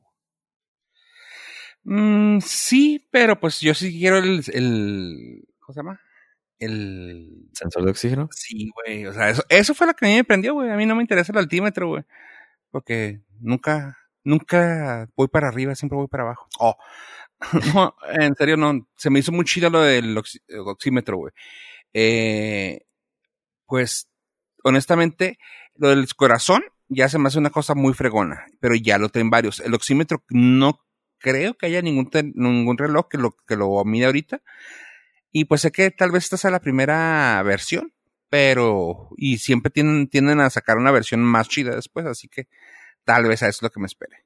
Mm, 1.83 2.39
sí, 2.41 3.07
pero 3.11 3.39
pues 3.39 3.59
yo 3.59 3.73
sí 3.73 3.91
quiero 3.97 4.17
el, 4.17 4.43
el 4.53 5.43
¿cómo 5.59 5.73
se 5.73 5.79
llama? 5.79 5.99
El 6.59 7.49
sensor 7.53 7.85
de 7.85 7.91
oxígeno. 7.91 8.29
Sí, 8.31 8.71
güey, 8.75 9.07
o 9.07 9.13
sea, 9.13 9.29
eso, 9.29 9.43
eso 9.49 9.73
fue 9.75 9.87
lo 9.87 9.93
que 9.95 10.05
a 10.05 10.09
mí 10.09 10.15
me 10.15 10.23
prendió, 10.23 10.53
güey. 10.53 10.71
A 10.71 10.77
mí 10.77 10.85
no 10.85 10.95
me 10.95 11.03
interesa 11.03 11.31
el 11.33 11.39
altímetro, 11.39 11.89
güey. 11.89 12.03
porque 12.71 13.21
nunca, 13.39 13.97
nunca 14.23 15.09
voy 15.17 15.27
para 15.29 15.49
arriba, 15.49 15.75
siempre 15.75 15.97
voy 15.97 16.07
para 16.07 16.23
abajo. 16.25 16.47
Oh, 16.59 16.77
no, 17.75 17.95
en 18.19 18.35
serio, 18.35 18.57
no, 18.57 18.87
se 18.97 19.09
me 19.11 19.19
hizo 19.19 19.31
muy 19.31 19.45
chido 19.45 19.69
lo 19.69 19.81
del 19.81 20.17
oxímetro, 20.65 21.17
güey. 21.17 21.33
Eh, 21.93 22.81
pues, 23.67 24.07
honestamente, 24.63 25.37
lo 25.75 25.89
del 25.89 26.13
corazón 26.15 26.63
ya 26.89 27.07
se 27.09 27.17
me 27.17 27.27
hace 27.27 27.39
una 27.39 27.49
cosa 27.49 27.75
muy 27.75 27.93
fregona, 27.93 28.45
pero 28.59 28.75
ya 28.75 28.97
lo 28.97 29.09
tienen 29.09 29.29
varios. 29.29 29.59
El 29.61 29.73
oxímetro 29.73 30.23
no 30.29 30.81
creo 31.17 31.55
que 31.55 31.67
haya 31.67 31.81
ningún, 31.81 32.09
ningún 32.35 32.77
reloj 32.77 33.07
que 33.07 33.17
lo, 33.17 33.35
que 33.47 33.55
lo 33.55 33.83
mide 33.85 34.05
ahorita. 34.05 34.41
Y 35.31 35.45
pues 35.45 35.61
sé 35.61 35.71
que 35.71 35.91
tal 35.91 36.11
vez 36.11 36.25
esta 36.25 36.37
sea 36.37 36.51
la 36.51 36.59
primera 36.59 37.41
versión, 37.43 37.93
pero, 38.29 39.09
y 39.17 39.37
siempre 39.37 39.71
tienden, 39.71 40.07
tienden 40.07 40.41
a 40.41 40.49
sacar 40.49 40.77
una 40.77 40.91
versión 40.91 41.21
más 41.21 41.47
chida 41.47 41.75
después, 41.75 42.05
así 42.05 42.27
que 42.27 42.47
tal 43.05 43.25
vez 43.25 43.43
a 43.43 43.47
eso 43.47 43.59
es 43.59 43.61
lo 43.63 43.69
que 43.69 43.79
me 43.79 43.85
espere. 43.85 44.25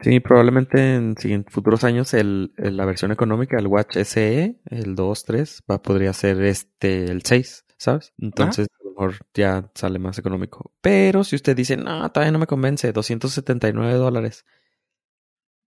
Sí, 0.00 0.20
probablemente 0.20 0.94
en, 0.94 1.44
futuros 1.48 1.82
años 1.82 2.14
el, 2.14 2.52
la 2.56 2.84
versión 2.84 3.10
económica, 3.10 3.58
el 3.58 3.66
Watch 3.66 3.96
SE, 3.96 4.60
el 4.66 4.94
2, 4.94 5.24
3, 5.24 5.62
va, 5.68 5.82
podría 5.82 6.12
ser 6.12 6.40
este, 6.42 7.04
el 7.06 7.22
6, 7.22 7.64
¿sabes? 7.76 8.12
Entonces, 8.18 8.68
ya 9.34 9.70
sale 9.74 9.98
más 9.98 10.18
económico. 10.18 10.72
Pero 10.80 11.24
si 11.24 11.36
usted 11.36 11.56
dice, 11.56 11.76
no, 11.76 12.10
todavía 12.10 12.32
no 12.32 12.38
me 12.38 12.46
convence, 12.46 12.92
279 12.92 13.94
dólares. 13.94 14.44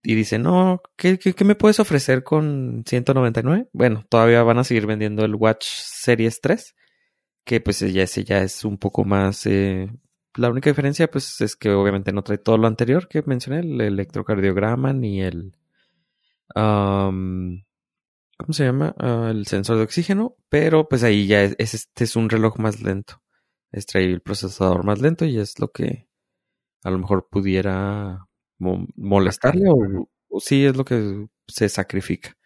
Y 0.02 0.14
dice, 0.14 0.38
no, 0.38 0.82
¿qué, 0.96 1.18
qué, 1.18 1.44
me 1.44 1.54
puedes 1.54 1.78
ofrecer 1.80 2.24
con 2.24 2.82
199? 2.86 3.68
Bueno, 3.72 4.04
todavía 4.08 4.42
van 4.42 4.58
a 4.58 4.64
seguir 4.64 4.86
vendiendo 4.86 5.24
el 5.24 5.36
Watch 5.36 5.64
Series 5.66 6.40
3, 6.40 6.74
que 7.44 7.60
pues 7.60 7.80
ya 7.80 8.02
ese 8.02 8.24
ya 8.24 8.42
es 8.42 8.64
un 8.64 8.78
poco 8.78 9.04
más 9.04 9.46
eh, 9.46 9.88
la 10.36 10.50
única 10.50 10.70
diferencia, 10.70 11.10
pues, 11.10 11.40
es 11.40 11.56
que 11.56 11.70
obviamente 11.70 12.12
no 12.12 12.22
trae 12.22 12.38
todo 12.38 12.56
lo 12.58 12.66
anterior 12.66 13.08
que 13.08 13.22
mencioné, 13.22 13.60
el 13.60 13.80
electrocardiograma 13.80 14.92
ni 14.92 15.22
el. 15.22 15.54
¿Cómo 16.54 17.62
se 18.52 18.64
llama? 18.64 18.94
Ah, 18.98 19.28
el 19.30 19.46
sensor 19.46 19.76
de 19.76 19.84
oxígeno. 19.84 20.36
Pero 20.48 20.88
pues 20.88 21.02
ahí 21.02 21.26
ya 21.26 21.42
es, 21.42 21.56
este 21.58 22.04
es 22.04 22.16
un 22.16 22.28
reloj 22.30 22.58
más 22.58 22.82
lento. 22.82 23.21
Es 23.72 23.86
traer 23.86 24.10
el 24.10 24.20
procesador 24.20 24.84
más 24.84 25.00
lento 25.00 25.24
y 25.24 25.38
es 25.38 25.58
lo 25.58 25.72
que 25.72 26.08
a 26.84 26.90
lo 26.90 26.98
mejor 26.98 27.28
pudiera 27.30 28.26
molestarle 28.58 29.68
o, 29.68 30.08
sí 30.40 30.64
es 30.64 30.76
lo 30.76 30.84
que 30.84 31.26
se 31.48 31.68
sacrifica. 31.68 32.36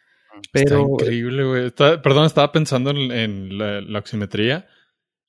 Pero, 0.52 0.80
Está 0.80 1.04
increíble, 1.04 1.44
güey. 1.44 1.70
perdón, 1.70 2.26
estaba 2.26 2.52
pensando 2.52 2.90
en, 2.90 3.58
la 3.58 3.98
oximetría 3.98 4.66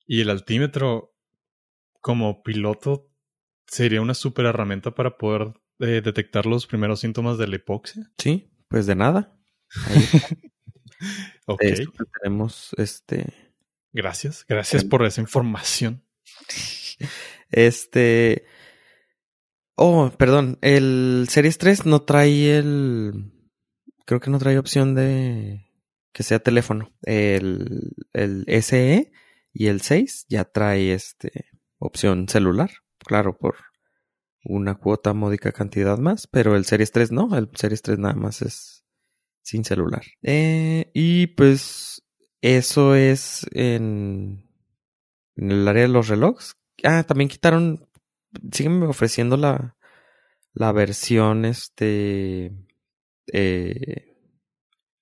y 0.06 0.20
el 0.20 0.30
altímetro 0.30 1.14
como 2.00 2.42
piloto 2.42 3.10
sería 3.66 4.00
una 4.00 4.14
super 4.14 4.46
herramienta 4.46 4.94
para 4.94 5.16
poder 5.16 5.52
eh, 5.80 6.00
detectar 6.02 6.46
los 6.46 6.66
primeros 6.66 7.00
síntomas 7.00 7.38
de 7.38 7.46
la 7.46 7.56
hipoxia. 7.56 8.10
Sí, 8.18 8.50
pues 8.68 8.86
de 8.86 8.96
nada. 8.96 9.38
ok. 11.46 11.62
tenemos 12.20 12.74
este. 12.76 13.47
Gracias, 13.92 14.44
gracias 14.48 14.84
por 14.84 15.04
esa 15.04 15.20
información. 15.20 16.04
Este. 17.50 18.44
Oh, 19.74 20.10
perdón. 20.18 20.58
El 20.60 21.26
Series 21.30 21.56
3 21.56 21.86
no 21.86 22.02
trae 22.02 22.58
el. 22.58 23.32
Creo 24.04 24.20
que 24.20 24.30
no 24.30 24.38
trae 24.38 24.58
opción 24.58 24.94
de 24.94 25.64
que 26.12 26.24
sea 26.24 26.40
teléfono. 26.40 26.92
El, 27.02 27.92
el 28.12 28.44
SE 28.62 29.12
y 29.52 29.66
el 29.68 29.80
6 29.80 30.26
ya 30.28 30.44
trae 30.44 30.92
este 30.92 31.46
opción 31.78 32.28
celular, 32.28 32.70
claro, 32.98 33.38
por 33.38 33.56
una 34.44 34.74
cuota 34.76 35.14
módica 35.14 35.52
cantidad 35.52 35.98
más, 35.98 36.26
pero 36.26 36.56
el 36.56 36.64
Series 36.64 36.92
3 36.92 37.12
no, 37.12 37.36
el 37.36 37.48
Series 37.54 37.82
3 37.82 37.98
nada 37.98 38.14
más 38.14 38.42
es 38.42 38.84
sin 39.42 39.64
celular. 39.64 40.02
Eh, 40.22 40.90
y 40.94 41.28
pues 41.28 42.02
eso 42.42 42.94
es 42.94 43.46
en, 43.52 44.48
el 45.36 45.66
área 45.68 45.82
de 45.82 45.88
los 45.88 46.08
relojes. 46.08 46.56
Ah, 46.84 47.04
también 47.04 47.28
quitaron, 47.28 47.88
siguen 48.52 48.82
ofreciendo 48.84 49.36
la, 49.36 49.76
la 50.52 50.72
versión, 50.72 51.44
este, 51.44 52.52
eh, 53.32 54.16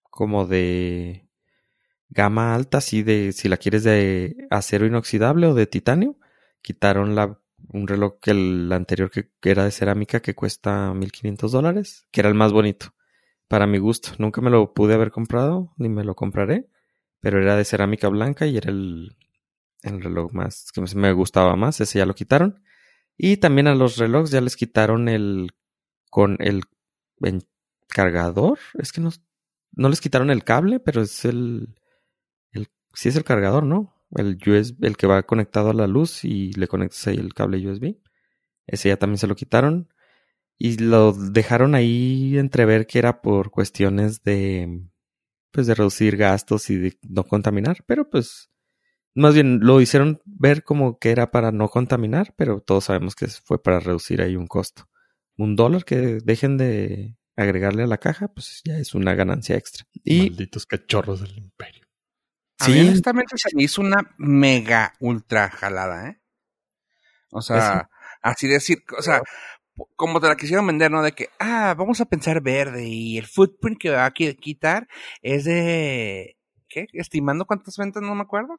como 0.02 0.46
de 0.46 1.28
gama 2.08 2.54
alta, 2.54 2.78
así 2.78 3.02
de 3.02 3.32
si 3.32 3.48
la 3.48 3.56
quieres 3.56 3.84
de 3.84 4.46
acero 4.50 4.86
inoxidable 4.86 5.46
o 5.48 5.54
de 5.54 5.66
titanio 5.66 6.16
quitaron 6.66 7.14
la, 7.14 7.40
un 7.72 7.86
reloj 7.86 8.18
que 8.20 8.32
el 8.32 8.72
anterior 8.72 9.08
que, 9.08 9.30
era 9.44 9.62
de 9.64 9.70
cerámica 9.70 10.18
que 10.20 10.34
cuesta 10.34 10.92
1500 10.94 11.52
dólares, 11.52 12.08
que 12.10 12.20
era 12.20 12.28
el 12.28 12.34
más 12.34 12.52
bonito, 12.52 12.92
para 13.46 13.68
mi 13.68 13.78
gusto. 13.78 14.10
Nunca 14.18 14.40
me 14.40 14.50
lo 14.50 14.74
pude 14.74 14.94
haber 14.94 15.12
comprado, 15.12 15.72
ni 15.76 15.88
me 15.88 16.02
lo 16.02 16.16
compraré, 16.16 16.68
pero 17.26 17.42
era 17.42 17.56
de 17.56 17.64
cerámica 17.64 18.06
blanca 18.06 18.46
y 18.46 18.56
era 18.56 18.70
el, 18.70 19.16
el 19.82 20.00
reloj 20.00 20.32
más 20.32 20.70
que 20.72 20.80
me 20.94 21.12
gustaba 21.12 21.56
más, 21.56 21.80
ese 21.80 21.98
ya 21.98 22.06
lo 22.06 22.14
quitaron. 22.14 22.62
Y 23.16 23.38
también 23.38 23.66
a 23.66 23.74
los 23.74 23.96
relojes 23.96 24.30
ya 24.30 24.40
les 24.40 24.54
quitaron 24.54 25.08
el 25.08 25.50
con 26.08 26.36
el, 26.38 26.62
cargador, 27.88 28.60
es 28.78 28.92
que 28.92 29.00
no, 29.00 29.10
no 29.72 29.88
les 29.88 30.00
quitaron 30.00 30.30
el 30.30 30.44
cable, 30.44 30.78
pero 30.78 31.02
es 31.02 31.24
el, 31.24 31.74
el 32.52 32.68
sí 32.94 33.08
es 33.08 33.16
el 33.16 33.24
cargador, 33.24 33.64
¿no? 33.64 33.92
el 34.14 34.38
USB, 34.46 34.84
el 34.84 34.96
que 34.96 35.08
va 35.08 35.24
conectado 35.24 35.70
a 35.70 35.74
la 35.74 35.88
luz 35.88 36.24
y 36.24 36.52
le 36.52 36.68
conectas 36.68 37.08
ahí 37.08 37.16
el 37.16 37.34
cable 37.34 37.58
USB. 37.68 37.96
Ese 38.68 38.90
ya 38.90 38.98
también 38.98 39.18
se 39.18 39.26
lo 39.26 39.34
quitaron. 39.34 39.88
Y 40.58 40.78
lo 40.78 41.12
dejaron 41.12 41.74
ahí 41.74 42.38
entrever 42.38 42.86
que 42.86 43.00
era 43.00 43.20
por 43.20 43.50
cuestiones 43.50 44.22
de 44.22 44.86
pues 45.56 45.66
de 45.66 45.74
reducir 45.74 46.18
gastos 46.18 46.68
y 46.68 46.76
de 46.76 46.98
no 47.08 47.24
contaminar, 47.24 47.82
pero 47.86 48.10
pues 48.10 48.50
más 49.14 49.32
bien 49.32 49.60
lo 49.62 49.80
hicieron 49.80 50.20
ver 50.26 50.64
como 50.64 50.98
que 50.98 51.10
era 51.10 51.30
para 51.30 51.50
no 51.50 51.70
contaminar, 51.70 52.34
pero 52.36 52.60
todos 52.60 52.84
sabemos 52.84 53.14
que 53.14 53.26
fue 53.28 53.62
para 53.62 53.80
reducir 53.80 54.20
ahí 54.20 54.36
un 54.36 54.46
costo. 54.46 54.86
Un 55.38 55.56
dólar 55.56 55.86
que 55.86 56.18
dejen 56.22 56.58
de 56.58 57.16
agregarle 57.36 57.84
a 57.84 57.86
la 57.86 57.96
caja, 57.96 58.28
pues 58.28 58.60
ya 58.64 58.76
es 58.76 58.94
una 58.94 59.14
ganancia 59.14 59.56
extra. 59.56 59.86
Y, 60.04 60.28
Malditos 60.28 60.66
cachorros 60.66 61.22
del 61.22 61.38
imperio. 61.38 61.86
A 62.58 62.68
mí 62.68 62.80
honestamente 62.80 63.36
se 63.38 63.56
me 63.56 63.62
hizo 63.62 63.80
una 63.80 64.14
mega 64.18 64.92
ultra 65.00 65.48
jalada, 65.48 66.10
¿eh? 66.10 66.20
O 67.30 67.40
sea, 67.40 67.88
así 68.20 68.48
decir, 68.48 68.84
o 68.98 69.00
sea, 69.00 69.22
como 69.96 70.20
te 70.20 70.28
la 70.28 70.36
quisieron 70.36 70.66
vender, 70.66 70.90
¿no? 70.90 71.02
De 71.02 71.12
que, 71.12 71.28
ah, 71.38 71.74
vamos 71.76 72.00
a 72.00 72.06
pensar 72.06 72.40
verde 72.40 72.86
y 72.88 73.18
el 73.18 73.26
footprint 73.26 73.78
que 73.78 73.90
va 73.90 74.06
a 74.06 74.10
quitar 74.12 74.88
es 75.22 75.44
de, 75.44 76.36
¿qué? 76.68 76.86
Estimando 76.92 77.44
cuántas 77.44 77.76
ventas, 77.76 78.02
no 78.02 78.14
me 78.14 78.22
acuerdo. 78.22 78.58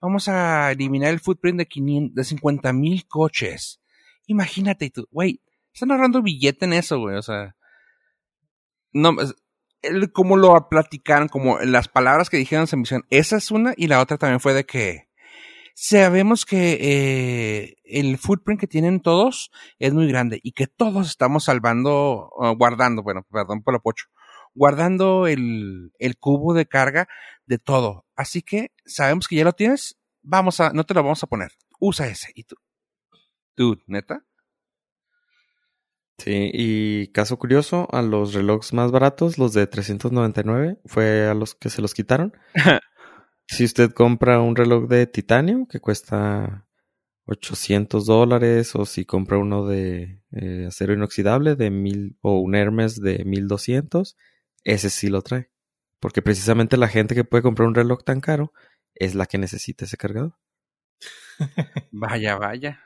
Vamos 0.00 0.28
a 0.28 0.72
eliminar 0.72 1.10
el 1.10 1.20
footprint 1.20 1.58
de, 1.58 1.66
500, 1.66 2.14
de 2.14 2.24
50 2.24 2.72
mil 2.72 3.06
coches. 3.06 3.80
Imagínate 4.26 4.90
tú, 4.90 5.06
güey, 5.10 5.40
están 5.72 5.90
ahorrando 5.90 6.22
billete 6.22 6.64
en 6.64 6.74
eso, 6.74 6.98
güey, 6.98 7.16
o 7.16 7.22
sea. 7.22 7.56
No, 8.92 9.16
como 10.12 10.36
lo 10.36 10.68
platicaron, 10.68 11.28
como 11.28 11.58
las 11.60 11.88
palabras 11.88 12.30
que 12.30 12.36
dijeron 12.36 12.66
en 12.70 12.80
misión, 12.80 13.04
esa 13.10 13.36
es 13.36 13.50
una 13.50 13.74
y 13.76 13.88
la 13.88 14.00
otra 14.00 14.18
también 14.18 14.40
fue 14.40 14.54
de 14.54 14.64
que 14.64 15.08
sabemos 15.74 16.44
que 16.44 16.78
eh, 16.80 17.76
el 17.84 18.18
footprint 18.18 18.60
que 18.60 18.66
tienen 18.66 19.00
todos 19.00 19.50
es 19.78 19.92
muy 19.92 20.06
grande 20.08 20.40
y 20.42 20.52
que 20.52 20.66
todos 20.66 21.08
estamos 21.08 21.44
salvando, 21.44 22.30
guardando, 22.56 23.02
bueno, 23.02 23.26
perdón 23.30 23.62
por 23.62 23.74
lo 23.74 23.80
pocho, 23.80 24.06
guardando 24.54 25.26
el, 25.26 25.92
el 25.98 26.16
cubo 26.18 26.54
de 26.54 26.66
carga 26.66 27.08
de 27.46 27.58
todo. 27.58 28.06
Así 28.16 28.42
que 28.42 28.72
sabemos 28.84 29.28
que 29.28 29.36
ya 29.36 29.44
lo 29.44 29.52
tienes, 29.52 29.98
vamos 30.22 30.60
a, 30.60 30.70
no 30.72 30.84
te 30.84 30.94
lo 30.94 31.02
vamos 31.02 31.22
a 31.22 31.26
poner, 31.26 31.52
usa 31.80 32.06
ese. 32.06 32.32
Y 32.34 32.44
tú, 32.44 32.56
dude, 33.56 33.82
neta. 33.86 34.24
Sí, 36.18 36.50
y 36.52 37.08
caso 37.08 37.36
curioso, 37.36 37.88
a 37.90 38.00
los 38.00 38.32
relojes 38.32 38.72
más 38.72 38.92
baratos, 38.92 39.38
los 39.38 39.54
de 39.54 39.66
399, 39.66 40.78
fue 40.84 41.26
a 41.26 41.34
los 41.34 41.56
que 41.56 41.68
se 41.68 41.82
los 41.82 41.94
quitaron. 41.94 42.32
si 43.46 43.64
usted 43.64 43.92
compra 43.92 44.40
un 44.40 44.56
reloj 44.56 44.88
de 44.88 45.06
titanio 45.06 45.66
que 45.68 45.80
cuesta 45.80 46.66
800 47.26 48.06
dólares, 48.06 48.74
o 48.74 48.86
si 48.86 49.04
compra 49.04 49.38
uno 49.38 49.66
de 49.66 50.22
eh, 50.32 50.66
acero 50.68 50.92
inoxidable 50.92 51.54
de 51.56 51.70
mil, 51.70 52.16
o 52.20 52.38
un 52.40 52.54
Hermes 52.54 53.00
de 53.00 53.24
1200, 53.24 54.16
ese 54.64 54.90
sí 54.90 55.08
lo 55.08 55.22
trae. 55.22 55.50
Porque 56.00 56.22
precisamente 56.22 56.76
la 56.76 56.88
gente 56.88 57.14
que 57.14 57.24
puede 57.24 57.42
comprar 57.42 57.68
un 57.68 57.74
reloj 57.74 58.02
tan 58.04 58.20
caro 58.20 58.52
es 58.94 59.14
la 59.14 59.26
que 59.26 59.38
necesita 59.38 59.84
ese 59.84 59.96
cargador. 59.96 60.34
vaya, 61.92 62.36
vaya. 62.36 62.80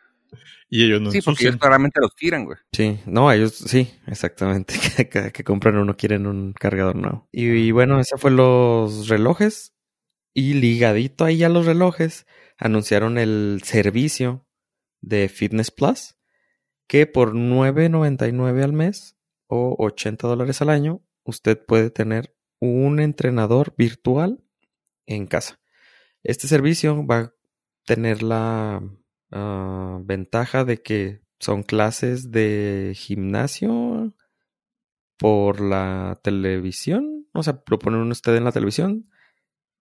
Y 0.68 0.84
ellos 0.84 1.00
no 1.00 1.10
Sí, 1.10 1.20
porque 1.22 1.44
ellos 1.44 1.56
claramente 1.56 2.00
los 2.00 2.14
tiran, 2.14 2.44
güey. 2.44 2.58
Sí, 2.72 3.00
no, 3.06 3.30
ellos 3.30 3.54
sí, 3.54 3.94
exactamente. 4.06 4.74
que, 5.10 5.32
que 5.32 5.44
compran 5.44 5.76
uno 5.76 5.96
quieren 5.96 6.26
un 6.26 6.52
cargador 6.52 6.96
nuevo. 6.96 7.28
Y, 7.32 7.70
bueno, 7.70 8.00
esos 8.00 8.20
fueron 8.20 8.36
los 8.38 9.08
relojes. 9.08 9.72
Y 10.38 10.52
ligadito 10.52 11.24
ahí 11.24 11.44
a 11.44 11.48
los 11.48 11.64
relojes, 11.64 12.26
anunciaron 12.58 13.16
el 13.16 13.62
servicio 13.64 14.46
de 15.00 15.30
Fitness 15.30 15.70
Plus. 15.70 16.18
que 16.86 17.06
por 17.06 17.32
$9.99 17.34 18.62
al 18.62 18.74
mes 18.74 19.16
o 19.46 19.74
80 19.78 20.28
dólares 20.28 20.60
al 20.60 20.68
año, 20.68 21.02
usted 21.24 21.58
puede 21.64 21.88
tener 21.88 22.36
un 22.60 23.00
entrenador 23.00 23.74
virtual 23.78 24.44
en 25.06 25.26
casa. 25.26 25.58
Este 26.22 26.48
servicio 26.48 27.06
va 27.06 27.18
a 27.18 27.34
tener 27.86 28.22
la 28.22 28.82
ah, 29.30 29.98
ventaja 30.04 30.64
de 30.66 30.82
que 30.82 31.22
son 31.40 31.62
clases 31.62 32.30
de 32.30 32.92
gimnasio 32.94 34.14
por 35.16 35.62
la 35.62 36.20
televisión. 36.22 37.26
O 37.32 37.42
sea, 37.42 37.62
lo 37.66 37.78
pone 37.78 37.96
usted 38.10 38.36
en 38.36 38.44
la 38.44 38.52
televisión. 38.52 39.08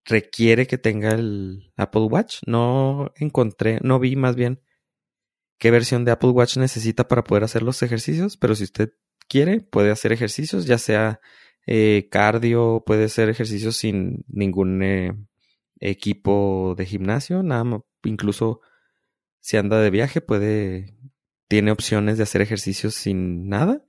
Requiere 0.05 0.67
que 0.67 0.77
tenga 0.77 1.09
el 1.11 1.73
Apple 1.77 2.03
Watch. 2.03 2.39
No 2.45 3.11
encontré, 3.15 3.79
no 3.81 3.99
vi 3.99 4.15
más 4.15 4.35
bien 4.35 4.61
qué 5.57 5.71
versión 5.71 6.05
de 6.05 6.11
Apple 6.11 6.29
Watch 6.29 6.57
necesita 6.57 7.07
para 7.07 7.23
poder 7.23 7.43
hacer 7.43 7.63
los 7.63 7.81
ejercicios, 7.81 8.37
pero 8.37 8.55
si 8.55 8.65
usted 8.65 8.93
quiere, 9.27 9.61
puede 9.61 9.91
hacer 9.91 10.11
ejercicios, 10.11 10.65
ya 10.65 10.77
sea 10.77 11.19
eh, 11.65 12.07
cardio, 12.11 12.83
puede 12.85 13.05
hacer 13.05 13.29
ejercicios 13.29 13.77
sin 13.77 14.25
ningún 14.27 14.83
eh, 14.83 15.13
equipo 15.79 16.75
de 16.77 16.85
gimnasio, 16.85 17.43
nada 17.43 17.63
más, 17.63 17.81
incluso 18.03 18.61
si 19.39 19.57
anda 19.57 19.79
de 19.79 19.89
viaje, 19.89 20.21
puede, 20.21 20.97
tiene 21.47 21.71
opciones 21.71 22.17
de 22.17 22.23
hacer 22.23 22.41
ejercicios 22.41 22.95
sin 22.95 23.47
nada. 23.47 23.85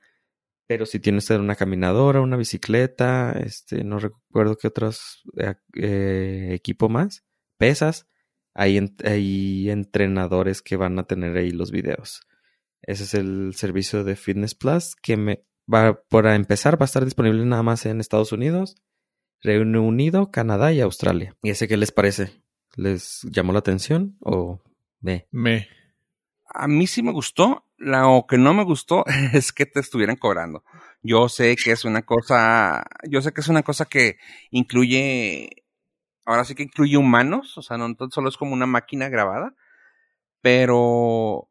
Pero 0.66 0.84
si 0.86 0.98
tiene 0.98 1.18
usted 1.18 1.38
una 1.38 1.54
caminadora, 1.54 2.20
una 2.20 2.36
bicicleta, 2.36 3.32
este, 3.32 3.84
no 3.84 3.98
recuerdo 3.98 4.56
qué 4.56 4.66
otros 4.66 5.22
eh, 5.36 6.48
equipo 6.52 6.88
más, 6.88 7.24
pesas, 7.56 8.08
hay, 8.56 9.68
entrenadores 9.68 10.62
que 10.62 10.76
van 10.76 10.98
a 10.98 11.04
tener 11.04 11.36
ahí 11.36 11.50
los 11.50 11.70
videos. 11.70 12.22
Ese 12.82 13.04
es 13.04 13.14
el 13.14 13.52
servicio 13.54 14.02
de 14.02 14.16
Fitness 14.16 14.54
Plus 14.54 14.96
que 14.96 15.16
me 15.16 15.44
va 15.72 16.00
para 16.08 16.36
empezar 16.36 16.80
va 16.80 16.84
a 16.84 16.86
estar 16.86 17.04
disponible 17.04 17.44
nada 17.44 17.62
más 17.62 17.84
en 17.86 18.00
Estados 18.00 18.32
Unidos, 18.32 18.76
Reino 19.42 19.82
Unido, 19.82 20.30
Canadá 20.30 20.72
y 20.72 20.80
Australia. 20.80 21.36
¿Y 21.42 21.50
ese 21.50 21.68
qué 21.68 21.76
les 21.76 21.92
parece? 21.92 22.42
¿Les 22.76 23.20
llamó 23.30 23.52
la 23.52 23.58
atención 23.58 24.16
o 24.20 24.62
me? 25.00 25.26
Me. 25.30 25.68
A 26.46 26.66
mí 26.66 26.86
sí 26.86 27.02
me 27.02 27.12
gustó. 27.12 27.65
Lo 27.78 28.24
que 28.28 28.38
no 28.38 28.54
me 28.54 28.64
gustó 28.64 29.04
es 29.32 29.52
que 29.52 29.66
te 29.66 29.80
estuvieran 29.80 30.16
cobrando. 30.16 30.64
Yo 31.02 31.28
sé 31.28 31.56
que 31.56 31.72
es 31.72 31.84
una 31.84 32.02
cosa, 32.02 32.84
yo 33.08 33.22
sé 33.22 33.32
que 33.32 33.40
es 33.40 33.48
una 33.48 33.62
cosa 33.62 33.84
que 33.84 34.16
incluye 34.50 35.66
ahora 36.26 36.44
sí 36.44 36.54
que 36.54 36.64
incluye 36.64 36.96
humanos, 36.98 37.56
o 37.56 37.62
sea, 37.62 37.78
no 37.78 37.94
solo 38.10 38.28
es 38.28 38.36
como 38.36 38.52
una 38.52 38.66
máquina 38.66 39.08
grabada, 39.08 39.54
pero 40.42 41.48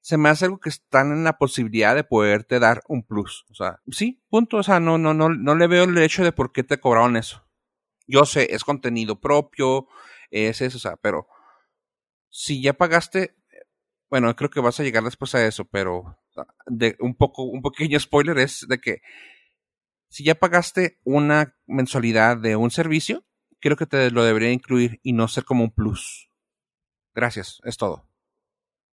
se 0.00 0.16
me 0.16 0.28
hace 0.28 0.46
algo 0.46 0.60
que 0.60 0.68
están 0.68 1.10
en 1.10 1.24
la 1.24 1.36
posibilidad 1.36 1.94
de 1.94 2.04
poderte 2.04 2.60
dar 2.60 2.82
un 2.88 3.02
plus. 3.02 3.44
O 3.50 3.54
sea, 3.54 3.80
sí, 3.90 4.22
punto. 4.30 4.58
O 4.58 4.62
sea, 4.62 4.78
no, 4.78 4.98
no, 4.98 5.12
no, 5.12 5.28
no 5.28 5.56
le 5.56 5.66
veo 5.66 5.84
el 5.84 5.98
hecho 5.98 6.22
de 6.22 6.32
por 6.32 6.52
qué 6.52 6.62
te 6.62 6.78
cobraron 6.78 7.16
eso. 7.16 7.44
Yo 8.06 8.24
sé, 8.24 8.54
es 8.54 8.62
contenido 8.62 9.20
propio, 9.20 9.88
es 10.30 10.60
eso, 10.60 10.76
o 10.76 10.80
sea, 10.80 10.96
pero 10.96 11.26
si 12.30 12.62
ya 12.62 12.74
pagaste, 12.74 13.34
bueno, 14.08 14.34
creo 14.36 14.50
que 14.50 14.60
vas 14.60 14.78
a 14.78 14.82
llegar 14.82 15.02
después 15.02 15.34
a 15.34 15.46
eso, 15.46 15.64
pero 15.64 16.18
de 16.66 16.96
un 17.00 17.16
poco, 17.16 17.44
un 17.44 17.62
pequeño 17.62 17.98
spoiler 17.98 18.38
es 18.38 18.66
de 18.68 18.78
que 18.78 19.00
si 20.08 20.24
ya 20.24 20.34
pagaste 20.34 20.98
una 21.04 21.56
mensualidad 21.66 22.36
de 22.36 22.56
un 22.56 22.70
servicio, 22.70 23.24
creo 23.60 23.76
que 23.76 23.86
te 23.86 24.10
lo 24.10 24.24
debería 24.24 24.52
incluir 24.52 25.00
y 25.02 25.12
no 25.12 25.28
ser 25.28 25.44
como 25.44 25.64
un 25.64 25.72
plus. 25.72 26.30
Gracias, 27.14 27.60
es 27.64 27.76
todo. 27.76 28.08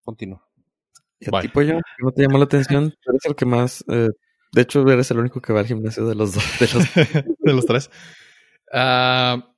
Continúo. 0.04 0.41
¿Y 1.19 1.36
a 1.36 1.41
tipo 1.41 1.62
yo? 1.62 1.80
¿No 2.00 2.12
te 2.12 2.24
llamó 2.24 2.38
la 2.38 2.45
atención? 2.45 2.93
eres 3.06 3.26
el 3.26 3.36
que 3.36 3.45
más... 3.45 3.84
Eh, 3.88 4.10
de 4.54 4.62
hecho, 4.62 4.88
eres 4.89 5.10
el 5.12 5.19
único 5.19 5.41
que 5.41 5.54
va 5.54 5.62
al 5.62 5.67
gimnasio 5.67 6.06
de 6.06 6.15
los 6.15 6.34
dos. 6.34 6.43
De 6.60 7.54
los, 7.54 7.65
tres. 7.65 7.89
Ah, 8.74 9.54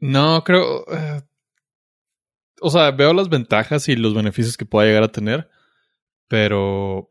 no, 0.00 0.42
creo... 0.44 0.84
Eh, 0.90 1.22
o 2.60 2.70
sea, 2.70 2.90
veo 2.90 3.12
las 3.12 3.28
ventajas 3.28 3.88
y 3.88 3.96
los 3.96 4.14
beneficios 4.14 4.56
que 4.56 4.66
pueda 4.66 4.86
llegar 4.86 5.02
a 5.02 5.12
tener, 5.12 5.50
pero 6.28 7.08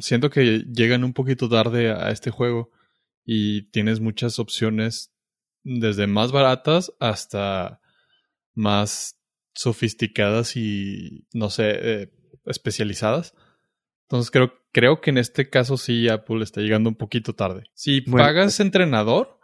siento 0.00 0.30
que 0.30 0.64
llegan 0.72 1.04
un 1.04 1.12
poquito 1.12 1.48
tarde 1.48 1.90
a 1.90 2.10
este 2.10 2.30
juego 2.30 2.70
y 3.24 3.70
tienes 3.70 4.00
muchas 4.00 4.38
opciones 4.38 5.12
desde 5.64 6.06
más 6.06 6.32
baratas 6.32 6.92
hasta 6.98 7.80
más 8.54 9.18
sofisticadas 9.54 10.56
y, 10.56 11.26
no 11.32 11.50
sé, 11.50 11.70
eh, 11.74 12.12
especializadas. 12.46 13.34
Entonces 14.02 14.30
creo, 14.30 14.52
creo 14.72 15.00
que 15.00 15.10
en 15.10 15.18
este 15.18 15.48
caso 15.48 15.76
sí 15.76 16.08
Apple 16.08 16.42
está 16.42 16.60
llegando 16.60 16.88
un 16.88 16.96
poquito 16.96 17.34
tarde. 17.34 17.64
Si 17.74 18.00
pagas 18.00 18.60
entrenador, 18.60 19.38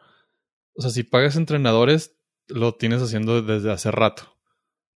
o 0.75 0.83
sea, 0.83 0.90
si 0.90 1.05
pagas 1.05 1.37
entrenadores, 1.37 2.16
lo 2.49 2.75
tienes 2.75 3.03
haciendo 3.03 3.42
desde 3.42 3.71
hace 3.71 3.90
rato. 3.90 4.38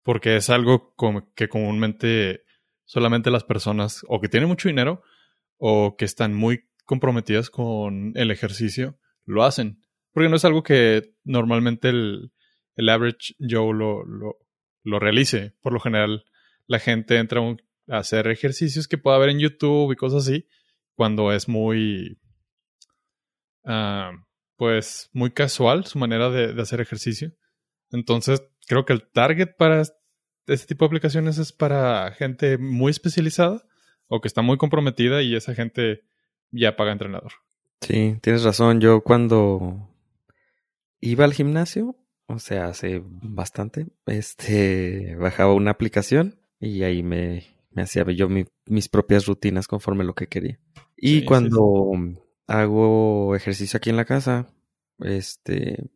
Porque 0.03 0.35
es 0.35 0.49
algo 0.49 0.95
que 1.35 1.47
comúnmente 1.47 2.43
solamente 2.85 3.31
las 3.31 3.43
personas 3.43 4.03
o 4.07 4.19
que 4.19 4.29
tienen 4.29 4.49
mucho 4.49 4.67
dinero 4.67 5.03
o 5.57 5.95
que 5.95 6.05
están 6.05 6.33
muy 6.33 6.67
comprometidas 6.85 7.49
con 7.49 8.11
el 8.15 8.31
ejercicio 8.31 8.97
lo 9.25 9.43
hacen. 9.43 9.81
Porque 10.11 10.29
no 10.29 10.35
es 10.35 10.45
algo 10.45 10.63
que 10.63 11.13
normalmente 11.23 11.89
el, 11.89 12.33
el 12.75 12.89
average 12.89 13.35
Joe 13.39 13.73
lo, 13.73 14.03
lo, 14.83 14.99
realice. 14.99 15.53
Por 15.61 15.73
lo 15.73 15.79
general, 15.79 16.25
la 16.67 16.79
gente 16.79 17.17
entra 17.17 17.41
a 17.41 17.97
hacer 17.97 18.27
ejercicios 18.27 18.87
que 18.87 18.97
pueda 18.97 19.17
ver 19.19 19.29
en 19.29 19.39
YouTube 19.39 19.93
y 19.93 19.95
cosas 19.95 20.27
así, 20.27 20.47
cuando 20.95 21.31
es 21.31 21.47
muy, 21.47 22.19
uh, 23.63 24.11
pues, 24.57 25.09
muy 25.13 25.31
casual 25.31 25.85
su 25.85 25.97
manera 25.97 26.29
de, 26.29 26.53
de, 26.53 26.61
hacer 26.61 26.81
ejercicio. 26.81 27.31
Entonces, 27.91 28.43
creo 28.71 28.85
que 28.85 28.93
el 28.93 29.03
target 29.03 29.57
para 29.57 29.81
este 29.81 30.65
tipo 30.65 30.85
de 30.85 30.87
aplicaciones 30.87 31.37
es 31.37 31.51
para 31.51 32.09
gente 32.13 32.57
muy 32.57 32.91
especializada 32.91 33.65
o 34.07 34.21
que 34.21 34.29
está 34.29 34.41
muy 34.41 34.57
comprometida 34.57 35.21
y 35.21 35.35
esa 35.35 35.53
gente 35.53 36.05
ya 36.51 36.77
paga 36.77 36.93
entrenador. 36.93 37.33
Sí, 37.81 38.15
tienes 38.21 38.43
razón. 38.43 38.79
Yo 38.79 39.01
cuando 39.01 39.89
iba 41.01 41.25
al 41.25 41.33
gimnasio, 41.33 41.97
o 42.27 42.39
sea, 42.39 42.67
hace 42.67 43.01
bastante, 43.03 43.87
este, 44.05 45.17
bajaba 45.17 45.53
una 45.53 45.71
aplicación 45.71 46.39
y 46.57 46.83
ahí 46.83 47.03
me, 47.03 47.43
me 47.71 47.81
hacía 47.81 48.05
yo 48.11 48.29
mis 48.29 48.87
propias 48.87 49.25
rutinas 49.25 49.67
conforme 49.67 50.05
lo 50.05 50.15
que 50.15 50.27
quería. 50.27 50.61
Y 50.95 51.25
cuando 51.25 51.91
hago 52.47 53.35
ejercicio 53.35 53.75
aquí 53.75 53.89
en 53.89 53.97
la 53.97 54.05
casa, 54.05 54.47
este, 54.99 55.91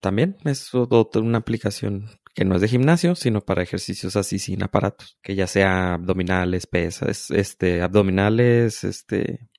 también 0.00 0.36
es 0.44 0.72
una 0.74 1.38
aplicación 1.38 2.08
que 2.34 2.44
no 2.44 2.54
es 2.54 2.60
de 2.60 2.68
gimnasio, 2.68 3.14
sino 3.14 3.40
para 3.40 3.62
ejercicios 3.62 4.16
así 4.16 4.38
sin 4.38 4.62
aparatos, 4.62 5.18
que 5.22 5.34
ya 5.34 5.46
sea 5.46 5.94
abdominales, 5.94 6.66
pesas, 6.66 7.30
este, 7.30 7.82
abdominales, 7.82 8.84
este, 8.84 9.50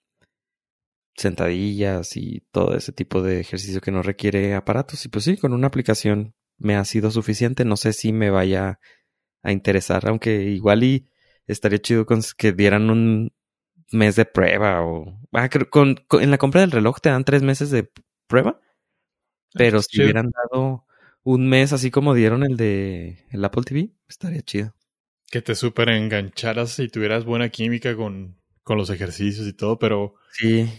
sentadillas 1.15 2.15
y 2.17 2.41
todo 2.51 2.75
ese 2.75 2.91
tipo 2.91 3.21
de 3.21 3.39
ejercicio 3.39 3.81
que 3.81 3.91
no 3.91 4.01
requiere 4.01 4.55
aparatos. 4.55 5.05
Y 5.05 5.09
pues 5.09 5.25
sí, 5.25 5.37
con 5.37 5.53
una 5.53 5.67
aplicación 5.67 6.35
me 6.57 6.75
ha 6.75 6.85
sido 6.85 7.11
suficiente. 7.11 7.65
No 7.65 7.77
sé 7.77 7.93
si 7.93 8.13
me 8.13 8.29
vaya 8.29 8.79
a 9.43 9.51
interesar, 9.51 10.07
aunque 10.07 10.43
igual 10.43 10.83
y 10.83 11.09
estaría 11.47 11.79
chido 11.79 12.05
con 12.05 12.21
que 12.37 12.51
dieran 12.53 12.89
un 12.89 13.33
mes 13.91 14.15
de 14.15 14.25
prueba 14.25 14.85
o... 14.85 15.19
Ah, 15.33 15.49
en 16.19 16.31
la 16.31 16.37
compra 16.37 16.61
del 16.61 16.71
reloj 16.71 16.99
te 17.01 17.09
dan 17.09 17.23
tres 17.23 17.43
meses 17.43 17.71
de 17.71 17.89
prueba, 18.27 18.59
pero 19.53 19.81
si 19.81 20.01
hubieran 20.01 20.31
dado 20.31 20.85
un 21.23 21.47
mes 21.47 21.73
así 21.73 21.91
como 21.91 22.13
dieron 22.13 22.43
el 22.43 22.57
de 22.57 23.25
el 23.31 23.43
Apple 23.45 23.63
TV, 23.63 23.89
estaría 24.07 24.41
chido. 24.41 24.75
Que 25.29 25.41
te 25.41 25.55
súper 25.55 25.89
engancharas 25.89 26.79
y 26.79 26.89
tuvieras 26.89 27.25
buena 27.25 27.49
química 27.49 27.95
con, 27.95 28.37
con 28.63 28.77
los 28.77 28.89
ejercicios 28.89 29.47
y 29.47 29.53
todo, 29.53 29.79
pero... 29.79 30.15
Sí. 30.31 30.69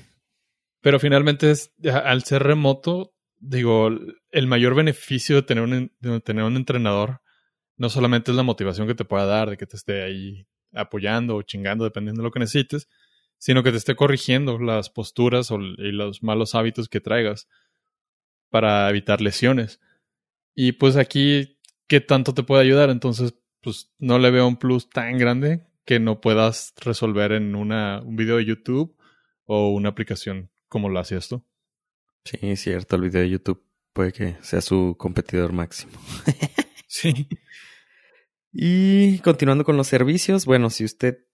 Pero 0.80 0.98
finalmente, 0.98 1.50
es, 1.50 1.72
al 1.84 2.24
ser 2.24 2.42
remoto, 2.42 3.14
digo, 3.38 3.88
el 4.30 4.46
mayor 4.46 4.74
beneficio 4.74 5.36
de 5.36 5.42
tener, 5.42 5.64
un, 5.64 5.92
de 6.00 6.20
tener 6.20 6.44
un 6.44 6.56
entrenador 6.56 7.20
no 7.76 7.88
solamente 7.88 8.30
es 8.30 8.36
la 8.36 8.42
motivación 8.42 8.86
que 8.86 8.94
te 8.94 9.04
pueda 9.04 9.26
dar, 9.26 9.50
de 9.50 9.56
que 9.56 9.66
te 9.66 9.76
esté 9.76 10.02
ahí 10.02 10.46
apoyando 10.72 11.36
o 11.36 11.42
chingando, 11.42 11.84
dependiendo 11.84 12.22
de 12.22 12.24
lo 12.24 12.30
que 12.30 12.40
necesites, 12.40 12.88
sino 13.38 13.62
que 13.62 13.70
te 13.70 13.76
esté 13.76 13.96
corrigiendo 13.96 14.58
las 14.58 14.90
posturas 14.90 15.50
o, 15.50 15.58
y 15.58 15.92
los 15.92 16.22
malos 16.22 16.54
hábitos 16.54 16.88
que 16.88 17.00
traigas 17.00 17.48
para 18.52 18.88
evitar 18.90 19.22
lesiones. 19.22 19.80
Y 20.54 20.72
pues 20.72 20.96
aquí, 20.96 21.58
¿qué 21.88 22.00
tanto 22.00 22.34
te 22.34 22.42
puede 22.42 22.62
ayudar? 22.62 22.90
Entonces, 22.90 23.34
pues 23.62 23.90
no 23.98 24.18
le 24.18 24.30
veo 24.30 24.46
un 24.46 24.58
plus 24.58 24.90
tan 24.90 25.16
grande 25.16 25.66
que 25.86 25.98
no 25.98 26.20
puedas 26.20 26.74
resolver 26.76 27.32
en 27.32 27.54
una, 27.54 28.02
un 28.02 28.14
video 28.14 28.36
de 28.36 28.44
YouTube 28.44 28.94
o 29.46 29.70
una 29.70 29.88
aplicación 29.88 30.50
como 30.68 30.90
lo 30.90 31.00
hacías 31.00 31.28
tú. 31.28 31.44
Sí, 32.24 32.36
es 32.42 32.60
cierto, 32.60 32.96
el 32.96 33.02
video 33.02 33.22
de 33.22 33.30
YouTube 33.30 33.64
puede 33.94 34.12
que 34.12 34.36
sea 34.42 34.60
su 34.60 34.96
competidor 34.98 35.54
máximo. 35.54 35.92
sí. 36.86 37.28
Y 38.52 39.18
continuando 39.20 39.64
con 39.64 39.78
los 39.78 39.86
servicios, 39.86 40.44
bueno, 40.44 40.68
si 40.68 40.84
usted 40.84 41.26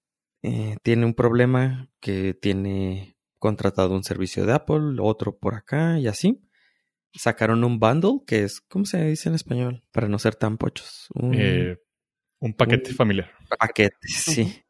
eh, 0.42 0.76
tiene 0.84 1.04
un 1.04 1.14
problema 1.14 1.90
que 2.00 2.32
tiene 2.32 3.18
contratado 3.40 3.94
un 3.96 4.04
servicio 4.04 4.46
de 4.46 4.52
Apple, 4.52 5.00
otro 5.00 5.36
por 5.36 5.56
acá 5.56 5.98
y 5.98 6.06
así. 6.06 6.47
Sacaron 7.14 7.64
un 7.64 7.78
bundle 7.78 8.20
que 8.26 8.44
es, 8.44 8.60
¿cómo 8.60 8.84
se 8.84 9.04
dice 9.04 9.28
en 9.28 9.34
español? 9.34 9.82
Para 9.92 10.08
no 10.08 10.18
ser 10.18 10.34
tan 10.36 10.58
pochos. 10.58 11.08
Un, 11.14 11.34
eh, 11.36 11.78
paquete 12.56 12.92
familiar. 12.92 13.30
Paquete, 13.58 13.96
sí. 14.06 14.62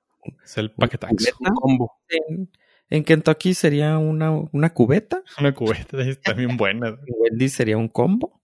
Es 0.45 0.59
el 0.59 0.73
paquetax. 0.73 1.35
Un 1.41 1.55
combo. 1.55 1.93
En, 2.09 2.51
en, 2.91 3.05
Kentucky 3.05 3.55
sería 3.55 3.99
una, 3.99 4.31
una 4.31 4.73
cubeta. 4.73 5.23
Una 5.39 5.55
cubeta, 5.55 6.01
está 6.03 6.33
bien 6.33 6.57
buena. 6.57 6.89
En 7.07 7.15
Wendy 7.19 7.49
sería 7.49 7.77
un 7.77 7.89
combo. 7.89 8.43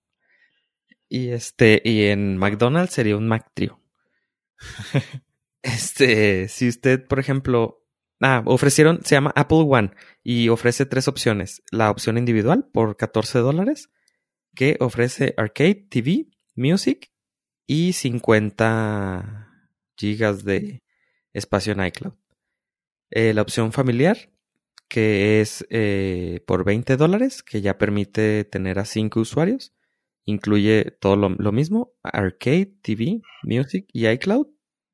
Y 1.08 1.28
este, 1.28 1.80
y 1.84 2.06
en 2.06 2.36
McDonald's 2.36 2.92
sería 2.92 3.16
un 3.16 3.28
McTrio. 3.28 3.80
este, 5.62 6.48
si 6.48 6.68
usted, 6.68 7.06
por 7.06 7.18
ejemplo, 7.18 7.83
Ah, 8.20 8.42
ofrecieron, 8.46 9.00
se 9.04 9.16
llama 9.16 9.32
Apple 9.34 9.64
One 9.68 9.90
y 10.22 10.48
ofrece 10.48 10.86
tres 10.86 11.08
opciones. 11.08 11.62
La 11.70 11.90
opción 11.90 12.16
individual 12.16 12.68
por 12.72 12.96
14 12.96 13.40
dólares, 13.40 13.90
que 14.54 14.76
ofrece 14.80 15.34
Arcade, 15.36 15.86
TV, 15.90 16.28
Music 16.54 17.10
y 17.66 17.92
50 17.92 19.50
gigas 19.96 20.44
de 20.44 20.82
espacio 21.32 21.72
en 21.72 21.84
iCloud. 21.86 22.14
Eh, 23.10 23.34
la 23.34 23.42
opción 23.42 23.72
familiar, 23.72 24.30
que 24.88 25.40
es 25.40 25.66
eh, 25.70 26.42
por 26.46 26.64
20 26.64 26.96
dólares, 26.96 27.42
que 27.42 27.60
ya 27.60 27.78
permite 27.78 28.44
tener 28.44 28.78
a 28.78 28.84
5 28.84 29.20
usuarios. 29.20 29.74
Incluye 30.24 30.96
todo 31.00 31.16
lo, 31.16 31.30
lo, 31.30 31.52
mismo, 31.52 31.92
Arcade, 32.02 32.74
TV, 32.80 33.20
Music 33.42 33.86
y 33.92 34.08
iCloud, 34.08 34.46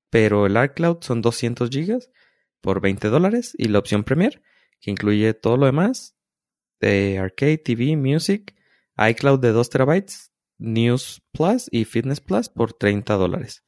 pero 0.09 0.47
el 0.47 0.57
iCloud 0.63 0.99
son 1.03 1.23
200 1.23 1.71
gigas 1.71 2.11
por 2.61 2.81
20 2.81 3.09
dólares 3.09 3.55
y 3.57 3.69
la 3.69 3.79
opción 3.79 4.05
Premier, 4.05 4.43
que 4.81 4.91
incluye 4.91 5.35
todo 5.35 5.57
lo 5.57 5.67
demás 5.67 6.17
de 6.81 7.19
Arcade, 7.19 7.59
TV, 7.59 7.97
Music, 7.97 8.55
iCloud 8.99 9.41
de 9.41 9.53
2 9.53 9.71
terabytes, 9.71 10.33
News 10.59 11.23
Plus 11.33 11.69
y 11.71 11.85
Fitness 11.85 12.21
Plus 12.21 12.49
por 12.49 12.73
30 12.73 13.15
dólares. 13.15 13.65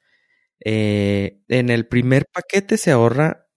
Eh, 0.65 1.41
en 1.49 1.71
el 1.71 1.87
primer 1.87 2.27
paquete 2.33 2.77
se 2.77 2.91
ahorra, 2.91 3.49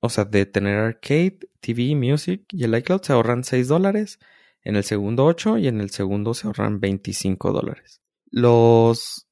o 0.00 0.08
sea, 0.08 0.24
de 0.24 0.46
tener 0.46 0.76
Arcade, 0.78 1.38
TV, 1.60 1.94
Music 1.94 2.44
y 2.50 2.64
el 2.64 2.76
iCloud 2.76 3.02
se 3.02 3.12
ahorran 3.12 3.44
6 3.44 3.68
dólares, 3.68 4.18
en 4.62 4.76
el 4.76 4.84
segundo 4.84 5.24
8 5.24 5.58
y 5.58 5.68
en 5.68 5.80
el 5.80 5.90
segundo 5.90 6.34
se 6.34 6.46
ahorran 6.46 6.80
25 6.80 7.52
dólares. 7.52 8.02
Los, 8.30 9.28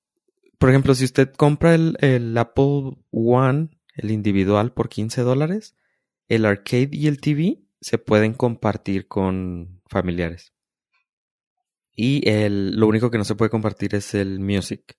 por 0.59 0.71
ejemplo, 0.71 0.95
si 0.95 1.05
usted 1.05 1.33
compra 1.33 1.75
el, 1.75 1.97
el 2.01 2.37
Apple 2.38 2.97
One 3.11 3.76
el 3.97 4.11
individual 4.11 4.73
por 4.73 4.89
15 4.89 5.23
dólares. 5.23 5.77
El 6.29 6.45
arcade 6.45 6.91
y 6.93 7.07
el 7.07 7.21
TV 7.21 7.63
se 7.81 7.99
pueden 7.99 8.35
compartir 8.35 9.09
con 9.09 9.83
familiares. 9.87 10.53
Y 11.95 12.29
el, 12.29 12.77
lo 12.77 12.87
único 12.87 13.11
que 13.11 13.19
no 13.19 13.25
se 13.25 13.35
puede 13.35 13.51
compartir 13.51 13.95
es 13.95 14.15
el 14.15 14.39
music. 14.39 14.99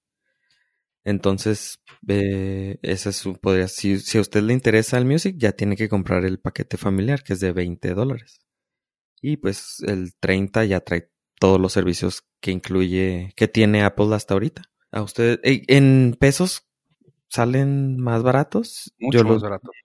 Entonces, 1.03 1.81
eh, 2.07 2.79
ese 2.81 3.09
es 3.11 3.23
podría, 3.41 3.69
si, 3.69 3.99
si, 3.99 4.17
a 4.17 4.21
usted 4.21 4.41
le 4.41 4.53
interesa 4.53 4.97
el 4.97 5.05
music, 5.05 5.35
ya 5.37 5.53
tiene 5.53 5.77
que 5.77 5.87
comprar 5.87 6.25
el 6.25 6.39
paquete 6.39 6.75
familiar, 6.75 7.23
que 7.23 7.33
es 7.33 7.39
de 7.39 7.53
20 7.53 7.93
dólares. 7.93 8.39
Y 9.21 9.37
pues 9.37 9.77
el 9.87 10.15
30 10.19 10.65
ya 10.65 10.81
trae 10.81 11.09
todos 11.39 11.61
los 11.61 11.73
servicios 11.73 12.23
que 12.41 12.51
incluye, 12.51 13.31
que 13.35 13.47
tiene 13.47 13.83
Apple 13.83 14.13
hasta 14.13 14.33
ahorita. 14.33 14.63
A 14.91 15.01
usted, 15.01 15.39
en 15.43 16.17
pesos, 16.19 16.66
salen 17.29 17.97
más 17.99 18.23
baratos. 18.23 18.93
Mucho 18.99 19.19
yo 19.19 19.23
más 19.23 19.33
los, 19.33 19.43
baratos. 19.43 19.75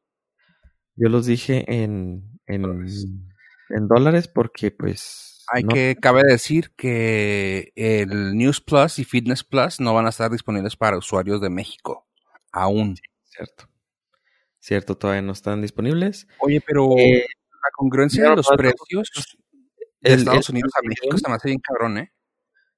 Yo 0.96 1.08
los 1.08 1.26
dije 1.26 1.64
en, 1.82 2.38
en, 2.46 2.64
en 2.64 3.88
dólares 3.88 4.28
porque 4.28 4.70
pues... 4.70 5.44
Hay 5.52 5.64
que, 5.64 5.96
cabe 6.00 6.22
decir 6.22 6.72
que 6.76 7.72
el 7.74 8.36
News 8.36 8.60
Plus 8.60 8.98
y 8.98 9.04
Fitness 9.04 9.44
Plus 9.44 9.80
no 9.80 9.92
van 9.92 10.06
a 10.06 10.10
estar 10.10 10.30
disponibles 10.30 10.76
para 10.76 10.96
usuarios 10.96 11.40
de 11.40 11.50
México. 11.50 12.06
Aún. 12.52 12.96
cierto. 13.24 13.68
Cierto, 14.60 14.96
todavía 14.96 15.22
no 15.22 15.32
están 15.32 15.60
disponibles. 15.60 16.28
Oye, 16.38 16.62
pero 16.64 16.96
eh, 16.96 17.26
la 17.50 17.70
congruencia 17.74 18.30
de 18.30 18.36
los 18.36 18.48
precios 18.56 19.10
de 20.00 20.14
Estados 20.14 20.48
Unidos 20.50 20.72
a 20.76 20.86
México 20.86 21.18
se 21.18 21.28
me 21.28 21.34
hace 21.34 21.48
bien 21.48 21.60
cabrón, 21.60 21.98
¿eh? 21.98 22.12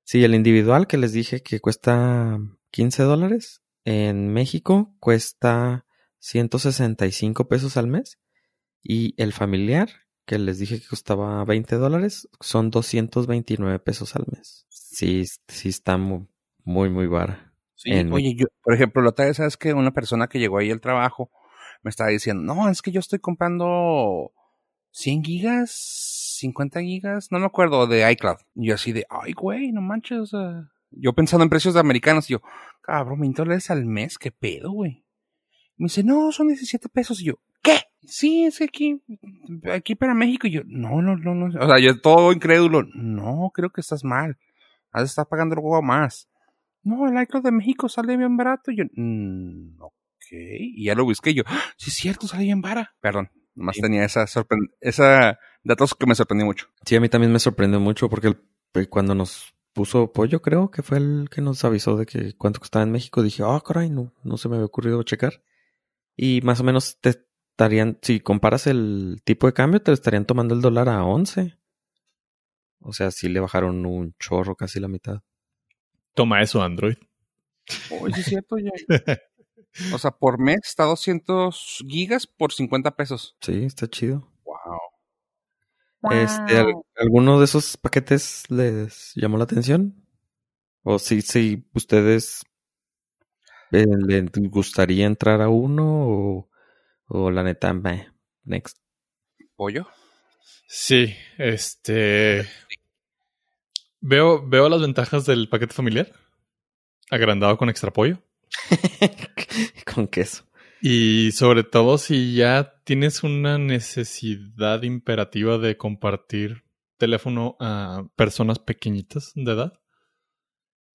Sí, 0.03 0.24
el 0.24 0.35
individual 0.35 0.87
que 0.87 0.96
les 0.96 1.12
dije 1.12 1.42
que 1.42 1.61
cuesta 1.61 2.38
15 2.70 3.03
dólares, 3.03 3.62
en 3.85 4.33
México 4.33 4.94
cuesta 4.99 5.87
165 6.18 7.49
pesos 7.49 7.77
al 7.77 7.87
mes 7.87 8.18
y 8.83 9.14
el 9.23 9.33
familiar, 9.33 9.88
que 10.27 10.38
les 10.38 10.59
dije 10.59 10.81
que 10.81 10.87
costaba 10.87 11.44
20 11.44 11.77
dólares, 11.77 12.29
son 12.40 12.70
229 12.70 13.79
pesos 13.79 14.16
al 14.16 14.25
mes. 14.33 14.66
Sí, 14.70 15.25
sí 15.49 15.68
está 15.68 15.99
muy, 15.99 16.27
muy, 16.64 16.90
muy 16.90 17.07
vara. 17.07 17.53
Sí, 17.75 17.92
oye, 17.92 18.35
yo, 18.35 18.47
por 18.62 18.75
ejemplo, 18.75 19.03
la 19.03 19.11
otra 19.11 19.27
vez, 19.27 19.37
¿sabes 19.37 19.57
que 19.57 19.75
Una 19.75 19.92
persona 19.92 20.29
que 20.29 20.38
llegó 20.38 20.59
ahí 20.59 20.70
al 20.70 20.81
trabajo 20.81 21.31
me 21.83 21.90
estaba 21.90 22.11
diciendo, 22.11 22.42
no, 22.42 22.70
es 22.70 22.81
que 22.81 22.92
yo 22.92 23.01
estoy 23.01 23.18
comprando 23.18 24.33
100 24.92 25.23
gigas, 25.25 25.70
50 26.38 26.81
gigas, 26.81 27.31
no 27.31 27.38
me 27.38 27.47
acuerdo, 27.47 27.87
de 27.87 28.11
iCloud. 28.12 28.38
Y 28.55 28.68
yo 28.68 28.75
así 28.77 28.92
de, 28.92 29.07
ay, 29.11 29.33
güey, 29.33 29.73
no 29.73 29.83
manches, 29.83 30.31
yo 30.90 31.12
pensando 31.12 31.42
en 31.42 31.51
precios 31.51 31.75
de 31.75 31.81
americanos, 31.81 32.31
y 32.31 32.35
yo, 32.35 32.42
cabrón, 32.85 33.20
20 33.20 33.42
dólares 33.42 33.70
al 33.70 33.85
mes, 33.85 34.18
¿qué 34.18 34.31
pedo, 34.31 34.70
güey? 34.73 35.05
Me 35.77 35.87
dice, 35.87 36.05
no, 36.05 36.31
son 36.31 36.49
17 36.49 36.88
pesos. 36.88 37.20
Y 37.20 37.27
yo, 37.27 37.35
¿qué? 37.62 37.79
Sí, 38.03 38.44
es 38.44 38.61
aquí, 38.61 39.03
aquí 39.73 39.94
para 39.94 40.14
México. 40.14 40.47
Y 40.47 40.53
yo, 40.53 40.62
no, 40.66 41.03
no, 41.03 41.16
no, 41.16 41.35
no. 41.35 41.47
O 41.47 41.66
sea, 41.66 41.79
yo 41.81 42.01
todo 42.01 42.33
incrédulo. 42.33 42.85
No, 42.94 43.51
creo 43.53 43.70
que 43.70 43.81
estás 43.81 44.05
mal. 44.05 44.38
Has 44.92 45.05
estar 45.05 45.27
pagando 45.27 45.55
algo 45.55 45.81
más. 45.83 46.29
No, 46.83 47.09
el 47.09 47.20
iCloud 47.23 47.42
de 47.42 47.51
México 47.51 47.88
sale 47.88 48.16
bien 48.16 48.37
barato. 48.37 48.70
Y 48.70 48.77
yo, 48.77 48.85
mmm, 48.94 49.81
ok. 49.81 49.94
Y 50.31 50.85
ya 50.85 50.94
lo 50.94 51.05
busqué. 51.05 51.35
yo, 51.35 51.42
¡Ah! 51.47 51.61
sí, 51.77 51.90
es 51.90 51.97
cierto, 51.97 52.29
sale 52.29 52.44
bien 52.44 52.61
barato. 52.61 52.90
Perdón, 53.01 53.31
nomás 53.55 53.77
tenía 53.77 54.05
esa 54.05 54.27
sorpresa, 54.27 54.62
esa 54.81 55.38
datos 55.64 55.94
que 55.94 56.07
me 56.07 56.14
sorprendió 56.14 56.47
mucho. 56.47 56.68
Sí, 56.85 56.94
a 56.94 57.01
mí 57.01 57.09
también 57.09 57.33
me 57.33 57.38
sorprendió 57.38 57.81
mucho 57.81 58.09
porque 58.09 58.37
cuando 58.88 59.14
nos 59.14 59.54
puso 59.74 60.12
pollo, 60.12 60.40
creo 60.40 60.70
que 60.70 60.82
fue 60.82 60.98
el 60.98 61.28
que 61.30 61.42
nos 61.42 61.64
avisó 61.64 61.96
de 61.96 62.06
que 62.06 62.34
cuánto 62.34 62.60
costaba 62.60 62.84
en 62.84 62.92
México. 62.92 63.22
Dije, 63.22 63.42
ah, 63.44 63.60
caray, 63.64 63.90
no, 63.90 64.14
no 64.22 64.38
se 64.38 64.48
me 64.48 64.54
había 64.54 64.66
ocurrido 64.66 65.02
checar. 65.02 65.42
Y 66.16 66.40
más 66.42 66.60
o 66.60 66.64
menos 66.64 66.98
te 67.00 67.10
estarían, 67.10 67.98
si 68.00 68.20
comparas 68.20 68.66
el 68.66 69.20
tipo 69.24 69.46
de 69.46 69.52
cambio, 69.52 69.82
te 69.82 69.92
estarían 69.92 70.24
tomando 70.24 70.54
el 70.54 70.62
dólar 70.62 70.88
a 70.88 71.04
11. 71.04 71.58
O 72.80 72.92
sea, 72.92 73.10
sí 73.10 73.28
le 73.28 73.40
bajaron 73.40 73.84
un 73.84 74.14
chorro, 74.18 74.56
casi 74.56 74.78
la 74.78 74.88
mitad. 74.88 75.22
Toma 76.14 76.42
eso, 76.42 76.62
Android. 76.62 76.96
Oye, 78.00 78.20
es 78.20 78.26
cierto, 78.26 78.56
ya. 78.58 78.70
o 79.94 79.98
sea, 79.98 80.12
por 80.12 80.38
mes 80.38 80.60
está 80.64 80.84
200 80.84 81.84
gigas 81.88 82.26
por 82.26 82.52
50 82.52 82.94
pesos. 82.94 83.37
Sí, 83.40 83.64
está 83.64 83.88
chido. 83.88 84.30
Wow. 84.44 84.78
Este, 86.11 86.64
¿Alguno 86.97 87.38
de 87.38 87.47
esos 87.47 87.77
paquetes 87.77 88.45
les 88.51 89.12
llamó 89.14 89.38
la 89.38 89.45
atención? 89.45 90.05
¿O 90.83 90.99
si, 90.99 91.23
si 91.23 91.67
ustedes 91.73 92.43
eh, 93.73 93.87
les 94.07 94.31
gustaría 94.51 95.07
entrar 95.07 95.40
a 95.40 95.49
uno 95.49 96.49
o, 97.07 97.31
la 97.31 97.43
neta, 97.43 97.73
meh, 97.73 98.09
next? 98.45 98.79
¿Pollo? 99.57 99.87
Sí, 100.67 101.14
este... 101.38 102.47
Veo, 104.01 104.47
veo 104.47 104.69
las 104.69 104.83
ventajas 104.83 105.25
del 105.25 105.49
paquete 105.49 105.73
familiar. 105.73 106.12
Agrandado 107.11 107.57
con 107.57 107.71
extra 107.71 107.90
pollo. 107.90 108.23
con 109.94 110.09
queso. 110.09 110.44
Y 110.83 111.33
sobre 111.33 111.65
todo 111.65 111.96
si 111.96 112.35
ya 112.35 112.73
tienes 112.85 113.22
una 113.22 113.58
necesidad 113.58 114.82
imperativa 114.82 115.58
de 115.58 115.76
compartir 115.76 116.64
teléfono 116.98 117.56
a 117.58 118.06
personas 118.16 118.58
pequeñitas 118.58 119.32
de 119.35 119.52
edad. 119.52 119.72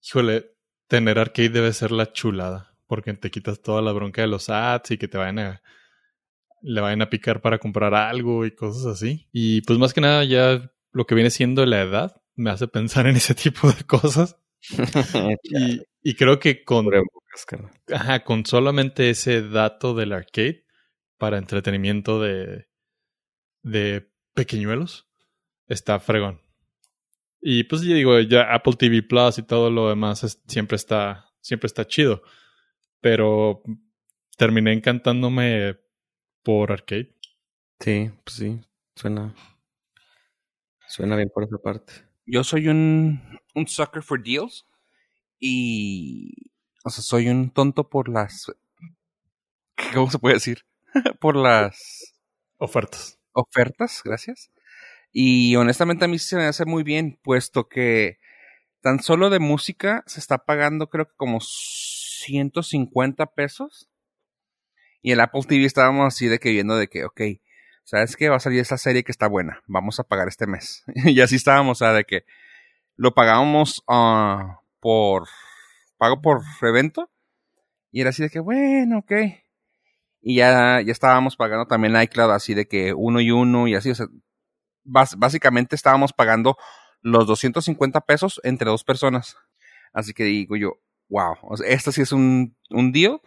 Híjole, 0.02 0.52
tener 0.86 1.18
arcade 1.18 1.50
debe 1.50 1.72
ser 1.72 1.90
la 1.90 2.12
chulada, 2.12 2.76
porque 2.86 3.12
te 3.14 3.30
quitas 3.30 3.60
toda 3.60 3.82
la 3.82 3.92
bronca 3.92 4.22
de 4.22 4.28
los 4.28 4.48
ads 4.48 4.92
y 4.92 4.98
que 4.98 5.08
te 5.08 5.18
vayan 5.18 5.38
a 5.40 5.62
le 6.62 6.82
vayan 6.82 7.00
a 7.00 7.08
picar 7.08 7.40
para 7.40 7.58
comprar 7.58 7.94
algo 7.94 8.44
y 8.44 8.54
cosas 8.54 8.84
así. 8.84 9.28
Y 9.32 9.62
pues 9.62 9.78
más 9.78 9.94
que 9.94 10.02
nada 10.02 10.24
ya 10.24 10.70
lo 10.92 11.06
que 11.06 11.14
viene 11.14 11.30
siendo 11.30 11.64
la 11.64 11.80
edad 11.80 12.22
me 12.34 12.50
hace 12.50 12.68
pensar 12.68 13.06
en 13.06 13.16
ese 13.16 13.34
tipo 13.34 13.70
de 13.70 13.84
cosas. 13.84 14.36
y, 15.42 15.80
y, 16.02 16.14
creo 16.16 16.38
que 16.38 16.64
con 16.64 16.86
Ajá, 17.90 18.24
con 18.24 18.44
solamente 18.44 19.08
ese 19.08 19.40
dato 19.40 19.94
del 19.94 20.12
arcade 20.12 20.66
para 21.20 21.36
entretenimiento 21.36 22.18
de, 22.18 22.66
de 23.62 24.10
pequeñuelos, 24.32 25.06
está 25.68 26.00
fregón. 26.00 26.40
Y 27.42 27.64
pues 27.64 27.82
ya 27.82 27.94
digo, 27.94 28.18
ya 28.20 28.54
Apple 28.54 28.72
TV 28.78 29.02
Plus 29.02 29.36
y 29.36 29.42
todo 29.42 29.70
lo 29.70 29.90
demás 29.90 30.42
siempre 30.48 30.76
está, 30.76 31.30
siempre 31.42 31.66
está 31.66 31.86
chido. 31.86 32.22
Pero 33.02 33.62
terminé 34.38 34.72
encantándome 34.72 35.78
por 36.42 36.72
arcade. 36.72 37.14
Sí, 37.80 38.10
pues 38.24 38.36
sí, 38.36 38.58
suena, 38.94 39.34
suena 40.88 41.16
bien 41.16 41.30
por 41.32 41.44
esa 41.44 41.58
parte. 41.58 41.92
Yo 42.24 42.44
soy 42.44 42.68
un, 42.68 43.20
un 43.54 43.66
sucker 43.66 44.02
for 44.02 44.22
deals 44.22 44.66
y, 45.38 46.32
o 46.82 46.88
sea, 46.88 47.02
soy 47.02 47.28
un 47.28 47.50
tonto 47.50 47.90
por 47.90 48.08
las, 48.08 48.50
¿cómo 49.94 50.10
se 50.10 50.18
puede 50.18 50.36
decir? 50.36 50.64
por 51.20 51.36
las 51.36 52.14
ofertas. 52.58 53.18
Ofertas, 53.32 54.02
gracias. 54.04 54.50
Y 55.12 55.56
honestamente 55.56 56.04
a 56.04 56.08
mí 56.08 56.18
se 56.18 56.36
me 56.36 56.44
hace 56.44 56.64
muy 56.64 56.82
bien, 56.82 57.18
puesto 57.22 57.68
que 57.68 58.18
tan 58.80 59.02
solo 59.02 59.28
de 59.30 59.38
música 59.38 60.02
se 60.06 60.20
está 60.20 60.38
pagando 60.38 60.88
creo 60.88 61.06
que 61.06 61.16
como 61.16 61.40
150 61.40 63.26
pesos. 63.26 63.88
Y 65.02 65.12
en 65.12 65.20
Apple 65.20 65.42
TV 65.48 65.64
estábamos 65.64 66.06
así 66.06 66.26
de 66.26 66.38
que 66.38 66.50
viendo 66.50 66.76
de 66.76 66.88
que, 66.88 67.04
ok, 67.04 67.20
¿sabes 67.84 68.16
qué? 68.16 68.28
Va 68.28 68.36
a 68.36 68.40
salir 68.40 68.60
esta 68.60 68.76
serie 68.76 69.02
que 69.02 69.12
está 69.12 69.28
buena, 69.28 69.62
vamos 69.66 69.98
a 69.98 70.04
pagar 70.04 70.28
este 70.28 70.46
mes. 70.46 70.84
y 71.06 71.20
así 71.20 71.36
estábamos, 71.36 71.78
o 71.78 71.84
sea, 71.84 71.92
de 71.92 72.04
que 72.04 72.24
lo 72.96 73.14
pagábamos 73.14 73.82
ah, 73.88 74.60
por, 74.78 75.26
pago 75.96 76.20
por 76.20 76.42
evento. 76.62 77.10
Y 77.92 78.02
era 78.02 78.10
así 78.10 78.22
de 78.22 78.30
que, 78.30 78.40
bueno, 78.40 78.98
ok. 78.98 79.12
Y 80.22 80.36
ya, 80.36 80.80
ya 80.82 80.92
estábamos 80.92 81.36
pagando 81.36 81.66
también 81.66 82.00
iCloud 82.00 82.30
así 82.32 82.54
de 82.54 82.66
que 82.66 82.92
uno 82.92 83.20
y 83.20 83.30
uno 83.30 83.68
y 83.68 83.74
así, 83.74 83.90
o 83.90 83.94
sea, 83.94 84.06
básicamente 84.84 85.76
estábamos 85.76 86.12
pagando 86.12 86.56
los 87.00 87.26
250 87.26 88.00
pesos 88.02 88.40
entre 88.44 88.70
dos 88.70 88.84
personas. 88.84 89.36
Así 89.92 90.12
que 90.12 90.24
digo 90.24 90.56
yo, 90.56 90.80
wow, 91.08 91.34
o 91.42 91.56
sea, 91.56 91.68
esto 91.68 91.92
sí 91.92 92.02
es 92.02 92.12
un, 92.12 92.56
un 92.70 92.92
deal 92.92 93.20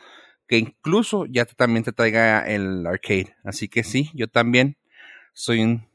que 0.47 0.57
incluso 0.57 1.25
ya 1.25 1.45
también 1.45 1.83
te 1.83 1.93
traiga 1.93 2.41
el 2.41 2.85
arcade. 2.85 3.35
Así 3.43 3.67
que 3.67 3.83
sí, 3.83 4.11
yo 4.13 4.27
también 4.27 4.77
soy 5.33 5.61
un, 5.61 5.87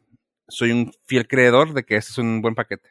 soy 0.49 0.73
un 0.73 0.93
fiel 1.07 1.29
creedor 1.29 1.75
de 1.75 1.85
que 1.85 1.97
este 1.97 2.13
es 2.13 2.19
un 2.19 2.43
buen 2.43 2.55
paquete. 2.55 2.91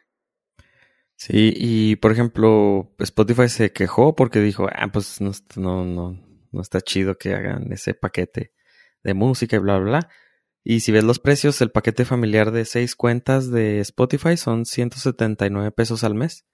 Sí, 1.16 1.52
y 1.56 1.96
por 1.96 2.12
ejemplo, 2.12 2.94
Spotify 3.00 3.50
se 3.50 3.74
quejó 3.74 4.16
porque 4.16 4.40
dijo, 4.40 4.68
ah, 4.72 4.88
pues 4.92 5.20
no, 5.20 5.32
no, 5.56 5.84
no, 5.84 6.27
no 6.58 6.62
está 6.62 6.82
chido 6.82 7.18
que 7.18 7.34
hagan 7.34 7.72
ese 7.72 7.94
paquete 7.94 8.52
de 9.04 9.14
música 9.14 9.56
y 9.56 9.60
bla, 9.60 9.78
bla, 9.80 9.90
bla. 9.90 10.10
Y 10.64 10.82
si 10.82 10.92
ves 10.92 11.06
los 11.06 11.20
precios, 11.20 11.62
el 11.62 11.72
paquete 11.72 12.04
familiar 12.04 12.52
de 12.52 12.66
seis 12.66 12.96
cuentas 12.96 13.50
de 13.50 13.80
Spotify 13.80 14.36
son 14.36 14.66
179 14.66 15.72
pesos 15.72 16.04
al 16.04 16.16
mes. 16.16 16.46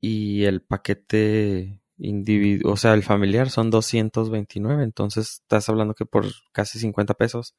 Y 0.00 0.44
el 0.44 0.62
paquete 0.62 1.82
individual, 1.98 2.72
o 2.72 2.76
sea, 2.76 2.94
el 2.94 3.02
familiar 3.02 3.50
son 3.50 3.70
229. 3.70 4.84
Entonces 4.84 5.40
estás 5.42 5.68
hablando 5.68 5.94
que 5.94 6.06
por 6.06 6.26
casi 6.52 6.78
50 6.78 7.14
pesos 7.14 7.56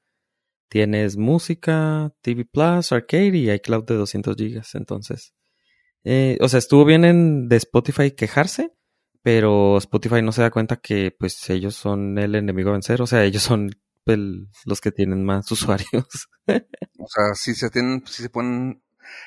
tienes 0.70 1.18
música, 1.18 2.14
TV 2.22 2.46
Plus, 2.46 2.92
arcade 2.92 3.38
y 3.38 3.52
iCloud 3.52 3.84
de 3.86 3.96
200 3.96 4.36
gigas. 4.38 4.76
Entonces, 4.76 5.34
eh, 6.06 6.38
o 6.40 6.48
sea, 6.48 6.60
estuvo 6.60 6.86
bien 6.86 7.04
en 7.04 7.50
de 7.50 7.58
Spotify 7.58 8.12
quejarse, 8.12 8.72
pero 9.26 9.80
Spotify 9.80 10.22
no 10.22 10.32
se 10.32 10.44
da 10.44 10.52
cuenta 10.52 10.76
que 10.76 11.10
pues 11.10 11.50
ellos 11.50 11.74
son 11.74 12.20
el 12.20 12.36
enemigo 12.36 12.70
a 12.70 12.74
vencer. 12.74 13.02
O 13.02 13.08
sea, 13.08 13.24
ellos 13.24 13.42
son 13.42 13.72
los 14.06 14.82
que 14.82 14.92
tienen 14.92 15.26
más 15.26 15.52
usuarios. 15.52 16.30
o 16.46 17.08
sea, 17.08 17.34
si 17.34 17.56
se 17.56 17.72
tienen, 17.72 18.04
si 18.06 18.22
se 18.22 18.30
ponen 18.30 18.84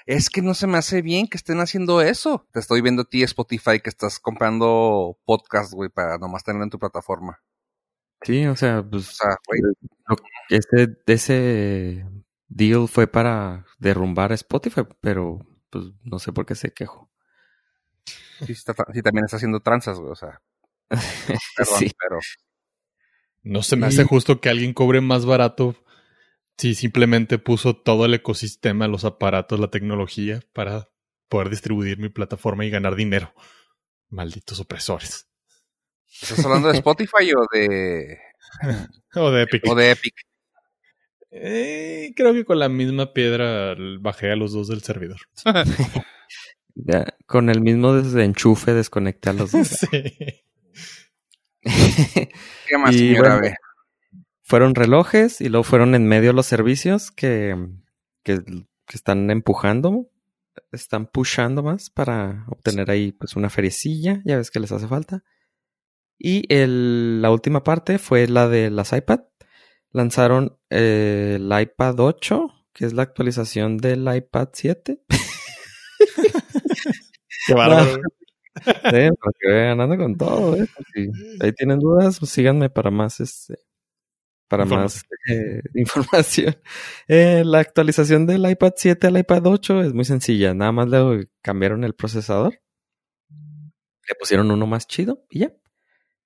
es 0.06 0.30
que 0.30 0.40
no 0.40 0.54
se 0.54 0.68
me 0.68 0.78
hace 0.78 1.02
bien 1.02 1.26
que 1.26 1.36
estén 1.36 1.58
haciendo 1.58 2.00
eso. 2.00 2.46
Te 2.52 2.60
estoy 2.60 2.80
viendo 2.80 3.02
a 3.02 3.06
ti, 3.06 3.24
Spotify, 3.24 3.80
que 3.82 3.90
estás 3.90 4.20
comprando 4.20 5.18
podcast, 5.24 5.72
güey, 5.72 5.90
para 5.90 6.16
nomás 6.16 6.44
tenerlo 6.44 6.62
en 6.62 6.70
tu 6.70 6.78
plataforma. 6.78 7.40
Sí, 8.22 8.46
o 8.46 8.54
sea, 8.54 8.84
pues. 8.88 9.08
O 9.08 9.12
sea, 9.14 9.34
güey. 9.48 9.60
Ese, 10.48 10.96
ese 11.06 12.06
deal 12.46 12.86
fue 12.86 13.08
para 13.08 13.66
derrumbar 13.80 14.30
Spotify, 14.30 14.82
pero 15.00 15.40
pues 15.70 15.86
no 16.04 16.20
sé 16.20 16.32
por 16.32 16.46
qué 16.46 16.54
se 16.54 16.72
quejó. 16.72 17.10
Sí, 18.46 18.54
sí 18.54 19.02
también 19.02 19.24
está 19.24 19.36
haciendo 19.36 19.60
tranzas, 19.60 19.98
güey, 19.98 20.12
o 20.12 20.16
sea. 20.16 20.40
Perdón, 21.56 21.78
sí. 21.78 21.90
pero. 21.98 22.18
No 23.42 23.62
se 23.62 23.76
me 23.76 23.86
hace 23.86 24.04
justo 24.04 24.40
que 24.40 24.48
alguien 24.48 24.74
cobre 24.74 25.00
más 25.00 25.24
barato 25.24 25.76
si 26.58 26.74
simplemente 26.74 27.38
puso 27.38 27.76
todo 27.76 28.04
el 28.04 28.14
ecosistema, 28.14 28.88
los 28.88 29.04
aparatos, 29.04 29.60
la 29.60 29.70
tecnología 29.70 30.40
para 30.52 30.88
poder 31.28 31.50
distribuir 31.50 31.98
mi 31.98 32.08
plataforma 32.08 32.64
y 32.64 32.70
ganar 32.70 32.96
dinero. 32.96 33.32
Malditos 34.10 34.58
opresores. 34.58 35.28
¿Estás 36.20 36.44
hablando 36.44 36.68
de 36.68 36.74
Spotify 36.78 37.32
o 37.36 37.46
de. 37.52 38.18
o 39.14 39.30
de 39.30 39.42
Epic? 39.42 39.62
O 39.68 39.74
de 39.74 39.90
Epic. 39.92 40.14
Eh, 41.30 42.12
creo 42.16 42.32
que 42.32 42.44
con 42.44 42.58
la 42.58 42.68
misma 42.68 43.12
piedra 43.12 43.76
bajé 44.00 44.32
a 44.32 44.36
los 44.36 44.52
dos 44.52 44.68
del 44.68 44.82
servidor. 44.82 45.20
con 47.28 47.50
el 47.50 47.60
mismo 47.60 47.92
desenchufe 47.92 48.72
desconecté 48.72 49.30
a 49.30 49.32
los 49.34 49.52
dos. 49.52 49.68
sí. 49.90 50.16
¿Qué 51.62 52.78
más, 52.78 52.94
señora 52.94 53.54
Fueron 54.42 54.74
relojes 54.74 55.42
y 55.42 55.50
luego 55.50 55.62
fueron 55.62 55.94
en 55.94 56.06
medio 56.06 56.32
los 56.32 56.46
servicios 56.46 57.10
que, 57.10 57.54
que, 58.22 58.40
están 58.88 59.30
empujando, 59.30 60.08
están 60.72 61.06
pushando 61.06 61.62
más 61.62 61.90
para 61.90 62.46
obtener 62.48 62.90
ahí 62.90 63.12
pues 63.12 63.36
una 63.36 63.50
feriecilla, 63.50 64.22
ya 64.24 64.38
ves 64.38 64.50
que 64.50 64.60
les 64.60 64.72
hace 64.72 64.88
falta. 64.88 65.22
Y 66.18 66.52
el, 66.52 67.20
la 67.20 67.30
última 67.30 67.62
parte 67.62 67.98
fue 67.98 68.26
la 68.26 68.48
de 68.48 68.70
las 68.70 68.94
iPad. 68.94 69.20
Lanzaron 69.90 70.58
eh, 70.70 71.34
el 71.36 71.60
iPad 71.60 72.00
8, 72.00 72.48
que 72.72 72.86
es 72.86 72.94
la 72.94 73.02
actualización 73.02 73.76
del 73.76 74.08
iPad 74.10 74.48
7. 74.54 75.02
Qué 77.48 77.54
bárbaro. 77.54 78.02
Sí, 78.64 78.70
para 78.82 79.32
que 79.40 79.48
ganando 79.48 79.96
con 79.96 80.16
todo, 80.16 80.56
¿eh? 80.56 80.66
Si 80.92 81.10
ahí 81.40 81.52
tienen 81.52 81.78
dudas, 81.78 82.18
pues 82.18 82.30
síganme 82.30 82.68
para 82.70 82.90
más 82.90 83.20
este 83.20 83.56
para 84.48 84.64
más 84.64 85.04
eh, 85.30 85.62
información. 85.74 86.56
Eh, 87.06 87.42
la 87.44 87.60
actualización 87.60 88.26
del 88.26 88.50
iPad 88.50 88.72
7 88.76 89.06
al 89.06 89.18
iPad 89.18 89.46
8 89.46 89.82
es 89.82 89.94
muy 89.94 90.04
sencilla. 90.04 90.54
Nada 90.54 90.72
más 90.72 90.88
le 90.88 91.28
cambiaron 91.42 91.84
el 91.84 91.94
procesador. 91.94 92.60
Le 93.30 94.14
pusieron 94.18 94.50
uno 94.50 94.66
más 94.66 94.86
chido 94.86 95.24
y 95.28 95.40
ya. 95.40 95.52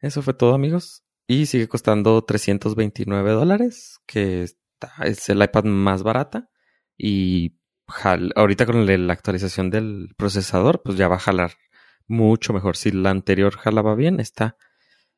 Eso 0.00 0.22
fue 0.22 0.34
todo, 0.34 0.54
amigos. 0.54 1.04
Y 1.26 1.46
sigue 1.46 1.68
costando 1.68 2.22
329 2.22 3.32
dólares, 3.32 3.98
que 4.06 4.44
es 4.44 5.28
el 5.28 5.42
iPad 5.42 5.64
más 5.64 6.02
barata. 6.02 6.48
Y 6.96 7.58
ahorita 7.86 8.66
con 8.66 9.06
la 9.06 9.12
actualización 9.12 9.70
del 9.70 10.14
procesador, 10.16 10.82
pues 10.82 10.96
ya 10.96 11.08
va 11.08 11.16
a 11.16 11.20
jalar 11.20 11.52
mucho 12.06 12.52
mejor. 12.52 12.76
Si 12.76 12.90
la 12.90 13.10
anterior 13.10 13.56
jalaba 13.56 13.94
bien, 13.94 14.20
esta 14.20 14.56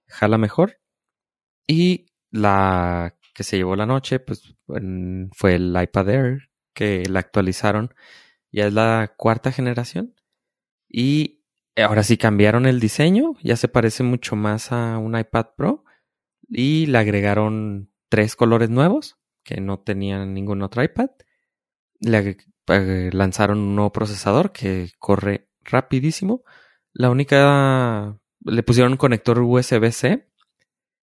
jala 0.06 0.38
mejor. 0.38 0.80
Y 1.66 2.06
la 2.30 3.16
que 3.34 3.42
se 3.42 3.56
llevó 3.56 3.76
la 3.76 3.86
noche, 3.86 4.20
pues 4.20 4.54
fue 5.32 5.54
el 5.54 5.76
iPad 5.80 6.08
Air, 6.08 6.50
que 6.72 7.04
la 7.08 7.20
actualizaron. 7.20 7.94
Ya 8.52 8.66
es 8.66 8.72
la 8.72 9.14
cuarta 9.16 9.52
generación. 9.52 10.14
Y 10.88 11.44
ahora 11.76 12.04
sí 12.04 12.16
cambiaron 12.16 12.66
el 12.66 12.78
diseño, 12.80 13.34
ya 13.42 13.56
se 13.56 13.68
parece 13.68 14.04
mucho 14.04 14.36
más 14.36 14.72
a 14.72 14.98
un 14.98 15.18
iPad 15.18 15.46
Pro. 15.56 15.84
Y 16.48 16.86
le 16.86 16.98
agregaron 16.98 17.90
tres 18.08 18.36
colores 18.36 18.70
nuevos 18.70 19.18
que 19.42 19.60
no 19.60 19.80
tenían 19.80 20.34
ningún 20.34 20.62
otro 20.62 20.82
iPad. 20.82 21.10
Eh, 22.68 23.10
lanzaron 23.12 23.58
un 23.58 23.76
nuevo 23.76 23.92
procesador 23.92 24.52
que 24.52 24.90
corre 24.98 25.48
rapidísimo 25.62 26.44
la 26.94 27.10
única... 27.10 28.18
Le 28.40 28.62
pusieron 28.62 28.92
un 28.92 28.98
conector 28.98 29.40
USB-C. 29.40 30.28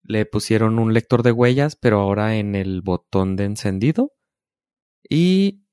Le 0.03 0.27
pusieron 0.27 0.79
un 0.79 0.95
lector 0.95 1.23
de 1.23 1.33
huellas, 1.33 1.77
pero 1.77 2.01
ahora 2.01 2.37
en 2.37 2.55
el 2.55 2.81
botón 2.81 3.37
de 3.37 3.45
encendido. 3.45 4.13
Y... 5.09 5.67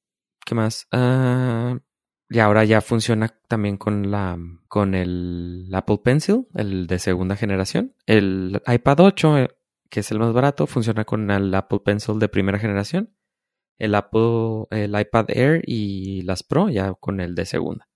¿Qué 0.45 0.55
más? 0.55 0.87
Ah, 0.91 1.79
y 2.29 2.39
ahora 2.39 2.65
ya 2.65 2.81
funciona 2.81 3.29
también 3.47 3.77
con 3.77 4.09
la 4.09 4.37
con 4.67 4.95
el 4.95 5.69
Apple 5.71 5.99
Pencil, 6.03 6.47
el 6.55 6.87
de 6.87 6.97
segunda 6.97 7.35
generación. 7.35 7.93
El 8.05 8.61
iPad 8.65 9.01
8, 9.01 9.37
eh, 9.37 9.49
que 9.89 9.99
es 9.99 10.11
el 10.11 10.19
más 10.19 10.33
barato, 10.33 10.65
funciona 10.65 11.05
con 11.05 11.29
el 11.29 11.53
Apple 11.53 11.81
Pencil 11.85 12.17
de 12.17 12.27
primera 12.27 12.57
generación. 12.57 13.13
El 13.81 13.95
Apple, 13.95 14.65
el 14.71 14.99
iPad 14.99 15.25
Air 15.29 15.61
y 15.65 16.21
las 16.23 16.43
Pro 16.43 16.69
ya 16.69 16.93
con 16.93 17.19
el 17.19 17.35
de 17.35 17.45
segunda. 17.45 17.87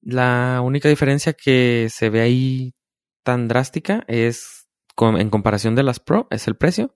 La 0.00 0.60
única 0.62 0.88
diferencia 0.88 1.32
que 1.32 1.88
se 1.90 2.10
ve 2.10 2.20
ahí 2.20 2.74
tan 3.22 3.48
drástica 3.48 4.04
es 4.08 4.68
en 4.98 5.30
comparación 5.30 5.74
de 5.74 5.82
las 5.82 6.00
Pro, 6.00 6.26
es 6.30 6.48
el 6.48 6.56
precio, 6.56 6.94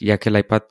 ya 0.00 0.18
que 0.18 0.28
el 0.28 0.38
iPad 0.38 0.62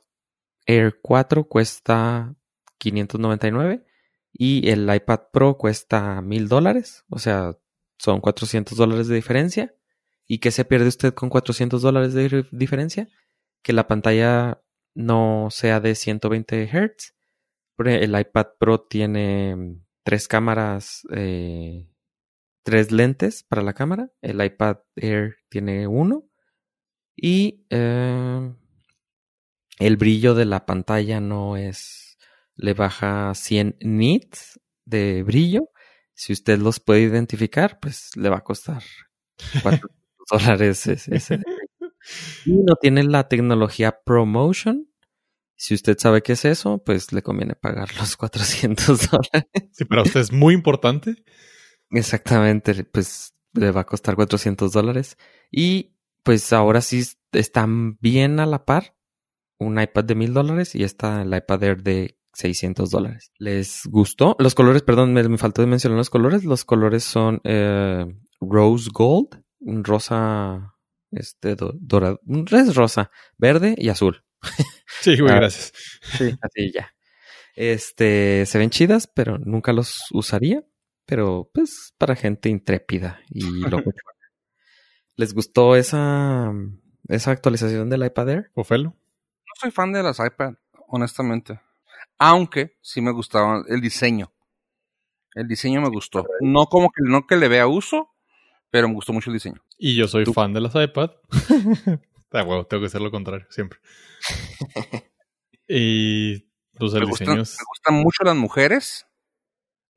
Air 0.66 0.98
4 1.02 1.44
cuesta 1.44 2.34
599 2.78 3.84
y 4.32 4.68
el 4.70 4.94
iPad 4.94 5.20
Pro 5.32 5.56
cuesta 5.56 6.20
1000 6.20 6.48
dólares, 6.48 7.04
o 7.08 7.18
sea, 7.18 7.56
son 7.98 8.20
400 8.20 8.76
dólares 8.76 9.08
de 9.08 9.14
diferencia. 9.14 9.74
¿Y 10.26 10.38
qué 10.38 10.50
se 10.50 10.64
pierde 10.64 10.88
usted 10.88 11.14
con 11.14 11.28
400 11.28 11.82
dólares 11.82 12.14
de 12.14 12.46
diferencia? 12.52 13.08
que 13.62 13.72
la 13.72 13.86
pantalla 13.86 14.60
no 14.94 15.48
sea 15.50 15.80
de 15.80 15.94
120 15.94 16.66
Hz. 16.66 17.14
El 17.84 18.18
iPad 18.18 18.46
Pro 18.58 18.80
tiene 18.82 19.80
tres 20.04 20.28
cámaras, 20.28 21.02
eh, 21.14 21.88
tres 22.62 22.92
lentes 22.92 23.42
para 23.42 23.62
la 23.62 23.72
cámara. 23.72 24.10
El 24.20 24.44
iPad 24.44 24.78
Air 24.96 25.36
tiene 25.48 25.86
uno. 25.86 26.28
Y 27.16 27.66
eh, 27.70 28.52
el 29.78 29.96
brillo 29.96 30.34
de 30.34 30.44
la 30.44 30.64
pantalla 30.64 31.20
no 31.20 31.56
es, 31.56 32.18
le 32.54 32.74
baja 32.74 33.34
100 33.34 33.78
nits 33.80 34.60
de 34.84 35.22
brillo. 35.22 35.70
Si 36.14 36.32
usted 36.32 36.58
los 36.58 36.78
puede 36.78 37.02
identificar, 37.02 37.80
pues 37.80 38.10
le 38.16 38.28
va 38.28 38.38
a 38.38 38.44
costar 38.44 38.82
4 39.62 39.88
dólares 40.30 40.86
ese. 40.86 41.40
Y 42.44 42.52
no 42.52 42.76
tiene 42.76 43.04
la 43.04 43.28
tecnología 43.28 44.00
ProMotion. 44.04 44.88
Si 45.56 45.74
usted 45.74 45.96
sabe 45.98 46.22
qué 46.22 46.32
es 46.32 46.44
eso, 46.44 46.82
pues 46.84 47.12
le 47.12 47.22
conviene 47.22 47.54
pagar 47.54 47.88
los 47.98 48.16
400 48.16 49.10
dólares. 49.10 49.70
Sí, 49.72 49.84
para 49.84 50.02
usted 50.02 50.20
es 50.20 50.32
muy 50.32 50.54
importante. 50.54 51.22
Exactamente, 51.90 52.84
pues 52.84 53.34
le 53.52 53.70
va 53.70 53.82
a 53.82 53.86
costar 53.86 54.16
400 54.16 54.72
dólares. 54.72 55.16
Y 55.50 55.94
pues 56.22 56.52
ahora 56.52 56.80
sí 56.80 57.04
están 57.32 57.98
bien 58.00 58.40
a 58.40 58.46
la 58.46 58.64
par. 58.64 58.96
Un 59.58 59.80
iPad 59.80 60.04
de 60.04 60.14
mil 60.16 60.34
dólares 60.34 60.74
y 60.74 60.82
está 60.82 61.22
el 61.22 61.32
iPad 61.34 61.62
Air 61.62 61.82
de 61.82 62.18
600 62.32 62.90
dólares. 62.90 63.30
¿Les 63.38 63.82
gustó? 63.86 64.34
Los 64.40 64.54
colores, 64.54 64.82
perdón, 64.82 65.12
me, 65.12 65.38
faltó 65.38 65.62
de 65.62 65.68
mencionar 65.68 65.98
los 65.98 66.10
colores. 66.10 66.44
Los 66.44 66.64
colores 66.64 67.04
son 67.04 67.40
eh, 67.44 68.04
Rose 68.40 68.90
Gold, 68.92 69.44
un 69.60 69.84
rosa 69.84 70.71
este 71.12 71.56
dorado, 71.56 72.20
es 72.26 72.74
rosa, 72.74 73.10
verde 73.38 73.74
y 73.78 73.88
azul. 73.88 74.24
Sí, 75.00 75.18
güey, 75.18 75.32
ah, 75.32 75.36
gracias. 75.36 75.72
Sí, 76.02 76.36
así 76.40 76.72
ya. 76.72 76.92
Este, 77.54 78.46
se 78.46 78.58
ven 78.58 78.70
chidas, 78.70 79.06
pero 79.06 79.38
nunca 79.38 79.72
los 79.72 80.06
usaría. 80.12 80.64
Pero, 81.06 81.50
pues, 81.52 81.94
para 81.98 82.14
gente 82.14 82.48
intrépida 82.48 83.20
y 83.28 83.40
loco. 83.70 83.90
¿Les 85.16 85.34
gustó 85.34 85.76
esa, 85.76 86.52
esa 87.08 87.30
actualización 87.32 87.90
del 87.90 88.04
iPad 88.04 88.28
Air? 88.28 88.50
Ofelo. 88.54 88.90
No 88.90 89.52
soy 89.60 89.70
fan 89.70 89.92
de 89.92 90.02
las 90.02 90.20
iPad, 90.20 90.54
honestamente. 90.88 91.60
Aunque 92.18 92.78
sí 92.80 93.00
me 93.00 93.12
gustaba 93.12 93.62
el 93.68 93.80
diseño. 93.80 94.32
El 95.34 95.48
diseño 95.48 95.80
me 95.80 95.88
gustó. 95.88 96.24
No 96.40 96.66
como 96.66 96.90
que 96.90 97.02
no 97.02 97.26
que 97.26 97.36
le 97.36 97.48
vea 97.48 97.66
uso, 97.66 98.10
pero 98.70 98.88
me 98.88 98.94
gustó 98.94 99.12
mucho 99.12 99.30
el 99.30 99.34
diseño. 99.34 99.62
Y 99.84 99.96
yo 99.96 100.06
soy 100.06 100.24
fan 100.26 100.52
de 100.52 100.60
las 100.60 100.76
iPad. 100.76 101.10
ah, 102.30 102.44
huevo, 102.44 102.64
tengo 102.66 102.82
que 102.82 102.86
hacer 102.86 103.00
lo 103.00 103.10
contrario, 103.10 103.48
siempre. 103.50 103.80
y 105.68 106.38
pues 106.78 106.94
el 106.94 107.00
me 107.00 107.06
diseño 107.06 107.38
gustan, 107.38 107.58
Me 107.58 107.66
gustan 107.66 107.94
mucho 107.96 108.22
las 108.22 108.36
mujeres. 108.36 109.08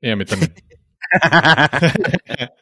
Y 0.00 0.10
a 0.10 0.16
mí 0.16 0.24
también. 0.24 0.52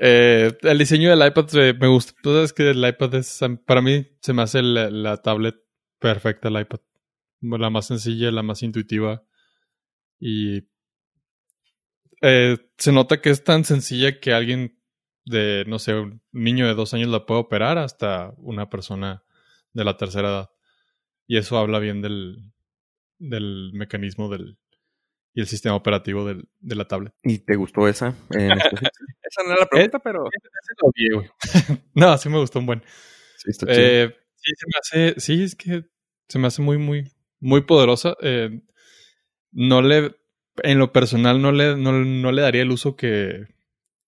Eh, 0.00 0.52
el 0.60 0.78
diseño 0.78 1.08
del 1.08 1.26
iPad 1.26 1.46
me 1.80 1.86
gusta. 1.86 2.12
Tú 2.22 2.34
sabes 2.34 2.52
que 2.52 2.68
el 2.68 2.86
iPad 2.86 3.14
es, 3.14 3.40
para 3.64 3.80
mí, 3.80 4.06
se 4.20 4.34
me 4.34 4.42
hace 4.42 4.60
la, 4.60 5.16
tablet 5.22 5.56
perfecta, 5.98 6.48
el 6.48 6.60
iPad. 6.60 6.80
La 7.40 7.70
más 7.70 7.86
sencilla, 7.86 8.30
la 8.30 8.42
más 8.42 8.62
intuitiva. 8.62 9.22
Y 10.20 10.68
eh, 12.20 12.58
se 12.76 12.92
nota 12.92 13.22
que 13.22 13.30
es 13.30 13.42
tan 13.42 13.64
sencilla 13.64 14.20
que 14.20 14.34
alguien 14.34 14.77
de, 15.28 15.64
no 15.66 15.78
sé, 15.78 15.94
un 15.94 16.20
niño 16.32 16.66
de 16.66 16.74
dos 16.74 16.94
años 16.94 17.08
la 17.08 17.26
puede 17.26 17.40
operar 17.40 17.78
hasta 17.78 18.34
una 18.38 18.68
persona 18.68 19.22
de 19.72 19.84
la 19.84 19.96
tercera 19.96 20.28
edad. 20.28 20.50
Y 21.26 21.36
eso 21.36 21.58
habla 21.58 21.78
bien 21.78 22.00
del, 22.00 22.52
del 23.18 23.70
mecanismo 23.74 24.28
del, 24.28 24.58
y 25.34 25.40
el 25.40 25.46
sistema 25.46 25.76
operativo 25.76 26.24
del, 26.24 26.48
de 26.60 26.74
la 26.74 26.86
tablet. 26.86 27.14
¿Y 27.22 27.38
te 27.38 27.56
gustó 27.56 27.86
esa? 27.86 28.08
esa 28.30 29.42
no 29.44 29.52
era 29.52 29.60
la 29.60 29.66
pregunta, 29.66 29.98
pero... 29.98 30.24
no, 31.94 32.18
sí 32.18 32.28
me 32.28 32.38
gustó 32.38 32.58
un 32.58 32.66
buen. 32.66 32.82
Sí, 33.36 33.52
eh, 33.68 34.16
sí, 34.34 34.52
se 34.56 34.66
me 34.66 34.72
hace, 34.80 35.20
sí, 35.20 35.42
es 35.44 35.54
que 35.54 35.84
se 36.28 36.38
me 36.38 36.48
hace 36.48 36.62
muy, 36.62 36.78
muy, 36.78 37.12
muy 37.40 37.60
poderosa. 37.60 38.16
Eh, 38.20 38.60
no 39.52 39.80
le, 39.80 40.16
en 40.62 40.78
lo 40.78 40.92
personal, 40.92 41.40
no 41.40 41.52
le, 41.52 41.76
no, 41.76 41.92
no 41.92 42.32
le 42.32 42.42
daría 42.42 42.62
el 42.62 42.70
uso 42.70 42.96
que, 42.96 43.46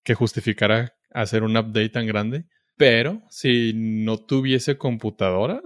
que 0.02 0.14
justificara 0.14 0.96
hacer 1.12 1.42
un 1.42 1.56
update 1.56 1.90
tan 1.90 2.06
grande. 2.06 2.46
Pero 2.76 3.22
si 3.28 3.72
no 3.74 4.18
tuviese 4.18 4.78
computadora, 4.78 5.60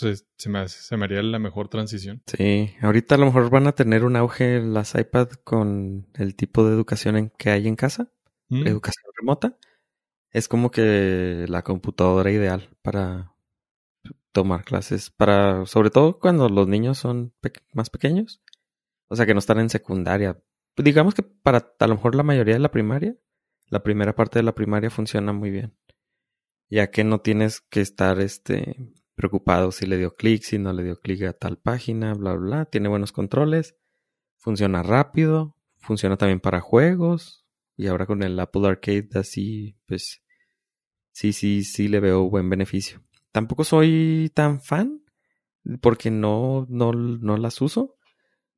pues, 0.00 0.26
se, 0.36 0.48
me, 0.48 0.68
se 0.68 0.96
me 0.96 1.04
haría 1.04 1.22
la 1.22 1.38
mejor 1.38 1.68
transición. 1.68 2.22
Sí, 2.26 2.74
ahorita 2.80 3.14
a 3.14 3.18
lo 3.18 3.26
mejor 3.26 3.50
van 3.50 3.66
a 3.66 3.72
tener 3.72 4.04
un 4.04 4.16
auge 4.16 4.60
las 4.60 4.94
iPad 4.94 5.28
con 5.44 6.06
el 6.14 6.34
tipo 6.34 6.64
de 6.64 6.74
educación 6.74 7.16
en 7.16 7.30
que 7.30 7.50
hay 7.50 7.68
en 7.68 7.76
casa, 7.76 8.10
mm. 8.48 8.66
educación 8.66 9.04
remota. 9.18 9.56
Es 10.30 10.48
como 10.48 10.70
que 10.70 11.46
la 11.48 11.62
computadora 11.62 12.30
ideal 12.30 12.68
para 12.82 13.32
tomar 14.32 14.64
clases, 14.64 15.10
para 15.10 15.64
sobre 15.66 15.90
todo 15.90 16.18
cuando 16.18 16.48
los 16.48 16.68
niños 16.68 16.98
son 16.98 17.32
más 17.72 17.90
pequeños, 17.90 18.42
o 19.08 19.16
sea 19.16 19.26
que 19.26 19.32
no 19.32 19.38
están 19.38 19.58
en 19.58 19.70
secundaria. 19.70 20.38
Digamos 20.76 21.14
que 21.14 21.22
para 21.22 21.74
a 21.78 21.86
lo 21.86 21.94
mejor 21.94 22.14
la 22.14 22.22
mayoría 22.22 22.54
de 22.54 22.60
la 22.60 22.70
primaria, 22.70 23.16
la 23.70 23.82
primera 23.82 24.14
parte 24.14 24.38
de 24.38 24.42
la 24.42 24.54
primaria 24.54 24.90
funciona 24.90 25.32
muy 25.32 25.50
bien. 25.50 25.74
Ya 26.70 26.90
que 26.90 27.04
no 27.04 27.20
tienes 27.20 27.60
que 27.60 27.80
estar 27.80 28.20
este 28.20 28.92
preocupado 29.14 29.72
si 29.72 29.86
le 29.86 29.96
dio 29.96 30.14
clic, 30.14 30.42
si 30.42 30.58
no 30.58 30.72
le 30.72 30.84
dio 30.84 31.00
clic 31.00 31.22
a 31.22 31.32
tal 31.32 31.58
página, 31.58 32.14
bla, 32.14 32.34
bla, 32.34 32.64
Tiene 32.66 32.88
buenos 32.88 33.12
controles, 33.12 33.76
funciona 34.36 34.82
rápido, 34.82 35.56
funciona 35.78 36.16
también 36.16 36.40
para 36.40 36.60
juegos. 36.60 37.44
Y 37.76 37.86
ahora 37.86 38.06
con 38.06 38.22
el 38.22 38.38
Apple 38.40 38.66
Arcade 38.66 39.08
así, 39.14 39.76
pues 39.86 40.22
sí, 41.12 41.32
sí, 41.32 41.62
sí 41.64 41.88
le 41.88 42.00
veo 42.00 42.28
buen 42.28 42.48
beneficio. 42.50 43.02
Tampoco 43.32 43.64
soy 43.64 44.30
tan 44.34 44.60
fan 44.60 45.02
porque 45.80 46.10
no, 46.10 46.66
no, 46.68 46.92
no 46.92 47.36
las 47.36 47.60
uso, 47.60 47.96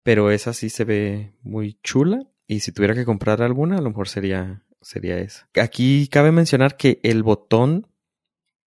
pero 0.02 0.30
esa 0.30 0.52
sí 0.52 0.70
se 0.70 0.84
ve 0.84 1.34
muy 1.42 1.78
chula. 1.82 2.30
Y 2.46 2.60
si 2.60 2.72
tuviera 2.72 2.94
que 2.94 3.04
comprar 3.04 3.42
alguna, 3.42 3.78
a 3.78 3.80
lo 3.80 3.90
mejor 3.90 4.08
sería 4.08 4.64
sería 4.80 5.18
eso. 5.18 5.46
Aquí 5.60 6.08
cabe 6.08 6.32
mencionar 6.32 6.76
que 6.76 7.00
el 7.02 7.22
botón, 7.22 7.86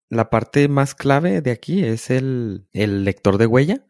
la 0.09 0.29
parte 0.29 0.67
más 0.67 0.95
clave 0.95 1.41
de 1.41 1.51
aquí 1.51 1.83
es 1.83 2.09
el, 2.09 2.67
el 2.73 3.03
lector 3.03 3.37
de 3.37 3.47
huella, 3.47 3.85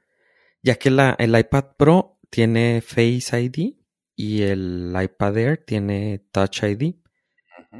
ya 0.61 0.75
que 0.75 0.89
la, 0.89 1.15
el 1.19 1.37
iPad 1.37 1.75
Pro 1.77 2.19
tiene 2.29 2.81
Face 2.81 3.41
ID 3.41 3.75
y 4.15 4.41
el 4.43 4.93
iPad 5.01 5.37
Air 5.37 5.63
tiene 5.65 6.25
Touch 6.31 6.63
ID, 6.63 6.95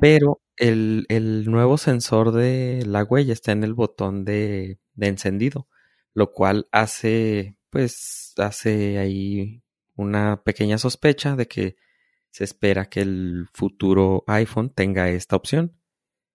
pero 0.02 0.41
el, 0.58 1.06
el, 1.10 1.50
nuevo 1.50 1.78
sensor 1.78 2.32
de 2.32 2.84
la 2.86 3.04
huella 3.04 3.34
está 3.34 3.52
en 3.52 3.64
el 3.64 3.74
botón 3.74 4.26
de, 4.26 4.80
de 4.94 5.08
encendido, 5.08 5.68
lo 6.14 6.32
cual 6.32 6.68
hace, 6.72 7.58
pues, 7.70 8.34
hace 8.38 8.98
ahí 8.98 9.64
una 9.96 10.44
pequeña 10.44 10.78
sospecha 10.78 11.36
de 11.36 11.48
que 11.48 11.76
se 12.34 12.44
espera 12.44 12.86
que 12.86 13.02
el 13.02 13.48
futuro 13.54 14.24
iPhone 14.26 14.72
tenga 14.72 15.08
esta 15.12 15.36
opción. 15.36 15.78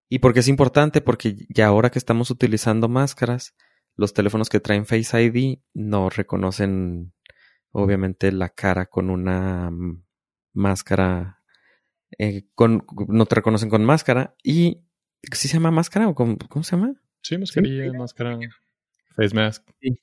¿Y 0.08 0.20
por 0.20 0.32
qué 0.32 0.40
es 0.40 0.48
importante? 0.48 1.00
Porque 1.00 1.34
ya 1.48 1.66
ahora 1.66 1.90
que 1.90 1.98
estamos 1.98 2.30
utilizando 2.30 2.88
máscaras, 2.88 3.56
los 3.96 4.14
teléfonos 4.14 4.48
que 4.48 4.60
traen 4.60 4.86
Face 4.86 5.20
ID 5.20 5.58
no 5.74 6.08
reconocen 6.08 7.12
obviamente 7.72 8.30
la 8.30 8.48
cara 8.48 8.86
con 8.86 9.10
una 9.10 9.72
máscara, 10.52 11.42
eh, 12.16 12.44
con, 12.54 12.86
no 13.08 13.26
te 13.26 13.34
reconocen 13.34 13.68
con 13.68 13.84
máscara 13.84 14.36
y 14.44 14.84
¿sí 15.32 15.48
se 15.48 15.54
llama 15.54 15.72
máscara 15.72 16.06
o 16.06 16.14
cómo, 16.14 16.36
se 16.62 16.76
llama? 16.76 16.94
Sí, 17.22 17.36
mascarilla, 17.38 17.92
máscara, 17.92 18.38
face 19.16 19.34
mask. 19.34 19.68
Sí. 19.80 19.98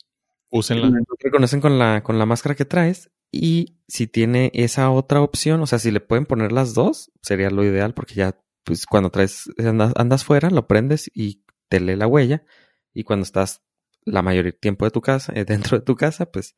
Úsenla. 0.52 0.90
No 0.90 1.16
te 1.18 1.28
reconocen 1.30 1.62
con 1.62 1.80
la, 1.80 2.04
con 2.04 2.20
la 2.20 2.26
máscara 2.26 2.54
que 2.54 2.66
traes 2.66 3.10
y 3.36 3.78
si 3.88 4.08
tiene 4.08 4.50
esa 4.54 4.90
otra 4.90 5.22
opción, 5.22 5.62
o 5.62 5.68
sea, 5.68 5.80
si 5.80 5.92
le 5.92 6.00
pueden 6.00 6.26
poner 6.26 6.52
las 6.52 6.74
dos, 6.74 7.12
sería 7.22 7.50
lo 7.50 7.64
ideal 7.66 7.94
porque 7.94 8.16
ya, 8.16 8.40
pues 8.64 8.86
cuando 8.86 9.10
traes, 9.12 9.50
andas, 9.96 10.24
fuera, 10.24 10.50
lo 10.50 10.68
prendes 10.68 11.12
y 11.14 11.44
te 11.68 11.80
lee 11.80 11.96
la 11.96 12.08
huella. 12.08 12.46
Y 12.94 13.04
cuando 13.04 13.24
estás 13.24 13.62
la 14.06 14.22
mayoría 14.22 14.52
del 14.52 14.60
tiempo 14.60 14.86
de 14.86 14.92
tu 14.92 15.02
casa, 15.02 15.34
eh, 15.36 15.44
dentro 15.46 15.78
de 15.78 15.84
tu 15.86 15.96
casa, 15.96 16.32
pues 16.32 16.56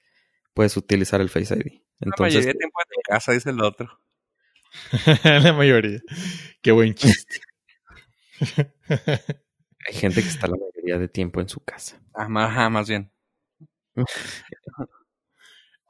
puedes 0.53 0.77
utilizar 0.77 1.19
el 1.19 1.29
Face 1.29 1.55
ID. 1.55 1.81
Entonces, 1.99 2.19
la 2.19 2.25
mayoría 2.25 2.47
del 2.47 2.57
tiempo 2.57 2.79
de 2.79 2.93
tu 2.93 3.01
casa, 3.09 3.31
dice 3.31 3.49
el 3.49 3.61
otro. 3.61 3.99
la 5.23 5.53
mayoría. 5.53 5.99
Qué 6.61 6.71
buen 6.71 6.93
chiste. 6.93 7.41
Hay 9.87 9.93
gente 9.93 10.21
que 10.21 10.27
está 10.27 10.47
la 10.47 10.57
mayoría 10.57 10.99
de 10.99 11.07
tiempo 11.07 11.41
en 11.41 11.49
su 11.49 11.59
casa. 11.61 11.99
Ah, 12.13 12.27
más, 12.27 12.71
más 12.71 12.87
bien. 12.87 13.11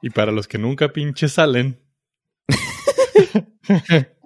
Y 0.02 0.10
para 0.10 0.32
los 0.32 0.48
que 0.48 0.58
nunca 0.58 0.92
pinche 0.92 1.28
salen. 1.28 1.80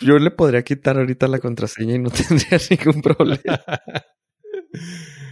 Yo 0.00 0.18
le 0.18 0.30
podría 0.30 0.62
quitar 0.62 0.98
ahorita 0.98 1.28
la 1.28 1.40
contraseña 1.40 1.96
y 1.96 1.98
no 1.98 2.10
tendría 2.10 2.58
ningún 2.70 3.02
problema. 3.02 3.60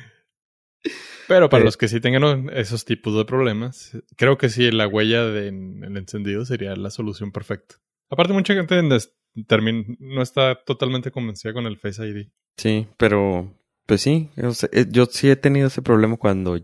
Pero 1.29 1.49
para 1.49 1.65
los 1.65 1.77
que 1.77 1.89
sí 1.89 2.01
tengan 2.01 2.51
esos 2.51 2.85
tipos 2.85 3.17
de 3.17 3.25
problemas, 3.25 3.99
creo 4.17 4.39
que 4.39 4.49
sí, 4.49 4.71
la 4.71 4.87
huella 4.87 5.25
del 5.25 5.97
encendido 5.97 6.45
sería 6.45 6.77
la 6.77 6.91
solución 6.91 7.33
perfecta. 7.33 7.77
Aparte, 8.09 8.33
mucha 8.33 8.55
gente 8.55 8.81
no 8.81 10.23
está 10.23 10.63
totalmente 10.65 11.11
convencida 11.11 11.53
con 11.53 11.67
el 11.67 11.79
Face 11.79 12.07
ID. 12.07 12.29
Sí, 12.57 12.87
pero 12.97 13.53
pues 13.87 14.03
sí, 14.03 14.31
eh, 14.37 14.87
yo, 14.89 15.07
sí 15.07 15.29
he 15.29 15.37
tenido 15.37 15.67
ese 15.67 15.83
problema 15.83 16.17
cuando 16.17 16.61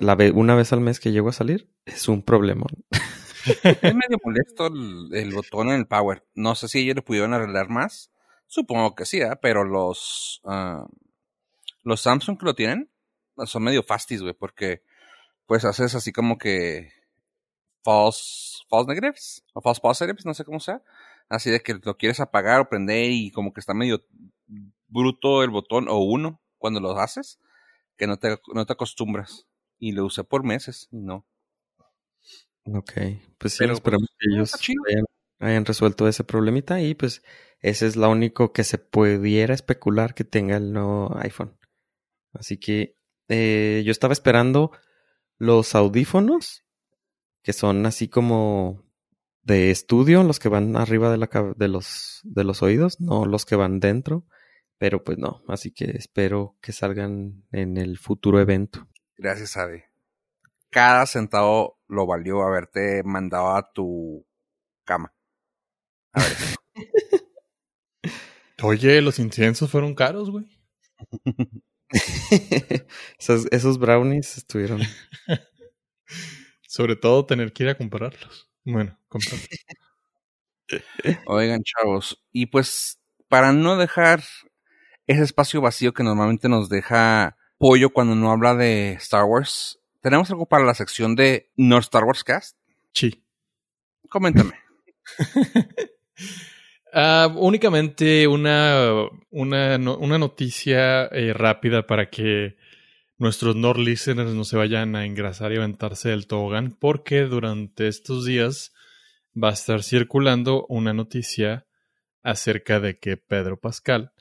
la 0.00 0.16
una 0.34 0.54
vez 0.54 0.72
al 0.72 0.80
mes 0.80 0.98
que 0.98 1.12
llego 1.12 1.28
a 1.28 1.32
salir, 1.32 1.70
es 1.88 2.08
un 2.08 2.22
problema. 2.22 2.66
es 3.64 3.94
medio 3.94 4.18
molesto 4.24 4.66
el, 4.66 5.32
botón 5.32 5.68
en 5.68 5.80
el 5.80 5.86
Power. 5.86 6.26
No 6.34 6.54
sé 6.54 6.68
si 6.68 6.80
ellos 6.80 6.96
le 6.96 7.02
pudieron 7.02 7.34
arreglar 7.34 7.68
más. 7.68 8.10
Supongo 8.46 8.94
que 8.94 9.04
sí, 9.04 9.20
¿eh? 9.20 9.36
pero 9.40 9.64
los, 9.64 10.40
uh, 10.44 10.86
los 11.82 12.00
Samsung 12.00 12.38
que 12.38 12.46
lo 12.46 12.54
tienen 12.54 12.90
son 13.44 13.62
medio 13.62 13.82
fastis, 13.82 14.22
güey, 14.22 14.34
porque 14.34 14.82
pues 15.46 15.64
haces 15.64 15.94
así 15.94 16.12
como 16.12 16.38
que 16.38 16.92
false, 17.82 18.62
false 18.68 18.88
negatives 18.88 19.44
o 19.54 19.60
false 19.60 19.80
positives, 19.80 20.26
no 20.26 20.34
sé 20.34 20.44
cómo 20.44 20.60
sea. 20.60 20.82
Así 21.28 21.50
de 21.50 21.60
que 21.60 21.74
lo 21.74 21.96
quieres 21.96 22.20
apagar 22.20 22.60
o 22.60 22.68
prender 22.68 23.10
y 23.10 23.30
como 23.30 23.52
que 23.52 23.60
está 23.60 23.74
medio 23.74 24.04
bruto 24.88 25.42
el 25.42 25.50
botón 25.50 25.88
o 25.88 25.98
uno 25.98 26.40
cuando 26.56 26.80
lo 26.80 26.98
haces, 26.98 27.38
que 27.96 28.06
no 28.06 28.16
te, 28.16 28.38
no 28.54 28.66
te 28.66 28.72
acostumbras. 28.72 29.46
Y 29.78 29.92
lo 29.92 30.06
usé 30.06 30.24
por 30.24 30.42
meses 30.42 30.88
y 30.90 30.98
no. 30.98 31.24
Ok, 32.74 32.92
pues 33.38 33.54
sí, 33.54 33.64
esperamos 33.64 34.08
que 34.18 34.34
ellos 34.34 34.54
hayan, 35.40 35.64
resuelto 35.64 36.08
ese 36.08 36.24
problemita 36.24 36.80
y 36.80 36.94
pues 36.94 37.22
ese 37.60 37.86
es 37.86 37.96
lo 37.96 38.10
único 38.10 38.52
que 38.52 38.64
se 38.64 38.78
pudiera 38.78 39.54
especular 39.54 40.14
que 40.14 40.24
tenga 40.24 40.56
el 40.56 40.72
nuevo 40.72 41.16
iPhone. 41.18 41.56
Así 42.32 42.58
que 42.58 42.96
eh, 43.28 43.82
yo 43.84 43.92
estaba 43.92 44.12
esperando 44.12 44.72
los 45.38 45.74
audífonos, 45.74 46.64
que 47.42 47.52
son 47.52 47.86
así 47.86 48.08
como 48.08 48.84
de 49.42 49.70
estudio, 49.70 50.22
los 50.24 50.38
que 50.38 50.48
van 50.48 50.76
arriba 50.76 51.10
de, 51.10 51.18
la, 51.18 51.54
de, 51.56 51.68
los, 51.68 52.20
de 52.24 52.44
los 52.44 52.62
oídos, 52.62 53.00
no 53.00 53.24
los 53.24 53.46
que 53.46 53.56
van 53.56 53.80
dentro. 53.80 54.26
Pero 54.76 55.02
pues 55.02 55.18
no, 55.18 55.42
así 55.48 55.72
que 55.72 55.86
espero 55.96 56.56
que 56.60 56.72
salgan 56.72 57.44
en 57.50 57.76
el 57.78 57.98
futuro 57.98 58.40
evento. 58.40 58.86
Gracias, 59.16 59.56
Adi 59.56 59.82
cada 60.70 61.06
centavo 61.06 61.77
lo 61.88 62.06
valió 62.06 62.42
haberte 62.42 63.02
mandado 63.02 63.56
a 63.56 63.72
tu 63.72 64.26
cama. 64.84 65.12
A 66.12 66.20
ver. 66.20 66.36
Oye, 68.62 69.00
los 69.02 69.18
inciensos 69.18 69.70
fueron 69.70 69.94
caros, 69.94 70.30
güey. 70.30 70.46
esos, 73.18 73.78
brownies 73.78 74.36
estuvieron. 74.36 74.80
Sobre 76.68 76.96
todo 76.96 77.24
tener 77.24 77.52
que 77.52 77.64
ir 77.64 77.68
a 77.70 77.76
comprarlos. 77.76 78.50
Bueno, 78.64 78.98
comprarlos. 79.08 79.48
Oigan, 81.26 81.62
chavos. 81.62 82.22
Y 82.32 82.46
pues, 82.46 83.00
para 83.28 83.52
no 83.52 83.76
dejar 83.76 84.22
ese 85.06 85.22
espacio 85.22 85.60
vacío 85.60 85.94
que 85.94 86.02
normalmente 86.02 86.48
nos 86.48 86.68
deja 86.68 87.36
Pollo 87.58 87.90
cuando 87.90 88.14
no 88.14 88.30
habla 88.30 88.54
de 88.54 88.92
Star 88.94 89.24
Wars, 89.24 89.77
¿Tenemos 90.00 90.30
algo 90.30 90.46
para 90.46 90.64
la 90.64 90.74
sección 90.74 91.16
de 91.16 91.50
North 91.56 91.84
Star 91.84 92.04
Wars 92.04 92.24
Cast? 92.24 92.56
Sí. 92.92 93.24
Coméntame. 94.08 94.54
Ah, 96.92 97.30
únicamente 97.36 98.26
una, 98.26 99.08
una, 99.30 100.18
noticia 100.18 101.04
eh, 101.08 101.34
rápida 101.34 101.86
para 101.86 102.08
que 102.08 102.56
nuestros 103.18 103.56
North 103.56 103.78
listeners 103.78 104.30
no 104.30 104.44
se 104.44 104.56
vayan 104.56 104.96
a 104.96 105.04
engrasar 105.04 105.52
y 105.52 105.56
aventarse 105.56 106.08
del 106.08 106.26
tobogán, 106.26 106.72
porque 106.72 107.22
durante 107.24 107.88
estos 107.88 108.24
días 108.24 108.72
va 109.36 109.50
a 109.50 109.52
estar 109.52 109.82
circulando 109.82 110.64
una 110.68 110.94
noticia 110.94 111.66
acerca 112.22 112.80
de 112.80 112.98
que 112.98 113.16
Pedro 113.16 113.60
Pascal 113.60 114.12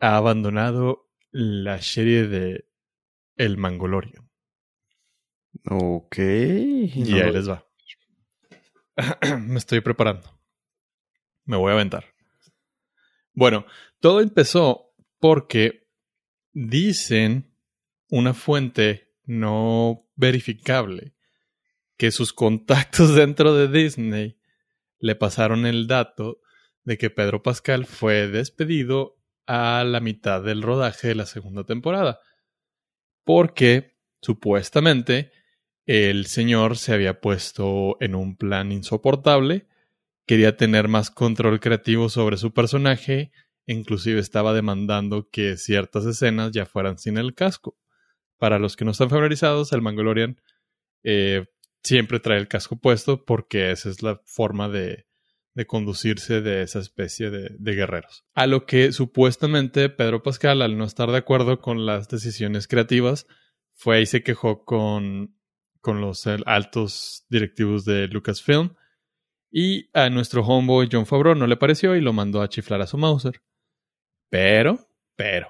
ha 0.00 0.16
abandonado 0.16 1.10
la 1.30 1.80
serie 1.82 2.26
de 2.26 2.64
El 3.36 3.58
Mangolorio. 3.58 4.21
Ok. 5.64 6.18
Y 6.18 7.20
ahí 7.20 7.32
les 7.32 7.48
va. 7.48 7.66
Me 9.40 9.58
estoy 9.58 9.80
preparando. 9.80 10.38
Me 11.44 11.56
voy 11.56 11.70
a 11.70 11.74
aventar. 11.74 12.04
Bueno, 13.34 13.66
todo 14.00 14.20
empezó 14.20 14.94
porque 15.18 15.88
dicen 16.52 17.54
una 18.08 18.34
fuente 18.34 19.14
no 19.24 20.06
verificable 20.16 21.14
que 21.96 22.10
sus 22.10 22.32
contactos 22.32 23.14
dentro 23.14 23.54
de 23.54 23.68
Disney 23.68 24.38
le 24.98 25.14
pasaron 25.14 25.66
el 25.66 25.86
dato 25.86 26.40
de 26.84 26.98
que 26.98 27.10
Pedro 27.10 27.42
Pascal 27.42 27.86
fue 27.86 28.28
despedido 28.28 29.18
a 29.46 29.84
la 29.84 30.00
mitad 30.00 30.42
del 30.42 30.62
rodaje 30.62 31.08
de 31.08 31.14
la 31.14 31.26
segunda 31.26 31.64
temporada. 31.64 32.20
Porque 33.24 33.96
supuestamente 34.20 35.32
el 35.86 36.26
señor 36.26 36.76
se 36.76 36.94
había 36.94 37.20
puesto 37.20 37.96
en 38.00 38.14
un 38.14 38.36
plan 38.36 38.72
insoportable, 38.72 39.66
quería 40.26 40.56
tener 40.56 40.88
más 40.88 41.10
control 41.10 41.60
creativo 41.60 42.08
sobre 42.08 42.36
su 42.36 42.52
personaje, 42.52 43.32
inclusive 43.66 44.20
estaba 44.20 44.52
demandando 44.52 45.28
que 45.30 45.56
ciertas 45.56 46.06
escenas 46.06 46.52
ya 46.52 46.66
fueran 46.66 46.98
sin 46.98 47.18
el 47.18 47.34
casco. 47.34 47.76
Para 48.38 48.58
los 48.58 48.76
que 48.76 48.84
no 48.84 48.92
están 48.92 49.10
familiarizados, 49.10 49.72
el 49.72 49.82
Mangolorian 49.82 50.40
eh, 51.04 51.46
siempre 51.82 52.20
trae 52.20 52.38
el 52.38 52.48
casco 52.48 52.76
puesto 52.76 53.24
porque 53.24 53.70
esa 53.70 53.88
es 53.88 54.02
la 54.02 54.20
forma 54.24 54.68
de, 54.68 55.06
conducirse 55.66 56.40
de 56.40 56.62
esa 56.62 56.78
especie 56.78 57.30
de, 57.30 57.54
de, 57.58 57.74
guerreros. 57.74 58.24
A 58.34 58.46
lo 58.46 58.64
que 58.64 58.90
supuestamente 58.92 59.90
Pedro 59.90 60.22
Pascal, 60.22 60.62
al 60.62 60.78
no 60.78 60.84
estar 60.84 61.10
de 61.10 61.18
acuerdo 61.18 61.60
con 61.60 61.84
las 61.84 62.08
decisiones 62.08 62.66
creativas, 62.66 63.26
fue 63.74 64.00
y 64.00 64.06
se 64.06 64.22
quejó 64.22 64.64
con 64.64 65.36
con 65.82 66.00
los 66.00 66.26
altos 66.46 67.26
directivos 67.28 67.84
de 67.84 68.08
Lucasfilm. 68.08 68.74
Y 69.50 69.90
a 69.92 70.08
nuestro 70.08 70.42
homeboy 70.42 70.88
John 70.90 71.04
Favreau 71.04 71.34
no 71.34 71.46
le 71.46 71.58
pareció 71.58 71.94
y 71.94 72.00
lo 72.00 72.14
mandó 72.14 72.40
a 72.40 72.48
chiflar 72.48 72.80
a 72.80 72.86
su 72.86 72.96
Mauser. 72.96 73.42
Pero, 74.30 74.88
pero, 75.14 75.48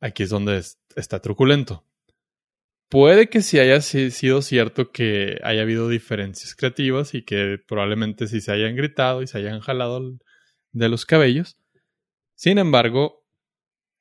aquí 0.00 0.22
es 0.22 0.30
donde 0.30 0.62
está 0.96 1.20
truculento. 1.20 1.84
Puede 2.88 3.28
que 3.28 3.42
sí 3.42 3.58
haya 3.58 3.80
sido 3.80 4.42
cierto 4.42 4.92
que 4.92 5.38
haya 5.42 5.62
habido 5.62 5.88
diferencias 5.88 6.54
creativas 6.54 7.14
y 7.14 7.22
que 7.22 7.58
probablemente 7.66 8.28
sí 8.28 8.40
se 8.40 8.52
hayan 8.52 8.76
gritado 8.76 9.22
y 9.22 9.26
se 9.26 9.38
hayan 9.38 9.60
jalado 9.60 10.18
de 10.72 10.88
los 10.88 11.04
cabellos. 11.04 11.58
Sin 12.34 12.58
embargo, 12.58 13.24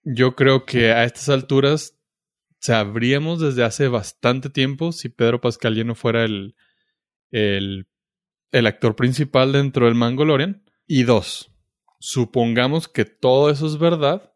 yo 0.03 0.35
creo 0.35 0.65
que 0.65 0.91
a 0.91 1.03
estas 1.03 1.29
alturas 1.29 2.00
sabríamos 2.61 3.41
desde 3.41 3.63
hace 3.63 3.87
bastante 3.87 4.49
tiempo 4.49 4.91
si 4.91 5.09
Pedro 5.09 5.41
Pascal 5.41 5.75
ya 5.75 5.83
no 5.83 5.95
fuera 5.95 6.23
el, 6.23 6.55
el, 7.31 7.87
el 8.51 8.67
actor 8.67 8.95
principal 8.95 9.51
dentro 9.51 9.87
del 9.87 9.95
Mangolorian. 9.95 10.63
Y 10.87 11.03
dos, 11.03 11.51
supongamos 11.99 12.87
que 12.87 13.05
todo 13.05 13.49
eso 13.49 13.65
es 13.65 13.77
verdad, 13.77 14.31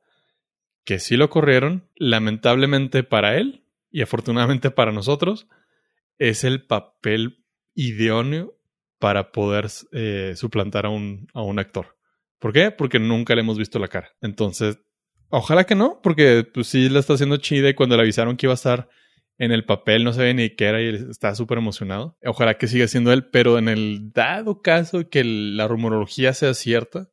que 0.83 0.99
sí 0.99 1.17
lo 1.17 1.29
corrieron, 1.29 1.89
lamentablemente 1.95 3.03
para 3.03 3.37
él 3.37 3.63
y 3.91 4.01
afortunadamente 4.01 4.71
para 4.71 4.91
nosotros, 4.91 5.47
es 6.17 6.43
el 6.43 6.65
papel 6.65 7.45
idóneo 7.73 8.57
para 8.99 9.31
poder 9.31 9.67
eh, 9.91 10.33
suplantar 10.35 10.85
a 10.85 10.89
un, 10.89 11.27
a 11.33 11.41
un 11.41 11.59
actor. 11.59 11.97
¿Por 12.39 12.53
qué? 12.53 12.71
Porque 12.71 12.99
nunca 12.99 13.35
le 13.35 13.41
hemos 13.41 13.57
visto 13.57 13.79
la 13.79 13.87
cara. 13.87 14.11
Entonces, 14.21 14.79
Ojalá 15.37 15.65
que 15.65 15.75
no, 15.75 15.99
porque 16.01 16.47
pues 16.53 16.67
sí 16.67 16.87
la 16.87 16.99
está 16.99 17.15
haciendo 17.15 17.35
chida 17.35 17.67
y 17.67 17.73
cuando 17.73 17.97
le 17.97 18.03
avisaron 18.03 18.37
que 18.37 18.45
iba 18.45 18.53
a 18.53 18.55
estar 18.55 18.87
en 19.37 19.51
el 19.51 19.65
papel 19.65 20.05
no 20.05 20.13
ve 20.13 20.33
ni 20.33 20.51
qué 20.51 20.63
era 20.63 20.81
y 20.81 20.87
está 21.09 21.35
súper 21.35 21.57
emocionado. 21.57 22.17
Ojalá 22.23 22.57
que 22.57 22.67
siga 22.67 22.87
siendo 22.87 23.11
él, 23.11 23.25
pero 23.25 23.57
en 23.57 23.67
el 23.67 24.13
dado 24.13 24.61
caso 24.61 25.09
que 25.09 25.25
la 25.25 25.67
rumorología 25.67 26.33
sea 26.33 26.53
cierta, 26.53 27.09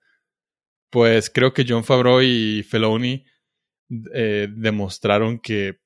pues 0.89 1.31
creo 1.31 1.53
que 1.53 1.67
John 1.69 1.83
Favreau 1.83 2.23
y 2.23 2.63
Feloni 2.63 3.25
eh, 4.15 4.47
demostraron 4.53 5.41
que 5.41 5.81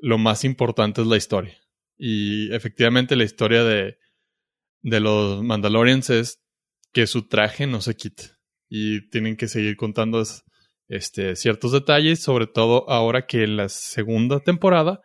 lo 0.00 0.16
más 0.16 0.44
importante 0.44 1.02
es 1.02 1.06
la 1.06 1.18
historia. 1.18 1.58
Y 1.98 2.54
efectivamente 2.54 3.16
la 3.16 3.24
historia 3.24 3.64
de, 3.64 3.98
de 4.80 5.00
los 5.00 5.42
Mandalorians 5.42 6.08
es 6.08 6.42
que 6.94 7.06
su 7.06 7.28
traje 7.28 7.66
no 7.66 7.82
se 7.82 7.96
quite. 7.96 8.30
Y 8.70 9.10
tienen 9.10 9.36
que 9.36 9.46
seguir 9.46 9.76
contando 9.76 10.22
este, 10.92 11.36
ciertos 11.36 11.72
detalles, 11.72 12.22
sobre 12.22 12.46
todo 12.46 12.88
ahora 12.90 13.26
que 13.26 13.44
en 13.44 13.56
la 13.56 13.70
segunda 13.70 14.40
temporada 14.40 15.00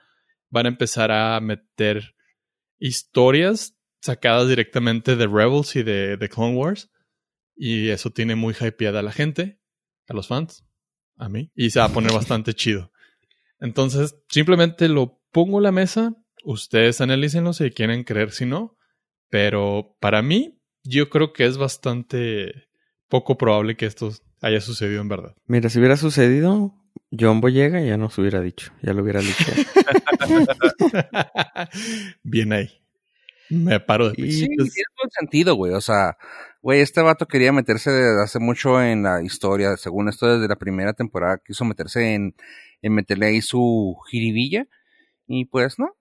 van 0.49 0.65
a 0.65 0.69
empezar 0.69 1.13
a 1.13 1.39
meter 1.39 2.13
historias 2.77 3.77
sacadas 4.01 4.49
directamente 4.49 5.15
de 5.15 5.27
Rebels 5.27 5.77
y 5.77 5.83
de, 5.83 6.17
de 6.17 6.29
Clone 6.29 6.57
Wars. 6.57 6.91
Y 7.55 7.87
eso 7.87 8.09
tiene 8.09 8.35
muy 8.35 8.53
hypeada 8.53 8.99
a 8.99 9.03
la 9.03 9.13
gente, 9.13 9.61
a 10.09 10.13
los 10.13 10.27
fans, 10.27 10.65
a 11.15 11.29
mí, 11.29 11.51
y 11.55 11.69
se 11.69 11.79
va 11.79 11.85
a 11.85 11.93
poner 11.93 12.11
bastante 12.13 12.53
chido. 12.53 12.91
Entonces, 13.61 14.19
simplemente 14.27 14.89
lo 14.89 15.21
pongo 15.31 15.61
la 15.61 15.71
mesa, 15.71 16.13
ustedes 16.43 16.99
analícenlo 16.99 17.53
si 17.53 17.71
quieren 17.71 18.03
creer, 18.03 18.31
si 18.31 18.45
no, 18.45 18.77
pero 19.29 19.95
para 20.01 20.21
mí, 20.21 20.59
yo 20.83 21.09
creo 21.09 21.31
que 21.31 21.45
es 21.45 21.57
bastante 21.57 22.67
poco 23.07 23.37
probable 23.37 23.77
que 23.77 23.85
esto 23.85 24.11
haya 24.41 24.61
sucedido 24.61 25.01
en 25.01 25.09
verdad. 25.09 25.35
Mira, 25.47 25.69
si 25.69 25.79
hubiera 25.79 25.97
sucedido, 25.97 26.73
John 27.17 27.41
Boyega 27.41 27.81
ya 27.81 27.97
nos 27.97 28.17
hubiera 28.17 28.41
dicho, 28.41 28.71
ya 28.81 28.93
lo 28.93 29.03
hubiera 29.03 29.21
dicho. 29.21 29.45
Bien 32.23 32.53
ahí. 32.53 32.69
Me 33.49 33.79
paro 33.79 34.09
de 34.09 34.15
Sí, 34.29 34.47
tiene 34.47 34.65
todo 34.67 35.09
sentido, 35.17 35.55
güey. 35.55 35.73
O 35.73 35.81
sea, 35.81 36.17
güey, 36.61 36.81
este 36.81 37.01
vato 37.01 37.27
quería 37.27 37.53
meterse 37.53 37.91
desde 37.91 38.21
hace 38.21 38.39
mucho 38.39 38.81
en 38.81 39.03
la 39.03 39.23
historia. 39.23 39.77
Según 39.77 40.09
esto, 40.09 40.27
desde 40.27 40.49
la 40.49 40.57
primera 40.57 40.93
temporada 40.93 41.41
quiso 41.45 41.63
meterse 41.63 42.13
en, 42.13 42.35
en 42.81 42.93
meterle 42.93 43.27
ahí 43.27 43.41
su 43.41 43.95
jiribilla. 44.09 44.67
Y 45.27 45.45
pues 45.45 45.79
no. 45.79 45.95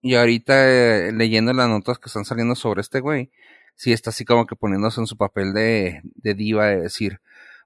Y 0.00 0.14
ahorita 0.14 1.08
eh, 1.08 1.12
leyendo 1.12 1.52
las 1.52 1.68
notas 1.68 1.98
que 1.98 2.06
están 2.06 2.24
saliendo 2.24 2.54
sobre 2.54 2.80
este 2.80 3.00
güey, 3.00 3.30
sí 3.74 3.92
está 3.92 4.10
así 4.10 4.24
como 4.24 4.46
que 4.46 4.56
poniéndose 4.56 5.00
en 5.00 5.06
su 5.06 5.16
papel 5.16 5.52
de, 5.52 6.00
de 6.14 6.34
diva 6.34 6.66
de 6.66 6.82
decir, 6.82 7.20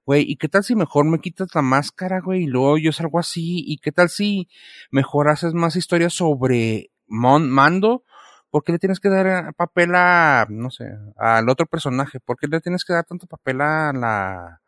güey, 0.05 0.23
¿y 0.29 0.37
qué 0.37 0.49
tal 0.49 0.63
si 0.63 0.75
mejor 0.75 1.05
me 1.05 1.19
quitas 1.19 1.53
la 1.55 1.61
máscara, 1.61 2.21
güey? 2.21 2.43
Y 2.43 2.47
luego 2.47 2.77
yo 2.77 2.91
salgo 2.91 3.19
así, 3.19 3.63
¿y 3.65 3.77
qué 3.77 3.91
tal 3.91 4.09
si 4.09 4.49
mejor 4.91 5.29
haces 5.29 5.53
más 5.53 5.75
historias 5.75 6.13
sobre 6.13 6.91
Mando? 7.07 8.03
¿Por 8.49 8.63
qué 8.63 8.71
le 8.71 8.79
tienes 8.79 8.99
que 8.99 9.09
dar 9.09 9.53
papel 9.55 9.95
a, 9.95 10.45
no 10.49 10.69
sé, 10.69 10.85
al 11.17 11.49
otro 11.49 11.65
personaje? 11.65 12.19
¿Por 12.19 12.37
qué 12.37 12.47
le 12.47 12.61
tienes 12.61 12.85
que 12.85 12.93
dar 12.93 13.05
tanto 13.05 13.27
papel 13.27 13.61
a 13.61 13.91
la, 13.93 14.61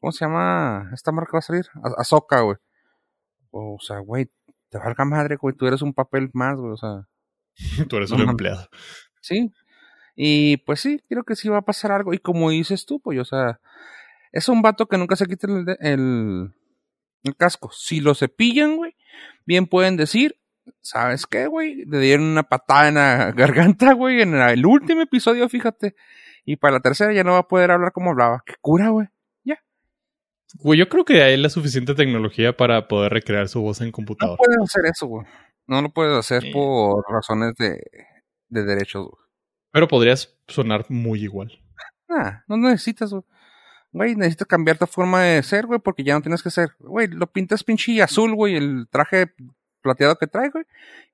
¿cómo 0.00 0.12
se 0.12 0.24
llama? 0.24 0.90
Esta 0.94 1.12
marca 1.12 1.32
va 1.34 1.38
a 1.40 1.42
salir, 1.42 1.66
a, 1.98 2.04
Soca, 2.04 2.40
güey. 2.40 2.56
O 3.50 3.78
sea, 3.80 3.98
güey, 3.98 4.30
te 4.70 4.78
valga 4.78 5.04
madre, 5.04 5.36
güey, 5.36 5.54
tú 5.54 5.66
eres 5.66 5.82
un 5.82 5.92
papel 5.92 6.30
más, 6.32 6.56
güey, 6.58 6.72
o 6.72 6.76
sea. 6.76 7.08
tú 7.88 7.96
eres 7.96 8.10
un 8.10 8.22
empleado. 8.22 8.68
Sí. 9.20 9.52
Y 10.16 10.58
pues 10.58 10.80
sí, 10.80 11.02
creo 11.08 11.24
que 11.24 11.36
sí 11.36 11.48
va 11.48 11.58
a 11.58 11.62
pasar 11.62 11.92
algo. 11.92 12.14
Y 12.14 12.18
como 12.18 12.50
dices 12.50 12.86
tú, 12.86 13.00
pues, 13.00 13.18
o 13.18 13.24
sea, 13.24 13.60
es 14.32 14.48
un 14.48 14.62
vato 14.62 14.86
que 14.86 14.98
nunca 14.98 15.16
se 15.16 15.26
quita 15.26 15.46
el, 15.46 16.52
el, 17.22 17.36
casco. 17.36 17.70
Si 17.72 18.00
lo 18.00 18.14
cepillan, 18.14 18.76
güey, 18.76 18.94
bien 19.44 19.66
pueden 19.66 19.96
decir, 19.96 20.38
¿sabes 20.80 21.26
qué, 21.26 21.46
güey? 21.46 21.84
Le 21.84 21.98
dieron 21.98 22.26
una 22.26 22.44
patada 22.44 22.88
en 22.88 22.94
la 22.94 23.32
garganta, 23.36 23.92
güey, 23.92 24.22
en 24.22 24.34
el 24.34 24.64
último 24.66 25.02
episodio, 25.02 25.48
fíjate. 25.48 25.94
Y 26.44 26.56
para 26.56 26.74
la 26.74 26.80
tercera 26.80 27.12
ya 27.12 27.24
no 27.24 27.32
va 27.32 27.38
a 27.38 27.48
poder 27.48 27.70
hablar 27.70 27.92
como 27.92 28.10
hablaba. 28.10 28.42
¡Qué 28.46 28.54
cura, 28.60 28.88
güey! 28.88 29.08
Ya. 29.44 29.58
Güey, 30.54 30.78
yo 30.78 30.88
creo 30.88 31.04
que 31.04 31.22
hay 31.22 31.36
la 31.36 31.50
suficiente 31.50 31.94
tecnología 31.94 32.56
para 32.56 32.88
poder 32.88 33.12
recrear 33.12 33.48
su 33.48 33.60
voz 33.60 33.80
en 33.80 33.92
computador. 33.92 34.38
No 34.38 34.44
puedes 34.44 34.62
hacer 34.62 34.86
eso, 34.86 35.06
güey. 35.06 35.26
No 35.66 35.82
lo 35.82 35.90
puedes 35.90 36.16
hacer 36.16 36.50
por 36.52 37.04
razones 37.08 37.54
de, 37.56 37.80
de 38.48 38.64
derechos, 38.64 39.08
güey. 39.08 39.22
Pero 39.72 39.86
podrías 39.86 40.36
sonar 40.48 40.86
muy 40.88 41.22
igual. 41.22 41.52
Ah, 42.08 42.42
no 42.48 42.56
necesitas, 42.56 43.10
güey 43.10 43.22
güey, 43.92 44.14
necesitas 44.14 44.46
cambiar 44.46 44.78
tu 44.78 44.86
forma 44.86 45.22
de 45.22 45.42
ser, 45.42 45.66
güey, 45.66 45.80
porque 45.80 46.04
ya 46.04 46.14
no 46.14 46.22
tienes 46.22 46.42
que 46.42 46.50
ser, 46.50 46.70
güey, 46.78 47.08
lo 47.08 47.26
pintas 47.26 47.64
pinche 47.64 48.02
azul, 48.02 48.34
güey, 48.34 48.56
el 48.56 48.86
traje 48.90 49.32
plateado 49.82 50.16
que 50.16 50.26
trae, 50.26 50.50
güey, 50.50 50.64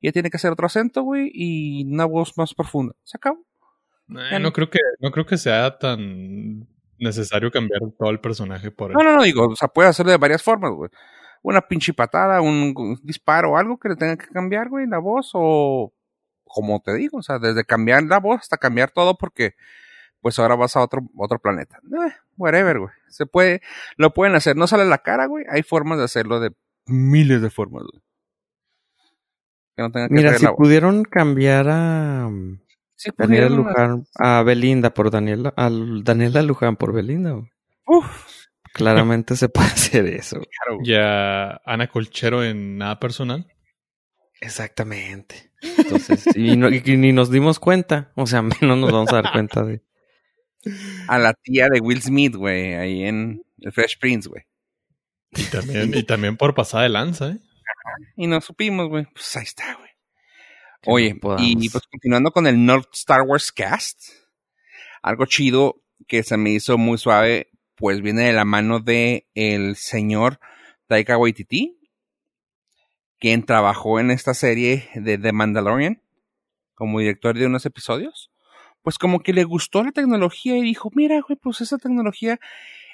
y 0.01 0.09
ya 0.09 0.13
tiene 0.13 0.31
que 0.31 0.37
hacer 0.37 0.53
otro 0.53 0.67
acento, 0.67 1.03
güey, 1.03 1.31
y 1.33 1.85
una 1.85 2.05
voz 2.05 2.37
más 2.37 2.55
profunda. 2.55 2.95
Se 3.05 3.17
acabó. 3.17 3.45
Eh, 4.31 4.39
no 4.39 4.53
creo 4.53 4.71
que, 4.71 4.79
no 5.01 5.11
creo 5.11 5.27
que 5.27 5.37
sea 5.37 5.79
tan 5.79 6.67
necesario 6.99 7.51
cambiar 7.51 7.81
todo 7.99 8.11
el 8.11 8.21
personaje 8.21 8.71
por 8.71 8.93
No, 8.93 9.03
no, 9.03 9.17
no, 9.17 9.23
digo, 9.23 9.49
o 9.49 9.57
sea, 9.57 9.69
puede 9.69 9.89
hacerlo 9.89 10.13
de 10.13 10.19
varias 10.19 10.43
formas, 10.43 10.73
güey. 10.73 10.91
Una 11.43 11.61
pinche 11.61 11.93
patada, 11.93 12.41
un, 12.41 12.75
un 12.77 13.01
disparo, 13.03 13.57
algo 13.57 13.79
que 13.79 13.89
le 13.89 13.97
tenga 13.97 14.17
que 14.17 14.27
cambiar, 14.29 14.69
güey, 14.69 14.87
la 14.87 14.99
voz, 14.99 15.31
o 15.35 15.93
como 16.45 16.81
te 16.81 16.95
digo, 16.95 17.19
o 17.19 17.23
sea, 17.23 17.39
desde 17.39 17.65
cambiar 17.65 18.05
la 18.05 18.19
voz 18.19 18.41
hasta 18.41 18.57
cambiar 18.57 18.91
todo, 18.91 19.17
porque 19.17 19.55
pues 20.21 20.39
ahora 20.39 20.57
vas 20.57 20.77
a 20.77 20.81
otro, 20.83 21.03
otro 21.17 21.39
planeta. 21.39 21.79
Eh, 21.85 22.13
whatever, 22.37 22.79
güey. 22.79 22.93
Se 23.09 23.27
puede, 23.27 23.63
lo 23.97 24.13
pueden 24.13 24.35
hacer. 24.35 24.57
No 24.57 24.67
sale 24.67 24.85
la 24.85 24.99
cara, 24.99 25.27
güey. 25.27 25.45
Hay 25.51 25.63
formas 25.63 25.99
de 25.99 26.05
hacerlo 26.05 26.41
de 26.41 26.53
miles 26.87 27.43
de 27.43 27.51
formas, 27.51 27.85
güey. 27.91 28.03
Que 29.77 29.83
no 29.83 29.93
tenga 29.93 30.09
que 30.09 30.15
Mira, 30.15 30.39
si 30.39 30.47
pudieron 30.47 31.05
cambiar 31.05 31.69
a 31.69 32.31
Daniela 33.19 33.49
Luján, 33.51 34.07
a 34.15 34.43
Belinda 34.43 34.95
por 34.95 35.11
Daniela, 35.11 35.53
a 35.57 35.71
Daniela 35.71 36.43
Luján 36.43 36.77
por 36.77 36.93
Belinda, 36.93 37.33
güey. 37.33 37.51
Uf. 37.87 38.27
Claramente 38.73 39.37
se 39.37 39.49
puede 39.49 39.69
hacer 39.69 40.07
eso. 40.07 40.37
Claro, 40.37 40.81
ya 40.83 41.61
Ana 41.65 41.89
Colchero 41.89 42.45
en 42.45 42.79
nada 42.79 42.99
personal. 42.99 43.47
Exactamente. 44.41 45.51
Entonces, 45.63 46.27
y, 46.37 46.57
ni 46.57 47.13
nos 47.13 47.31
dimos 47.31 47.59
cuenta. 47.59 48.13
O 48.17 48.27
sea, 48.27 48.43
menos 48.61 48.79
nos 48.79 48.93
vamos 48.93 49.13
a 49.13 49.23
dar 49.23 49.33
cuenta 49.33 49.65
de 49.65 49.83
a 51.09 51.19
la 51.19 51.35
tía 51.35 51.69
de 51.71 51.81
Will 51.81 52.03
Smith, 52.03 52.35
güey, 52.35 52.75
ahí 52.75 53.05
en 53.05 53.43
el 53.59 53.73
Fresh 53.73 53.99
Prince, 53.99 54.29
güey. 54.29 54.45
Y 55.33 55.45
también, 55.45 55.95
y 55.95 56.03
también 56.03 56.37
por 56.37 56.55
pasada 56.55 56.85
de 56.85 56.89
lanza, 56.89 57.31
¿eh? 57.31 57.39
Y 58.17 58.27
nos 58.27 58.45
supimos, 58.45 58.89
güey. 58.89 59.07
Pues 59.13 59.37
ahí 59.37 59.45
está, 59.45 59.75
güey. 59.75 59.91
Oye, 60.89 61.19
y 61.41 61.69
pues 61.69 61.85
continuando 61.91 62.31
con 62.31 62.47
el 62.47 62.65
North 62.65 62.95
Star 62.95 63.23
Wars 63.23 63.51
Cast, 63.51 64.01
algo 65.03 65.27
chido 65.27 65.83
que 66.07 66.23
se 66.23 66.37
me 66.37 66.51
hizo 66.51 66.79
muy 66.79 66.99
suave, 66.99 67.51
pues 67.75 68.03
viene 68.03 68.27
de 68.27 68.33
la 68.33 68.45
mano 68.45 68.79
de 68.79 69.27
el 69.35 69.77
señor 69.77 70.39
Taika 70.87 71.19
Waititi, 71.19 71.77
quien 73.19 73.45
trabajó 73.45 73.99
en 73.99 74.11
esta 74.11 74.33
serie 74.35 74.89
de 74.95 75.19
The 75.19 75.33
Mandalorian 75.33 76.03
como 76.75 77.01
director 77.01 77.37
de 77.37 77.47
unos 77.47 77.67
episodios 77.67 78.31
pues 78.87 78.99
como 78.99 79.19
que 79.19 79.33
le 79.33 79.43
gustó 79.43 79.83
la 79.83 79.91
tecnología 79.91 80.57
y 80.57 80.63
dijo, 80.63 80.93
mira, 80.95 81.21
güey, 81.21 81.37
pues 81.37 81.61
esa 81.61 81.77
tecnología 81.77 82.39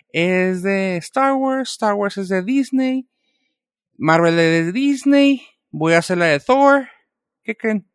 es 0.09 0.63
de 0.63 0.97
Star 0.97 1.35
Wars, 1.35 1.73
Star 1.73 1.93
Wars 1.93 2.17
es 2.17 2.31
de 2.31 2.43
Disney, 2.43 3.11
Marvel 3.99 4.39
es 4.39 4.65
de 4.65 4.73
Disney, 4.73 5.43
voy 5.71 5.93
a 5.93 5.99
hacer 5.99 6.17
la 6.17 6.25
de 6.25 6.41
Thor, 6.41 6.89
¿qué 7.45 7.59
creen? 7.59 7.87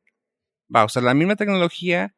Va 0.73 0.81
a 0.81 0.85
usar 0.85 1.01
la 1.01 1.15
misma 1.15 1.35
tecnología 1.37 2.13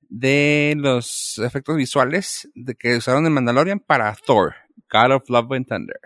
de 0.00 0.74
los 0.78 1.38
efectos 1.38 1.76
visuales 1.76 2.50
de 2.56 2.74
que 2.74 2.96
usaron 2.96 3.24
en 3.24 3.34
Mandalorian 3.34 3.78
para 3.78 4.16
Thor, 4.16 4.56
God 4.90 5.12
of 5.12 5.30
Love 5.30 5.52
and 5.52 5.68
Thunder. 5.68 6.00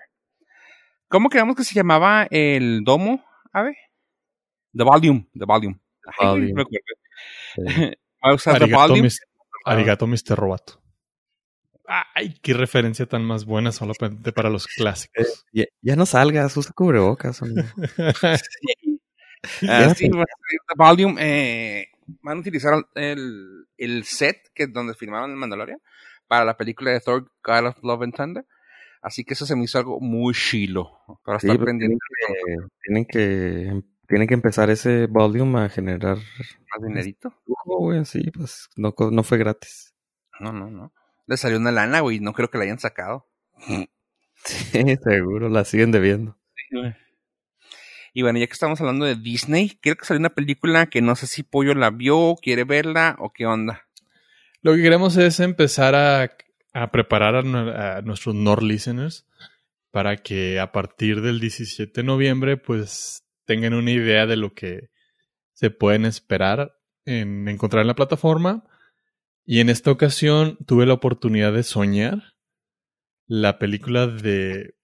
¿Cómo 1.08 1.30
creemos 1.30 1.56
que 1.56 1.64
se 1.64 1.74
llamaba 1.74 2.28
el 2.30 2.84
domo, 2.84 3.24
Ave? 3.54 3.74
The 4.74 4.84
Volume, 4.84 5.30
The 5.32 5.46
Volume. 5.46 5.80
Ay, 6.18 6.26
a 6.26 6.34
usar 6.34 7.96
Arigato, 8.20 8.94
Arigato, 9.64 10.06
Mr. 10.06 10.36
Roboto. 10.36 10.80
Ay, 12.14 12.34
qué 12.42 12.52
referencia 12.52 13.06
tan 13.06 13.24
más 13.24 13.46
buena 13.46 13.72
solamente 13.72 14.32
para 14.32 14.50
los 14.50 14.66
clásicos. 14.66 15.46
Eh, 15.54 15.68
ya, 15.80 15.96
no 15.96 16.04
salgas, 16.04 16.54
usa 16.56 16.72
cubrebocas. 16.74 17.40
Ah, 19.66 19.94
sí. 19.96 20.10
Volume, 20.76 21.16
eh, 21.18 21.88
van 22.22 22.38
a 22.38 22.40
utilizar 22.40 22.74
el, 22.94 23.66
el 23.78 24.04
set 24.04 24.50
que 24.54 24.66
donde 24.66 24.94
filmaron 24.94 25.30
el 25.30 25.36
Mandalorian 25.36 25.80
para 26.26 26.44
la 26.44 26.56
película 26.56 26.90
de 26.90 27.00
Thor, 27.00 27.30
God 27.42 27.68
of 27.68 27.82
Love 27.82 28.02
and 28.02 28.14
Thunder. 28.14 28.46
Así 29.00 29.24
que 29.24 29.34
eso 29.34 29.46
se 29.46 29.56
me 29.56 29.64
hizo 29.64 29.78
algo 29.78 30.00
muy 30.00 30.34
chilo 30.34 30.98
para 31.24 31.38
estar 31.38 31.56
pues, 31.56 31.66
pendiente. 31.66 31.96
Tienen 32.82 33.06
que 33.06 33.82
tiene 34.08 34.26
que 34.26 34.34
empezar 34.34 34.70
ese 34.70 35.06
volume 35.06 35.60
a 35.60 35.68
generar 35.68 36.16
más 36.16 36.82
dinerito. 36.82 37.34
güey, 37.64 38.04
sí, 38.06 38.30
pues 38.30 38.70
no, 38.76 38.94
no 39.12 39.22
fue 39.22 39.38
gratis. 39.38 39.94
No, 40.40 40.52
no, 40.52 40.70
no. 40.70 40.92
Le 41.26 41.36
salió 41.36 41.58
una 41.58 41.70
lana, 41.70 42.00
güey, 42.00 42.18
no 42.18 42.32
creo 42.32 42.50
que 42.50 42.58
la 42.58 42.64
hayan 42.64 42.78
sacado. 42.80 43.28
Sí, 44.44 44.96
seguro, 45.02 45.48
la 45.48 45.64
siguen 45.64 45.90
debiendo. 45.90 46.38
Y 48.14 48.22
bueno, 48.22 48.38
ya 48.38 48.46
que 48.46 48.52
estamos 48.52 48.80
hablando 48.80 49.04
de 49.04 49.16
Disney, 49.16 49.76
quiero 49.82 49.98
que 49.98 50.06
salga 50.06 50.20
una 50.20 50.34
película 50.34 50.86
que 50.86 51.02
no 51.02 51.16
sé 51.16 51.26
si 51.26 51.42
Pollo 51.42 51.74
la 51.74 51.90
vio, 51.90 52.36
quiere 52.40 52.62
verla 52.62 53.16
o 53.18 53.32
qué 53.32 53.46
onda. 53.46 53.88
Lo 54.62 54.74
que 54.74 54.82
queremos 54.82 55.16
es 55.16 55.40
empezar 55.40 55.96
a, 55.96 56.30
a 56.72 56.90
preparar 56.92 57.34
a, 57.34 57.96
a 57.96 58.02
nuestros 58.02 58.36
Nord 58.36 58.62
listeners 58.62 59.26
para 59.90 60.16
que 60.16 60.60
a 60.60 60.70
partir 60.70 61.20
del 61.20 61.40
17 61.40 62.00
de 62.00 62.06
noviembre, 62.06 62.56
pues 62.56 63.27
tengan 63.48 63.72
una 63.72 63.90
idea 63.90 64.26
de 64.26 64.36
lo 64.36 64.52
que 64.52 64.90
se 65.54 65.70
pueden 65.70 66.04
esperar 66.04 66.78
en 67.06 67.48
encontrar 67.48 67.80
en 67.80 67.88
la 67.88 67.94
plataforma. 67.94 68.68
Y 69.46 69.60
en 69.60 69.70
esta 69.70 69.90
ocasión 69.90 70.58
tuve 70.66 70.84
la 70.84 70.92
oportunidad 70.92 71.54
de 71.54 71.62
soñar 71.62 72.34
la 73.26 73.58
película 73.58 74.06
de... 74.06 74.74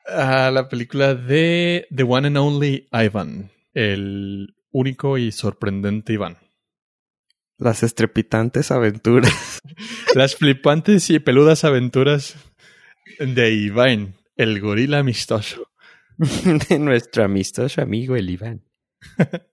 Ah, 0.05 0.51
la 0.53 0.69
película 0.69 1.15
de 1.15 1.87
The 1.95 2.03
One 2.03 2.27
and 2.27 2.37
Only 2.37 2.89
Ivan, 2.91 3.53
el 3.73 4.57
único 4.73 5.17
y 5.17 5.31
sorprendente 5.31 6.15
Iván. 6.15 6.39
Las 7.57 7.85
estrepitantes 7.85 8.73
aventuras. 8.73 9.61
Las 10.17 10.35
flipantes 10.35 11.09
y 11.09 11.21
peludas 11.21 11.63
aventuras 11.63 12.35
de 13.21 13.53
Iván. 13.53 14.17
El 14.37 14.61
gorila 14.61 14.99
amistoso. 14.99 15.69
de 16.69 16.79
nuestro 16.79 17.25
amistoso 17.25 17.83
amigo 17.83 18.17
el 18.17 18.31
Iván. 18.31 18.63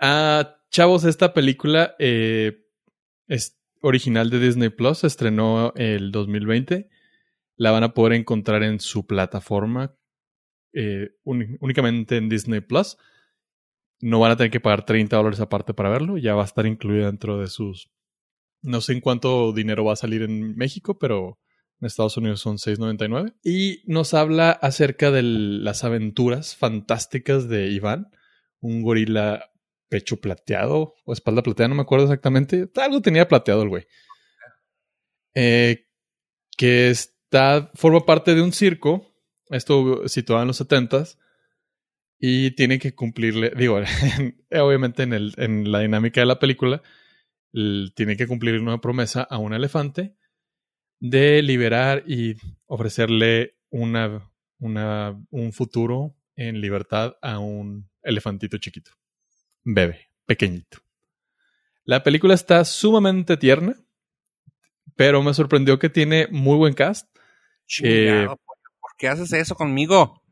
ah, 0.00 0.56
chavos, 0.70 1.04
esta 1.04 1.34
película 1.34 1.94
eh, 1.98 2.66
es 3.26 3.60
original 3.82 4.30
de 4.30 4.38
Disney 4.38 4.68
Plus, 4.68 4.98
se 4.98 5.06
estrenó 5.06 5.72
el 5.76 6.12
2020. 6.12 6.88
La 7.56 7.70
van 7.70 7.84
a 7.84 7.94
poder 7.94 8.14
encontrar 8.14 8.62
en 8.62 8.80
su 8.80 9.06
plataforma 9.06 9.94
eh, 10.72 11.10
únicamente 11.24 12.16
en 12.16 12.28
Disney 12.28 12.60
Plus. 12.60 12.96
No 14.00 14.20
van 14.20 14.32
a 14.32 14.36
tener 14.36 14.50
que 14.50 14.60
pagar 14.60 14.86
30 14.86 15.16
dólares 15.16 15.40
aparte 15.40 15.74
para 15.74 15.90
verlo, 15.90 16.16
ya 16.16 16.34
va 16.34 16.42
a 16.42 16.46
estar 16.46 16.66
incluida 16.66 17.06
dentro 17.06 17.38
de 17.38 17.48
sus... 17.48 17.90
No 18.62 18.80
sé 18.80 18.92
en 18.92 19.00
cuánto 19.00 19.52
dinero 19.52 19.84
va 19.84 19.94
a 19.94 19.96
salir 19.96 20.22
en 20.22 20.54
México, 20.56 20.98
pero 20.98 21.38
en 21.80 21.86
Estados 21.86 22.16
Unidos 22.16 22.40
son 22.40 22.58
6.99. 22.58 23.34
Y 23.42 23.82
nos 23.86 24.14
habla 24.14 24.50
acerca 24.50 25.10
de 25.10 25.22
las 25.22 25.84
aventuras 25.84 26.54
fantásticas 26.54 27.48
de 27.48 27.68
Iván, 27.68 28.10
un 28.60 28.82
gorila 28.82 29.50
pecho 29.88 30.18
plateado 30.18 30.94
o 31.04 31.12
espalda 31.12 31.42
plateada, 31.42 31.68
no 31.68 31.74
me 31.74 31.82
acuerdo 31.82 32.04
exactamente. 32.04 32.68
Algo 32.76 33.00
tenía 33.00 33.28
plateado 33.28 33.62
el 33.62 33.68
güey. 33.70 33.86
Eh, 35.34 35.86
que 36.56 36.90
está, 36.90 37.70
forma 37.74 38.04
parte 38.04 38.34
de 38.34 38.42
un 38.42 38.52
circo, 38.52 39.14
esto 39.48 40.06
situado 40.06 40.42
en 40.42 40.48
los 40.48 40.58
70 40.58 41.04
y 42.18 42.50
tiene 42.52 42.78
que 42.78 42.94
cumplirle, 42.94 43.52
digo, 43.56 43.80
obviamente 44.52 45.04
en, 45.04 45.14
el, 45.14 45.32
en 45.38 45.72
la 45.72 45.80
dinámica 45.80 46.20
de 46.20 46.26
la 46.26 46.38
película, 46.38 46.82
tiene 47.94 48.16
que 48.16 48.26
cumplir 48.28 48.60
una 48.60 48.80
promesa 48.80 49.22
a 49.22 49.38
un 49.38 49.54
elefante 49.54 50.14
de 51.00 51.42
liberar 51.42 52.04
y 52.06 52.36
ofrecerle 52.66 53.56
una, 53.70 54.30
una, 54.58 55.18
un 55.30 55.52
futuro 55.52 56.14
en 56.36 56.60
libertad 56.60 57.16
a 57.22 57.38
un 57.38 57.90
elefantito 58.02 58.58
chiquito, 58.58 58.92
bebé, 59.64 60.08
pequeñito. 60.26 60.78
La 61.84 62.02
película 62.02 62.34
está 62.34 62.64
sumamente 62.64 63.36
tierna, 63.36 63.74
pero 64.94 65.22
me 65.22 65.34
sorprendió 65.34 65.78
que 65.78 65.88
tiene 65.88 66.28
muy 66.30 66.56
buen 66.56 66.74
cast. 66.74 67.08
Eh, 67.82 68.26
¿Por 68.26 68.90
qué 68.98 69.08
haces 69.08 69.32
eso 69.32 69.54
conmigo? 69.54 70.22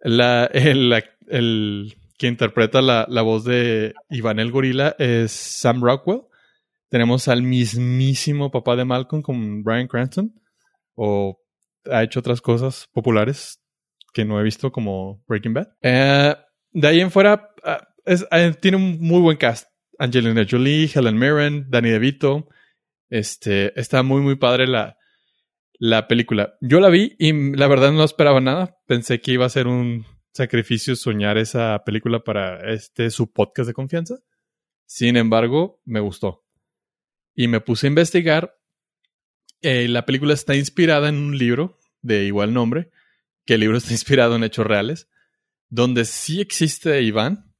La, 0.00 0.44
el, 0.46 0.92
el, 1.28 1.96
que 2.16 2.28
interpreta 2.28 2.82
la, 2.82 3.06
la 3.08 3.22
voz 3.22 3.44
de 3.44 3.94
Iván 4.10 4.38
el 4.38 4.52
Gorila 4.52 4.94
es 4.98 5.32
Sam 5.32 5.82
Rockwell. 5.82 6.22
Tenemos 6.94 7.26
al 7.26 7.42
mismísimo 7.42 8.52
papá 8.52 8.76
de 8.76 8.84
Malcolm 8.84 9.20
con 9.20 9.64
Brian 9.64 9.88
Cranston. 9.88 10.32
O 10.94 11.42
ha 11.90 12.04
hecho 12.04 12.20
otras 12.20 12.40
cosas 12.40 12.88
populares 12.92 13.60
que 14.12 14.24
no 14.24 14.38
he 14.38 14.44
visto 14.44 14.70
como 14.70 15.20
Breaking 15.26 15.54
Bad. 15.54 15.70
Eh, 15.82 16.36
de 16.70 16.86
ahí 16.86 17.00
en 17.00 17.10
fuera, 17.10 17.50
ah, 17.64 17.88
eh, 18.06 18.54
tiene 18.60 18.76
un 18.76 19.00
muy 19.00 19.20
buen 19.20 19.36
cast. 19.36 19.68
Angelina 19.98 20.46
Jolie, 20.48 20.88
Helen 20.94 21.18
Mirren, 21.18 21.66
Danny 21.68 21.90
DeVito. 21.90 22.46
Este, 23.10 23.76
está 23.76 24.04
muy, 24.04 24.20
muy 24.20 24.36
padre 24.36 24.68
la, 24.68 24.96
la 25.80 26.06
película. 26.06 26.54
Yo 26.60 26.78
la 26.78 26.90
vi 26.90 27.16
y 27.18 27.56
la 27.56 27.66
verdad 27.66 27.90
no 27.90 28.04
esperaba 28.04 28.40
nada. 28.40 28.78
Pensé 28.86 29.20
que 29.20 29.32
iba 29.32 29.46
a 29.46 29.48
ser 29.48 29.66
un 29.66 30.06
sacrificio 30.32 30.94
soñar 30.94 31.38
esa 31.38 31.82
película 31.84 32.20
para 32.20 32.72
este 32.72 33.10
su 33.10 33.32
podcast 33.32 33.66
de 33.66 33.74
confianza. 33.74 34.14
Sin 34.86 35.16
embargo, 35.16 35.80
me 35.84 35.98
gustó 35.98 36.43
y 37.34 37.48
me 37.48 37.60
puse 37.60 37.86
a 37.86 37.88
investigar. 37.88 38.58
Eh, 39.60 39.88
la 39.88 40.06
película 40.06 40.34
está 40.34 40.54
inspirada 40.54 41.08
en 41.08 41.16
un 41.16 41.38
libro 41.38 41.78
de 42.02 42.24
igual 42.24 42.52
nombre, 42.52 42.90
que 43.44 43.54
el 43.54 43.60
libro 43.60 43.76
está 43.78 43.92
inspirado 43.92 44.36
en 44.36 44.44
hechos 44.44 44.66
reales, 44.66 45.08
donde 45.68 46.04
sí 46.04 46.40
existe 46.40 47.02
Iván. 47.02 47.52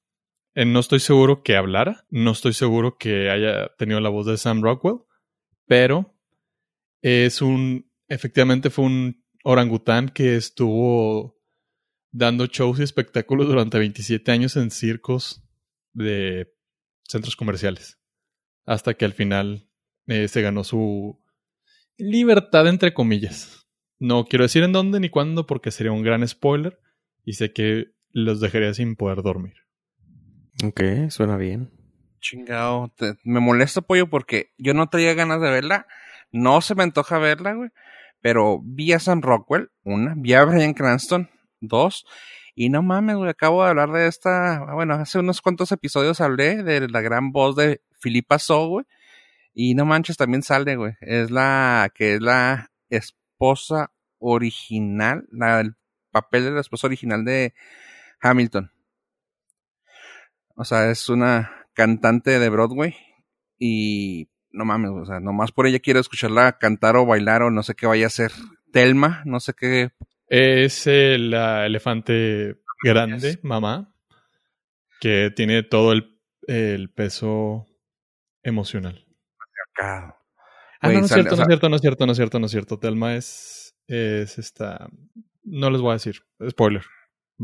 Eh, 0.54 0.64
no 0.64 0.80
estoy 0.80 1.00
seguro 1.00 1.42
que 1.42 1.56
hablara, 1.56 2.06
no 2.10 2.30
estoy 2.30 2.52
seguro 2.52 2.96
que 2.96 3.30
haya 3.30 3.74
tenido 3.76 4.00
la 4.00 4.10
voz 4.10 4.26
de 4.26 4.38
Sam 4.38 4.62
Rockwell, 4.62 5.00
pero 5.66 6.14
es 7.02 7.42
un, 7.42 7.90
efectivamente 8.08 8.70
fue 8.70 8.84
un 8.84 9.24
orangután 9.42 10.08
que 10.08 10.36
estuvo 10.36 11.40
dando 12.12 12.46
shows 12.46 12.78
y 12.78 12.84
espectáculos 12.84 13.48
durante 13.48 13.78
27 13.78 14.30
años 14.30 14.56
en 14.56 14.70
circos 14.70 15.42
de 15.92 16.54
centros 17.02 17.34
comerciales 17.34 17.98
hasta 18.66 18.94
que 18.94 19.04
al 19.04 19.12
final 19.12 19.68
eh, 20.06 20.28
se 20.28 20.42
ganó 20.42 20.64
su 20.64 21.18
libertad 21.96 22.66
entre 22.68 22.94
comillas. 22.94 23.66
No 23.98 24.24
quiero 24.24 24.44
decir 24.44 24.62
en 24.62 24.72
dónde 24.72 25.00
ni 25.00 25.08
cuándo 25.08 25.46
porque 25.46 25.70
sería 25.70 25.92
un 25.92 26.02
gran 26.02 26.26
spoiler 26.26 26.78
y 27.24 27.34
sé 27.34 27.52
que 27.52 27.92
los 28.10 28.40
dejaría 28.40 28.74
sin 28.74 28.96
poder 28.96 29.22
dormir. 29.22 29.54
Ok, 30.64 30.80
suena 31.10 31.36
bien. 31.36 31.70
Chingado, 32.20 32.92
me 33.22 33.40
molesta 33.40 33.80
pollo 33.82 34.08
porque 34.08 34.52
yo 34.56 34.72
no 34.72 34.88
tenía 34.88 35.14
ganas 35.14 35.40
de 35.40 35.50
verla, 35.50 35.86
no 36.32 36.60
se 36.60 36.74
me 36.74 36.82
antoja 36.82 37.18
verla, 37.18 37.52
güey, 37.52 37.70
pero 38.22 38.60
vi 38.62 38.92
a 38.92 38.98
Sam 38.98 39.20
Rockwell, 39.20 39.70
una, 39.82 40.14
vi 40.16 40.32
a 40.32 40.44
Brian 40.44 40.72
Cranston, 40.72 41.28
dos, 41.60 42.06
y 42.54 42.70
no 42.70 42.82
mames, 42.82 43.16
güey, 43.16 43.28
acabo 43.28 43.62
de 43.62 43.70
hablar 43.70 43.92
de 43.92 44.06
esta, 44.06 44.64
bueno, 44.72 44.94
hace 44.94 45.18
unos 45.18 45.42
cuantos 45.42 45.70
episodios 45.72 46.22
hablé 46.22 46.62
de 46.62 46.88
la 46.88 47.02
gran 47.02 47.30
voz 47.30 47.56
de 47.56 47.82
Filipa 48.04 48.38
So, 48.38 48.68
güey. 48.68 48.84
Y 49.54 49.74
no 49.74 49.86
manches, 49.86 50.16
también 50.16 50.42
sale, 50.42 50.76
güey. 50.76 50.92
Es 51.00 51.30
la 51.30 51.90
que 51.94 52.14
es 52.14 52.20
la 52.20 52.70
esposa 52.90 53.92
original, 54.18 55.26
la, 55.30 55.60
el 55.60 55.74
papel 56.10 56.44
de 56.44 56.50
la 56.50 56.60
esposa 56.60 56.86
original 56.86 57.24
de 57.24 57.54
Hamilton. 58.20 58.70
O 60.56 60.64
sea, 60.64 60.90
es 60.90 61.08
una 61.08 61.66
cantante 61.72 62.38
de 62.38 62.48
Broadway 62.48 62.94
y 63.58 64.28
no 64.52 64.64
mames, 64.64 64.90
o 64.92 65.04
sea, 65.04 65.18
nomás 65.18 65.50
por 65.50 65.66
ella 65.66 65.80
quiero 65.80 65.98
escucharla 65.98 66.58
cantar 66.58 66.96
o 66.96 67.06
bailar 67.06 67.42
o 67.42 67.50
no 67.50 67.62
sé 67.62 67.74
qué 67.74 67.86
vaya 67.86 68.04
a 68.04 68.08
hacer. 68.08 68.30
Telma, 68.72 69.22
no 69.24 69.40
sé 69.40 69.54
qué. 69.54 69.90
Es 70.28 70.86
el 70.86 71.34
elefante 71.34 72.56
grande, 72.82 73.38
mamá, 73.42 73.92
que 75.00 75.32
tiene 75.34 75.62
todo 75.62 75.92
el, 75.92 76.18
el 76.46 76.90
peso 76.90 77.66
emocional. 78.44 79.04
Ah, 79.80 80.16
no, 80.82 80.92
no 80.92 81.06
es 81.06 81.12
cierto, 81.12 81.36
no 81.36 81.42
es 81.42 81.46
cierto, 81.48 81.68
no 81.68 81.76
es 81.76 81.80
cierto, 81.80 82.06
no 82.06 82.12
es 82.12 82.16
cierto, 82.16 82.38
no 82.38 82.46
es 82.46 82.52
cierto. 82.52 82.78
Telma 82.78 83.16
es, 83.16 83.74
es 83.86 84.38
esta... 84.38 84.88
No 85.42 85.70
les 85.70 85.80
voy 85.80 85.90
a 85.90 85.94
decir. 85.94 86.22
Spoiler. 86.48 86.84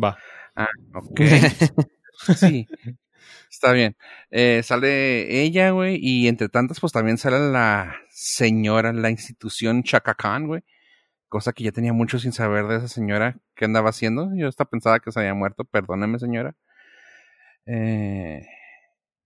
Va. 0.00 0.16
Ah, 0.54 0.68
ok. 0.94 1.20
sí. 2.36 2.66
Está 3.50 3.72
bien. 3.72 3.96
Eh, 4.30 4.62
sale 4.62 5.42
ella, 5.42 5.70
güey, 5.70 5.98
y 6.00 6.28
entre 6.28 6.48
tantas, 6.48 6.80
pues 6.80 6.92
también 6.92 7.18
sale 7.18 7.50
la 7.50 7.96
señora, 8.10 8.92
la 8.92 9.10
institución 9.10 9.82
Chaka 9.82 10.14
Khan, 10.14 10.46
güey. 10.46 10.62
Cosa 11.28 11.52
que 11.52 11.64
ya 11.64 11.72
tenía 11.72 11.92
mucho 11.92 12.18
sin 12.18 12.32
saber 12.32 12.66
de 12.66 12.76
esa 12.78 12.88
señora 12.88 13.38
que 13.54 13.64
andaba 13.66 13.90
haciendo. 13.90 14.30
Yo 14.36 14.48
hasta 14.48 14.64
pensaba 14.66 15.00
que 15.00 15.12
se 15.12 15.20
había 15.20 15.34
muerto, 15.34 15.64
perdóneme, 15.64 16.18
señora. 16.18 16.56
Eh, 17.66 18.46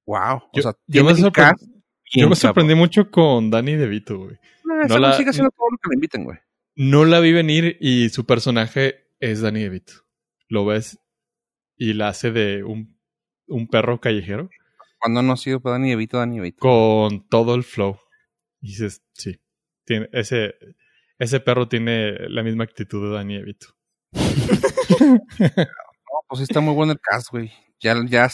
Wow. 0.06 0.42
Yo, 0.52 0.60
o 0.60 0.62
sea, 0.62 0.72
yo, 0.86 1.04
me, 1.04 1.14
yo 1.14 2.28
me 2.28 2.36
sorprendí 2.36 2.74
mucho 2.74 3.10
con 3.10 3.50
Danny 3.50 3.74
DeVito, 3.74 4.18
güey. 4.18 4.38
No, 4.64 4.98
la, 4.98 5.12
sigue 5.14 5.30
haciendo 5.30 5.50
todo 5.50 5.68
lo 5.70 5.78
que 5.78 5.88
le 5.90 5.94
inviten, 5.94 6.24
güey. 6.24 6.38
No 6.76 7.04
la 7.04 7.20
vi 7.20 7.32
venir 7.32 7.76
y 7.80 8.08
su 8.10 8.26
personaje 8.26 9.06
es 9.20 9.40
Danny 9.40 9.62
DeVito. 9.62 9.92
Lo 10.48 10.64
ves 10.64 10.98
y 11.76 11.94
la 11.94 12.08
hace 12.08 12.30
de 12.30 12.64
un, 12.64 12.98
un 13.46 13.68
perro 13.68 14.00
callejero. 14.00 14.50
Cuando 14.98 15.22
no 15.22 15.32
ha 15.32 15.36
sido 15.36 15.60
para 15.60 15.74
Danny 15.74 15.90
DeVito, 15.90 16.18
Danny 16.18 16.36
DeVito. 16.36 16.60
Con 16.60 17.28
todo 17.28 17.54
el 17.54 17.62
flow. 17.62 17.98
Y 18.60 18.68
dices, 18.68 19.02
sí. 19.12 19.40
Tiene, 19.84 20.08
ese, 20.12 20.54
ese 21.18 21.40
perro 21.40 21.68
tiene 21.68 22.28
la 22.28 22.42
misma 22.42 22.64
actitud 22.64 23.08
de 23.08 23.14
Danny 23.14 23.36
DeVito. 23.36 23.68
no, 25.00 25.18
pues 26.28 26.40
está 26.40 26.60
muy 26.60 26.74
bueno 26.74 26.92
el 26.92 27.00
cast, 27.00 27.30
güey. 27.30 27.52
Ya, 27.80 27.94
ya, 28.06 28.28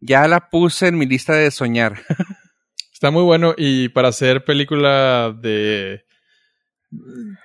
ya 0.00 0.26
la 0.28 0.50
puse 0.50 0.88
en 0.88 0.98
mi 0.98 1.06
lista 1.06 1.34
de 1.34 1.50
soñar. 1.50 2.02
Está 2.92 3.10
muy 3.10 3.22
bueno 3.22 3.54
y 3.56 3.88
para 3.90 4.08
hacer 4.08 4.44
película 4.44 5.36
de... 5.38 6.04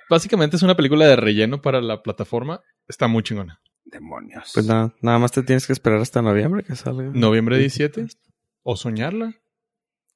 Básicamente 0.08 0.56
es 0.56 0.62
una 0.62 0.76
película 0.76 1.06
de 1.06 1.16
relleno 1.16 1.60
para 1.60 1.80
la 1.80 2.02
plataforma. 2.02 2.62
Está 2.88 3.06
muy 3.06 3.22
chingona. 3.22 3.60
Demonios. 3.84 4.52
Pues 4.54 4.66
nada, 4.66 4.94
nada 5.02 5.18
más 5.18 5.32
te 5.32 5.42
tienes 5.42 5.66
que 5.66 5.72
esperar 5.72 6.00
hasta 6.00 6.22
noviembre 6.22 6.62
que 6.62 6.76
salga. 6.76 7.10
Noviembre 7.12 7.58
17. 7.58 8.06
O 8.62 8.76
soñarla. 8.76 9.34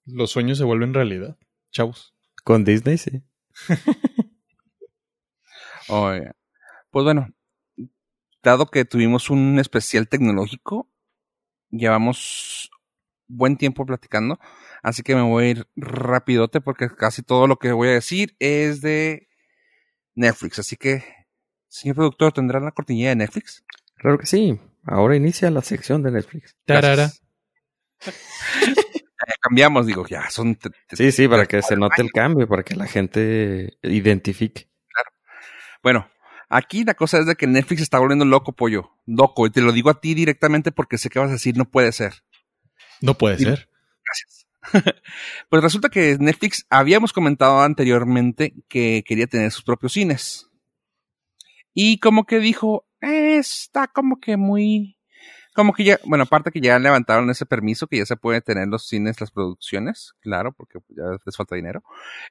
Los 0.06 0.30
sueños 0.30 0.56
se 0.56 0.64
vuelven 0.64 0.94
realidad. 0.94 1.36
Chavos. 1.70 2.14
Con 2.44 2.64
Disney, 2.64 2.96
sí. 2.96 3.22
Oye. 5.88 6.30
Pues 6.90 7.04
bueno, 7.04 7.28
dado 8.42 8.66
que 8.66 8.84
tuvimos 8.84 9.28
un 9.28 9.58
especial 9.58 10.08
tecnológico, 10.08 10.90
llevamos 11.70 12.70
buen 13.28 13.56
tiempo 13.56 13.84
platicando, 13.86 14.38
así 14.82 15.02
que 15.02 15.14
me 15.14 15.22
voy 15.22 15.44
a 15.44 15.48
ir 15.48 15.66
rapidote 15.76 16.60
porque 16.60 16.88
casi 16.88 17.22
todo 17.22 17.46
lo 17.46 17.56
que 17.58 17.72
voy 17.72 17.88
a 17.88 17.92
decir 17.92 18.36
es 18.38 18.80
de 18.80 19.28
Netflix, 20.14 20.58
así 20.58 20.76
que 20.76 21.04
Señor 21.68 21.96
productor, 21.96 22.32
¿tendrá 22.32 22.58
la 22.60 22.70
cortinilla 22.70 23.10
de 23.10 23.16
Netflix? 23.16 23.64
Claro 23.96 24.18
que 24.18 24.26
sí. 24.26 24.58
Ahora 24.84 25.16
inicia 25.16 25.50
la 25.50 25.62
sección 25.62 26.02
de 26.02 26.10
Netflix. 26.10 26.56
Tarara. 26.64 27.10
cambiamos, 29.40 29.86
digo, 29.86 30.06
ya 30.06 30.30
son. 30.30 30.58
Sí, 30.92 31.12
sí, 31.12 31.28
para 31.28 31.46
que 31.46 31.60
se 31.62 31.76
note 31.76 32.02
el 32.02 32.12
cambio, 32.12 32.48
para 32.48 32.62
que 32.62 32.76
la 32.76 32.86
gente 32.86 33.78
identifique. 33.82 34.70
Claro. 34.88 35.10
Bueno, 35.82 36.10
aquí 36.48 36.84
la 36.84 36.94
cosa 36.94 37.18
es 37.18 37.26
de 37.26 37.36
que 37.36 37.46
Netflix 37.46 37.82
está 37.82 37.98
volviendo 37.98 38.24
loco, 38.24 38.52
pollo. 38.52 38.90
Loco. 39.06 39.46
Y 39.46 39.50
te 39.50 39.60
lo 39.60 39.72
digo 39.72 39.90
a 39.90 40.00
ti 40.00 40.14
directamente 40.14 40.72
porque 40.72 40.98
sé 40.98 41.10
que 41.10 41.18
vas 41.18 41.30
a 41.30 41.34
decir, 41.34 41.56
no 41.56 41.64
puede 41.64 41.92
ser. 41.92 42.22
No 43.00 43.14
puede 43.14 43.38
ser. 43.38 43.68
Gracias. 44.04 44.46
pues 45.48 45.62
resulta 45.62 45.88
que 45.88 46.16
Netflix 46.18 46.66
habíamos 46.70 47.12
comentado 47.12 47.60
anteriormente 47.60 48.54
que 48.68 49.04
quería 49.06 49.26
tener 49.26 49.50
sus 49.50 49.64
propios 49.64 49.92
cines. 49.92 50.48
Y 51.72 51.98
como 51.98 52.24
que 52.24 52.40
dijo, 52.40 52.86
está 53.00 53.86
como 53.88 54.18
que 54.18 54.36
muy 54.36 54.96
como 55.56 55.72
que 55.72 55.84
ya, 55.84 55.98
bueno, 56.04 56.24
aparte 56.24 56.52
que 56.52 56.60
ya 56.60 56.78
levantaron 56.78 57.30
ese 57.30 57.46
permiso, 57.46 57.86
que 57.86 57.96
ya 57.96 58.04
se 58.04 58.16
puede 58.16 58.42
tener 58.42 58.68
los 58.68 58.86
cines, 58.86 59.18
las 59.22 59.30
producciones, 59.30 60.12
claro, 60.20 60.52
porque 60.52 60.80
ya 60.90 61.04
les 61.24 61.34
falta 61.34 61.56
dinero. 61.56 61.82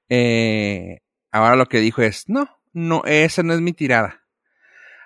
Eh, 0.09 0.99
ahora 1.32 1.55
lo 1.55 1.66
que 1.66 1.80
dijo 1.80 2.03
es, 2.03 2.30
no, 2.30 2.47
no, 2.76 3.04
esa 3.06 3.42
no 3.42 3.54
es 3.54 3.62
mi 3.62 3.72
tirada. 3.72 4.22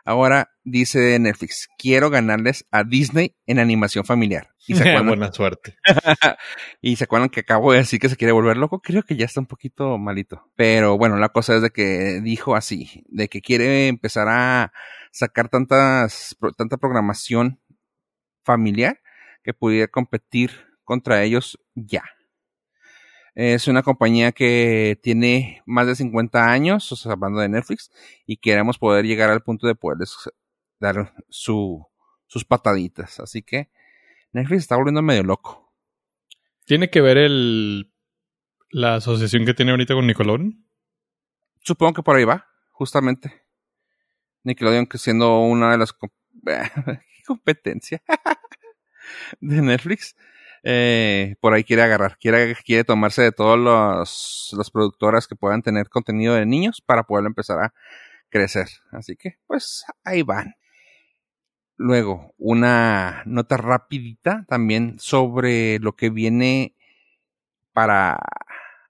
Ahora 0.04 0.50
dice 0.64 1.20
Netflix, 1.20 1.70
quiero 1.78 2.10
ganarles 2.10 2.66
a 2.72 2.84
Disney 2.84 3.36
en 3.46 3.60
animación 3.60 4.06
familiar. 4.06 4.50
Y 4.66 4.74
se 4.74 4.82
acuerdan, 4.90 5.08
Buena 5.08 5.32
suerte. 5.32 5.78
y 6.82 6.96
se 6.96 7.04
acuerdan 7.04 7.30
que 7.30 7.42
acabo 7.42 7.72
de 7.72 7.78
decir 7.78 8.00
que 8.00 8.10
se 8.10 8.18
quiere 8.18 8.32
volver 8.32 8.58
loco. 8.58 8.82
Creo 8.82 9.04
que 9.04 9.16
ya 9.16 9.26
está 9.26 9.40
un 9.40 9.46
poquito 9.46 10.00
malito. 10.00 10.50
Pero 10.56 10.98
bueno, 10.98 11.18
la 11.18 11.30
cosa 11.30 11.58
es 11.58 11.62
de 11.62 11.70
que 11.70 12.22
dijo 12.24 12.56
así, 12.56 13.06
de 13.08 13.28
que 13.28 13.42
quiere 13.42 13.88
empezar 13.88 14.28
a 14.30 14.74
sacar 15.12 15.50
tantas, 15.50 16.36
tanta 16.58 16.78
programación 16.78 17.60
familiar 18.44 19.00
que 19.44 19.54
pudiera 19.54 19.88
competir 19.88 20.52
contra 20.84 21.22
ellos 21.22 21.60
ya. 21.76 22.04
Es 23.36 23.68
una 23.68 23.84
compañía 23.84 24.32
que 24.32 25.00
tiene 25.02 25.62
más 25.66 25.88
de 25.88 25.96
50 25.96 26.46
años, 26.46 26.92
o 26.92 26.96
sea, 26.96 27.14
hablando 27.14 27.40
de 27.40 27.50
Netflix, 27.50 27.92
y 28.26 28.38
queremos 28.38 28.78
poder 28.78 29.06
llegar 29.06 29.30
al 29.30 29.42
punto 29.42 29.68
de 29.68 29.76
poderles 29.76 30.16
dar 30.80 31.14
su, 31.30 31.86
sus 32.28 32.46
pataditas. 32.46 33.20
Así 33.20 33.42
que 33.42 33.70
Netflix 34.32 34.62
está 34.62 34.76
volviendo 34.76 35.02
medio 35.02 35.24
loco. 35.24 35.74
¿Tiene 36.66 36.90
que 36.90 37.02
ver 37.02 37.18
el 37.18 37.92
la 38.72 38.96
asociación 38.96 39.46
que 39.46 39.54
tiene 39.54 39.72
ahorita 39.72 39.96
con 39.96 40.06
Nickelodeon? 40.06 40.64
Supongo 41.62 41.94
que 41.94 42.04
por 42.04 42.16
ahí 42.16 42.24
va, 42.24 42.48
justamente. 42.72 43.44
Nickelodeon 44.44 44.86
que 44.86 44.98
siendo 44.98 45.40
una 45.40 45.72
de 45.72 45.78
las 45.80 45.94
competencia 47.26 48.02
de 49.42 49.62
Netflix. 49.62 50.16
Eh, 50.64 51.36
por 51.40 51.54
ahí 51.54 51.64
quiere 51.64 51.84
agarrar, 51.84 52.18
quiere, 52.18 52.56
quiere 52.66 52.84
tomarse 52.84 53.22
de 53.22 53.32
todas 53.32 54.52
las 54.54 54.72
productoras 54.72 55.28
que 55.28 55.36
puedan 55.36 55.62
tener 55.62 55.90
contenido 55.90 56.36
de 56.36 56.46
niños 56.46 56.82
para 56.82 57.04
poder 57.04 57.26
empezar 57.26 57.60
a 57.60 57.74
crecer. 58.30 58.68
Así 58.92 59.16
que, 59.16 59.38
pues, 59.48 59.86
ahí 60.04 60.22
van. 60.24 60.56
Luego, 61.78 62.34
una 62.38 63.24
nota 63.26 63.56
rapidita 63.58 64.46
también 64.50 65.00
sobre 65.00 65.80
lo 65.80 65.96
que 65.96 66.10
viene 66.10 66.76
para 67.74 68.20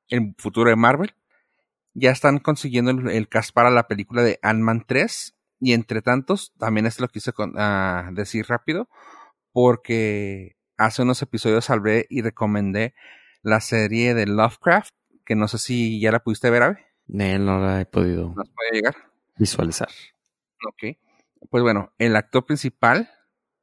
el 0.07 0.33
futuro 0.37 0.71
de 0.71 0.75
Marvel. 0.75 1.13
Ya 1.93 2.11
están 2.11 2.39
consiguiendo 2.39 2.91
el, 2.91 3.29
cast 3.29 3.53
para 3.53 3.69
la 3.69 3.87
película 3.87 4.23
de 4.23 4.39
Ant-Man 4.41 4.85
3. 4.87 5.35
Y 5.59 5.73
entre 5.73 6.01
tantos, 6.01 6.53
también 6.57 6.85
es 6.87 6.99
lo 6.99 7.09
quise 7.09 7.31
uh, 7.37 8.13
decir 8.13 8.45
rápido, 8.47 8.89
porque 9.51 10.55
hace 10.79 11.03
unos 11.03 11.21
episodios 11.21 11.69
hablé 11.69 12.07
y 12.09 12.21
recomendé 12.21 12.95
la 13.43 13.61
serie 13.61 14.13
de 14.15 14.25
Lovecraft, 14.25 14.93
que 15.25 15.35
no 15.35 15.47
sé 15.47 15.59
si 15.59 15.99
ya 15.99 16.11
la 16.11 16.23
pudiste 16.23 16.49
ver, 16.49 16.63
Ave. 16.63 16.85
No, 17.07 17.59
la 17.59 17.81
he 17.81 17.85
podido. 17.85 18.33
¿No 18.35 18.43
puede 18.43 18.71
llegar? 18.73 18.95
Visualizar. 19.37 19.89
Ok. 20.67 20.97
Pues 21.49 21.63
bueno, 21.63 21.93
el 21.97 22.15
actor 22.15 22.45
principal 22.45 23.09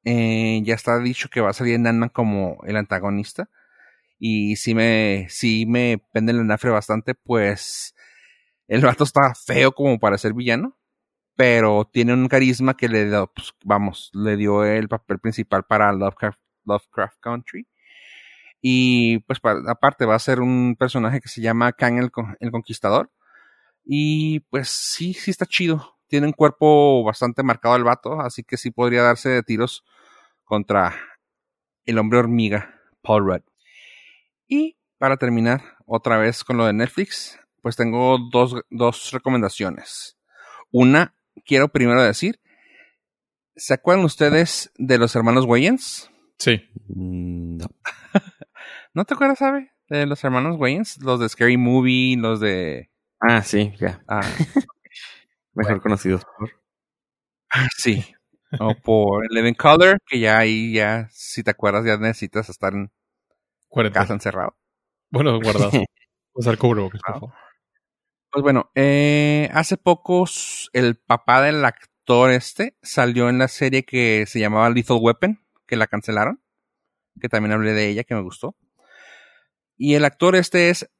eh, 0.04 0.60
ya 0.64 0.74
está 0.74 0.98
dicho 0.98 1.28
que 1.28 1.40
va 1.40 1.50
a 1.50 1.54
salir 1.54 1.74
en 1.74 1.86
ant 1.86 2.12
como 2.12 2.58
el 2.64 2.76
antagonista. 2.76 3.50
Y 4.18 4.56
si 4.56 4.74
me, 4.74 5.28
me 5.66 6.02
pende 6.12 6.32
el 6.32 6.46
nafre 6.46 6.70
bastante, 6.70 7.14
pues 7.14 7.94
el 8.68 8.82
rato 8.82 9.04
está 9.04 9.34
feo 9.34 9.72
como 9.72 9.98
para 9.98 10.18
ser 10.18 10.32
villano 10.32 10.76
pero 11.36 11.84
tiene 11.92 12.14
un 12.14 12.28
carisma 12.28 12.76
que 12.76 12.88
le 12.88 13.06
dio, 13.06 13.30
pues, 13.32 13.54
vamos, 13.62 14.10
le 14.14 14.36
dio 14.36 14.64
el 14.64 14.88
papel 14.88 15.18
principal 15.18 15.64
para 15.64 15.92
Lovecraft, 15.92 16.40
Lovecraft 16.66 17.18
Country. 17.20 17.66
Y 18.60 19.20
pues 19.20 19.40
aparte 19.68 20.06
va 20.06 20.14
a 20.16 20.18
ser 20.18 20.40
un 20.40 20.76
personaje 20.78 21.20
que 21.20 21.28
se 21.28 21.40
llama 21.40 21.72
Kang 21.72 21.98
el, 21.98 22.10
el, 22.40 22.50
Conquistador. 22.50 23.10
Y 23.84 24.40
pues 24.50 24.68
sí, 24.68 25.14
sí 25.14 25.30
está 25.30 25.46
chido. 25.46 25.96
Tiene 26.08 26.26
un 26.26 26.32
cuerpo 26.32 27.04
bastante 27.04 27.42
marcado 27.42 27.76
el 27.76 27.84
vato, 27.84 28.20
así 28.20 28.42
que 28.42 28.56
sí 28.56 28.70
podría 28.70 29.02
darse 29.02 29.28
de 29.28 29.42
tiros 29.42 29.84
contra 30.44 30.94
el 31.84 31.98
hombre 31.98 32.18
hormiga, 32.18 32.80
Paul 33.02 33.26
Rudd. 33.26 33.42
Y 34.48 34.76
para 34.98 35.16
terminar 35.16 35.62
otra 35.86 36.18
vez 36.18 36.44
con 36.44 36.56
lo 36.56 36.66
de 36.66 36.72
Netflix, 36.72 37.38
pues 37.62 37.76
tengo 37.76 38.18
dos, 38.30 38.54
dos 38.70 39.12
recomendaciones. 39.12 40.16
Una 40.70 41.14
quiero 41.44 41.68
primero 41.68 42.02
decir, 42.02 42.40
¿se 43.56 43.74
acuerdan 43.74 44.04
ustedes 44.04 44.70
de 44.76 44.98
los 44.98 45.14
hermanos 45.16 45.44
Wayans? 45.44 46.10
Sí. 46.38 46.62
Mm, 46.88 47.58
no. 47.58 47.66
¿No 48.94 49.04
te 49.04 49.14
acuerdas, 49.14 49.38
sabe? 49.38 49.70
De 49.88 50.06
los 50.06 50.22
hermanos 50.24 50.56
Wayans, 50.58 50.98
los 51.02 51.20
de 51.20 51.28
Scary 51.28 51.56
Movie, 51.56 52.16
los 52.16 52.40
de... 52.40 52.90
Ah, 53.20 53.42
sí, 53.42 53.72
ya. 53.78 54.02
Ah. 54.08 54.20
Mejor 55.54 55.80
conocidos 55.80 56.24
por... 56.38 56.50
Sí. 57.76 58.04
O 58.60 58.74
por 58.74 59.32
Living 59.32 59.54
Color, 59.54 59.98
que 60.06 60.20
ya 60.20 60.38
ahí 60.38 60.72
ya, 60.72 61.08
si 61.10 61.42
te 61.42 61.50
acuerdas, 61.50 61.84
ya 61.84 61.96
necesitas 61.96 62.48
estar 62.48 62.72
en 62.74 62.90
casa 63.92 64.14
encerrado. 64.14 64.56
Bueno, 65.10 65.38
guardado. 65.40 65.70
Usar 66.34 66.58
cubrebocas, 66.58 67.00
por 67.02 67.14
favor. 67.14 67.34
Pues 68.30 68.42
bueno, 68.42 68.70
eh, 68.74 69.48
hace 69.54 69.76
pocos 69.76 70.68
el 70.72 70.96
papá 70.96 71.42
del 71.42 71.64
actor 71.64 72.30
este 72.30 72.76
salió 72.82 73.28
en 73.28 73.38
la 73.38 73.48
serie 73.48 73.84
que 73.84 74.26
se 74.26 74.40
llamaba 74.40 74.68
Lethal 74.68 74.98
Weapon, 75.00 75.40
que 75.66 75.76
la 75.76 75.86
cancelaron, 75.86 76.42
que 77.20 77.28
también 77.28 77.52
hablé 77.52 77.72
de 77.72 77.88
ella, 77.88 78.04
que 78.04 78.14
me 78.14 78.22
gustó. 78.22 78.56
Y 79.76 79.94
el 79.94 80.04
actor 80.04 80.36
este 80.36 80.70
es 80.70 80.90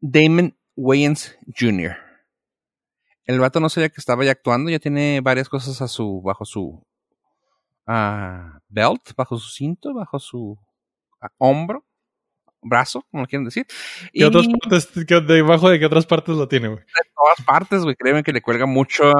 Damon 0.00 0.56
Wayans 0.76 1.36
Jr. 1.58 1.96
El 3.24 3.40
vato 3.40 3.60
no 3.60 3.68
sabía 3.68 3.90
que 3.90 4.00
estaba 4.00 4.24
ya 4.24 4.32
actuando, 4.32 4.70
ya 4.70 4.78
tiene 4.78 5.20
varias 5.20 5.48
cosas 5.48 5.82
a 5.82 5.88
su, 5.88 6.22
bajo 6.22 6.44
su 6.44 6.86
uh, 7.86 8.58
belt, 8.68 9.12
bajo 9.16 9.38
su 9.38 9.50
cinto, 9.50 9.92
bajo 9.94 10.18
su 10.18 10.58
hombro 11.38 11.84
brazo, 12.62 13.04
como 13.10 13.26
quieren 13.26 13.44
decir. 13.44 13.66
¿Qué 14.12 14.24
otras 14.24 14.46
partes, 14.48 14.90
debajo 15.26 15.68
de 15.68 15.78
qué 15.78 15.86
otras 15.86 16.06
partes 16.06 16.36
lo 16.36 16.48
tiene, 16.48 16.68
güey? 16.68 16.80
De 16.80 17.10
todas 17.14 17.46
partes, 17.46 17.82
güey, 17.82 17.96
créeme 17.96 18.22
que 18.22 18.32
le 18.32 18.42
cuelga 18.42 18.66
mucho, 18.66 19.12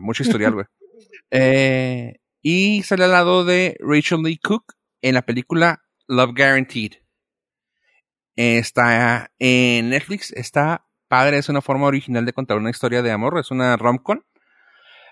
mucho 0.00 0.22
historial, 0.22 0.54
güey. 0.54 0.66
eh, 1.30 2.16
y 2.42 2.82
sale 2.82 3.04
al 3.04 3.12
lado 3.12 3.44
de 3.44 3.76
Rachel 3.80 4.22
Lee 4.22 4.38
Cook 4.38 4.74
en 5.02 5.14
la 5.14 5.22
película 5.22 5.82
Love 6.06 6.34
Guaranteed. 6.36 6.92
Está 8.36 9.30
en 9.38 9.90
Netflix, 9.90 10.32
está 10.32 10.86
padre, 11.08 11.38
es 11.38 11.48
una 11.48 11.62
forma 11.62 11.86
original 11.86 12.26
de 12.26 12.32
contar 12.32 12.58
una 12.58 12.70
historia 12.70 13.02
de 13.02 13.10
amor, 13.10 13.38
es 13.38 13.50
una 13.50 13.76
rom-com. 13.76 14.20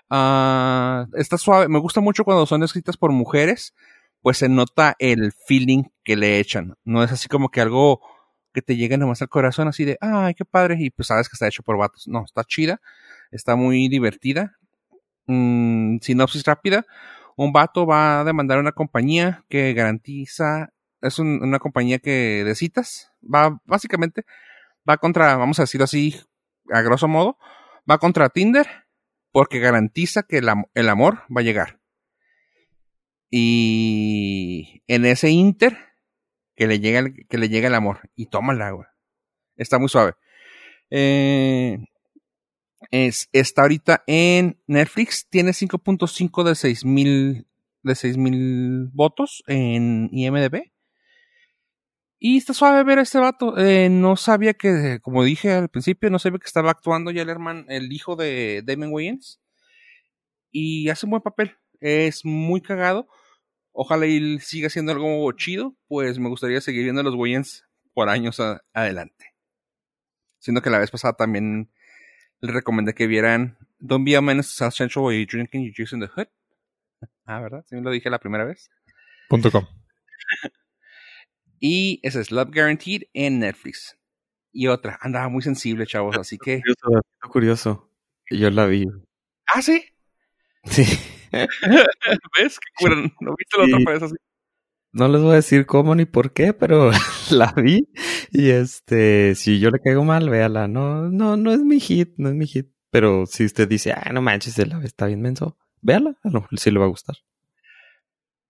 Uh, 0.07 1.07
está 1.17 1.37
suave, 1.37 1.67
me 1.67 1.79
gusta 1.79 1.99
mucho 1.99 2.23
cuando 2.23 2.45
son 2.45 2.61
escritas 2.61 2.95
por 2.95 3.11
mujeres 3.11 3.73
pues 4.25 4.39
se 4.39 4.49
nota 4.49 4.95
el 4.97 5.33
feeling 5.45 5.83
que 6.03 6.15
le 6.15 6.39
echan. 6.39 6.73
No 6.83 7.03
es 7.03 7.11
así 7.11 7.27
como 7.27 7.49
que 7.49 7.61
algo 7.61 8.01
que 8.53 8.63
te 8.63 8.75
llegue 8.75 8.97
nomás 8.97 9.21
al 9.21 9.29
corazón 9.29 9.67
así 9.67 9.85
de, 9.85 9.99
ay, 10.01 10.33
qué 10.33 10.43
padre, 10.43 10.77
y 10.79 10.89
pues 10.89 11.09
sabes 11.09 11.29
que 11.29 11.33
está 11.33 11.47
hecho 11.47 11.61
por 11.61 11.77
vatos. 11.77 12.07
No, 12.07 12.25
está 12.25 12.43
chida, 12.43 12.81
está 13.29 13.55
muy 13.55 13.87
divertida. 13.87 14.57
Mm, 15.27 15.99
sinopsis 16.01 16.43
rápida. 16.43 16.87
Un 17.35 17.51
vato 17.51 17.85
va 17.85 18.21
a 18.21 18.23
demandar 18.23 18.57
a 18.57 18.61
una 18.61 18.71
compañía 18.71 19.43
que 19.49 19.73
garantiza, 19.73 20.73
es 21.01 21.19
una 21.19 21.59
compañía 21.59 21.99
que 21.99 22.43
de 22.43 22.55
citas, 22.55 23.11
va 23.21 23.59
básicamente, 23.65 24.23
va 24.89 24.97
contra, 24.97 25.35
vamos 25.35 25.59
a 25.59 25.63
decirlo 25.63 25.85
así, 25.85 26.15
a 26.71 26.81
grosso 26.81 27.07
modo, 27.07 27.37
va 27.89 27.97
contra 27.97 28.29
Tinder 28.29 28.67
porque 29.31 29.59
garantiza 29.59 30.23
que 30.23 30.37
el 30.37 30.89
amor 30.89 31.23
va 31.35 31.41
a 31.41 31.43
llegar. 31.43 31.79
Y 33.29 34.81
en 34.87 35.05
ese 35.05 35.29
inter, 35.29 35.77
que 36.55 36.67
le 36.67 36.79
llega 36.79 36.99
el, 36.99 37.27
que 37.27 37.37
le 37.37 37.49
llega 37.49 37.67
el 37.67 37.75
amor. 37.75 38.09
Y 38.15 38.27
toma 38.27 38.53
el 38.53 38.61
agua. 38.61 38.93
Está 39.57 39.77
muy 39.77 39.89
suave. 39.89 40.13
Eh, 40.89 41.77
Es, 42.91 43.29
está 43.31 43.63
ahorita 43.63 44.03
en 44.07 44.59
Netflix, 44.67 45.27
tiene 45.29 45.51
5.5 45.51 46.43
de 46.43 46.55
6000 46.55 47.47
de 47.85 47.95
6000 47.95 48.89
votos 48.93 49.43
en 49.47 50.09
IMDb. 50.11 50.71
Y 52.17 52.37
está 52.37 52.53
suave 52.53 52.83
ver 52.83 52.97
a 52.97 53.03
este 53.03 53.19
vato. 53.19 53.57
Eh, 53.57 53.89
no 53.89 54.15
sabía 54.15 54.55
que, 54.55 54.99
como 55.01 55.23
dije 55.23 55.51
al 55.53 55.69
principio, 55.69 56.09
no 56.09 56.17
sabía 56.17 56.39
que 56.39 56.47
estaba 56.47 56.71
actuando 56.71 57.11
ya 57.11 57.21
el 57.21 57.29
hermano, 57.29 57.65
el 57.69 57.93
hijo 57.93 58.15
de 58.15 58.63
Damon 58.65 58.91
Wayans. 58.91 59.39
Y 60.51 60.89
hace 60.89 61.05
un 61.05 61.11
buen 61.11 61.21
papel. 61.21 61.55
Es 61.79 62.25
muy 62.25 62.61
cagado. 62.61 63.07
Ojalá 63.71 64.05
él 64.07 64.39
siga 64.41 64.69
siendo 64.69 64.91
algo 64.91 65.31
chido. 65.33 65.75
Pues 65.87 66.17
me 66.17 66.29
gustaría 66.29 66.61
seguir 66.61 66.83
viendo 66.83 67.01
a 67.01 67.03
los 67.03 67.13
Wayans 67.13 67.65
por 67.93 68.09
años 68.09 68.41
adelante. 68.73 69.35
Siendo 70.39 70.61
que 70.61 70.71
la 70.71 70.79
vez 70.79 70.89
pasada 70.89 71.13
también 71.13 71.69
le 72.41 72.51
recomendé 72.51 72.93
que 72.93 73.07
vieran 73.07 73.57
Don't 73.79 74.05
Be 74.05 74.15
a 74.15 74.21
Menace 74.21 74.49
to 74.49 74.55
South 74.55 74.73
Central 74.73 75.05
while 75.05 75.15
you're 75.15 75.25
drinking 75.25 75.63
your 75.63 75.73
juice 75.73 75.93
in 75.93 75.99
the 75.99 76.07
hood. 76.07 76.27
Ah, 77.27 77.39
¿verdad? 77.39 77.65
Sí, 77.67 77.75
lo 77.81 77.89
dije 77.89 78.09
la 78.11 78.19
primera 78.19 78.45
vez. 78.45 78.69
Punto 79.29 79.51
com. 79.51 79.65
y 81.59 81.99
ese 82.03 82.21
es 82.21 82.31
Love 82.31 82.51
Guaranteed 82.53 83.03
en 83.13 83.39
Netflix. 83.39 83.97
Y 84.51 84.67
otra, 84.67 84.99
andaba 85.01 85.27
muy 85.27 85.41
sensible, 85.41 85.87
chavos, 85.87 86.17
así 86.17 86.37
que. 86.37 86.61
Curioso, 86.61 87.01
curioso. 87.31 87.91
Yo 88.29 88.49
la 88.51 88.67
vi. 88.67 88.85
¿Ah, 89.47 89.61
sí? 89.61 89.85
Sí. 90.65 90.83
¿Ves? 91.31 92.59
¿Qué 92.77 92.89
¿No 93.19 93.35
viste 93.35 93.57
la 93.57 93.77
otra 93.77 93.93
vez 93.93 94.03
así? 94.03 94.15
No 94.93 95.09
les 95.09 95.21
voy 95.21 95.33
a 95.33 95.35
decir 95.35 95.65
cómo 95.65 95.93
ni 95.93 96.05
por 96.05 96.31
qué, 96.31 96.53
pero 96.53 96.91
la 97.31 97.51
vi. 97.53 97.87
Y 98.37 98.49
este, 98.49 99.33
si 99.35 99.61
yo 99.61 99.69
le 99.71 99.79
caigo 99.79 100.03
mal, 100.03 100.29
véala. 100.29 100.67
No, 100.67 101.09
no, 101.09 101.37
no 101.37 101.53
es 101.53 101.61
mi 101.61 101.79
hit, 101.79 102.15
no 102.17 102.27
es 102.27 102.35
mi 102.35 102.45
hit. 102.45 102.67
Pero 102.89 103.25
si 103.27 103.45
usted 103.45 103.65
dice, 103.65 103.93
ah, 103.93 104.11
no 104.11 104.21
manches, 104.21 104.59
está 104.59 105.05
bien 105.05 105.21
menso, 105.21 105.57
véala. 105.81 106.17
A 106.21 106.29
lo 106.29 106.41
mejor 106.41 106.59
sí 106.59 106.69
le 106.69 106.79
va 106.79 106.85
a 106.85 106.89
gustar. 106.89 107.15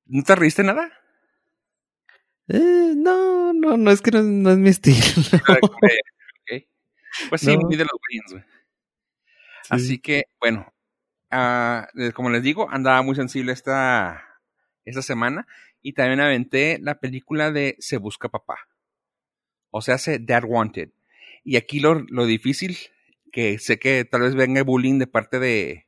¿No 0.08 0.24
te 0.24 0.36
reíste 0.36 0.64
nada? 0.64 0.92
Eh, 2.48 2.94
no, 2.96 3.54
no, 3.54 3.78
no 3.78 3.92
es 3.92 4.02
que 4.02 4.10
no, 4.10 4.50
es 4.50 4.58
mi 4.58 4.70
estilo. 4.72 4.98
Pues 7.30 7.42
sí, 7.42 7.56
muy 7.56 7.76
de 7.76 7.86
los 7.86 7.94
Williams, 8.10 8.32
güey. 8.32 8.44
Así 9.70 10.00
que, 10.00 10.24
bueno, 10.40 10.74
uh, 11.32 12.12
como 12.14 12.32
les 12.32 12.42
digo, 12.42 12.68
andaba 12.72 13.04
muy 13.04 13.16
sensible 13.16 13.52
esta, 13.52 14.24
esta 14.84 15.04
semana 15.04 15.48
y 15.84 15.94
también 15.94 16.22
aventé 16.22 16.80
la 16.82 17.00
película 17.00 17.52
de 17.52 17.76
Se 17.80 17.98
Busca 17.98 18.30
Papá. 18.30 18.58
O 19.78 19.82
sea, 19.82 19.96
hace 19.96 20.20
Dad 20.20 20.46
Wanted. 20.48 20.92
Y 21.44 21.58
aquí 21.58 21.82
lo, 21.82 21.96
lo 22.08 22.26
difícil, 22.26 22.78
que 23.34 23.60
sé 23.60 23.78
que 23.78 24.06
tal 24.06 24.22
vez 24.22 24.34
venga 24.34 24.64
bullying 24.64 25.00
de 25.00 25.06
parte 25.06 25.38
de, 25.38 25.86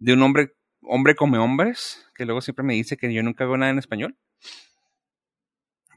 de 0.00 0.12
un 0.12 0.22
hombre, 0.22 0.56
hombre 0.80 1.14
come 1.14 1.38
hombres, 1.38 2.04
que 2.16 2.24
luego 2.24 2.40
siempre 2.40 2.64
me 2.64 2.74
dice 2.74 2.96
que 2.96 3.14
yo 3.14 3.22
nunca 3.22 3.44
veo 3.46 3.56
nada 3.56 3.70
en 3.70 3.78
español. 3.78 4.18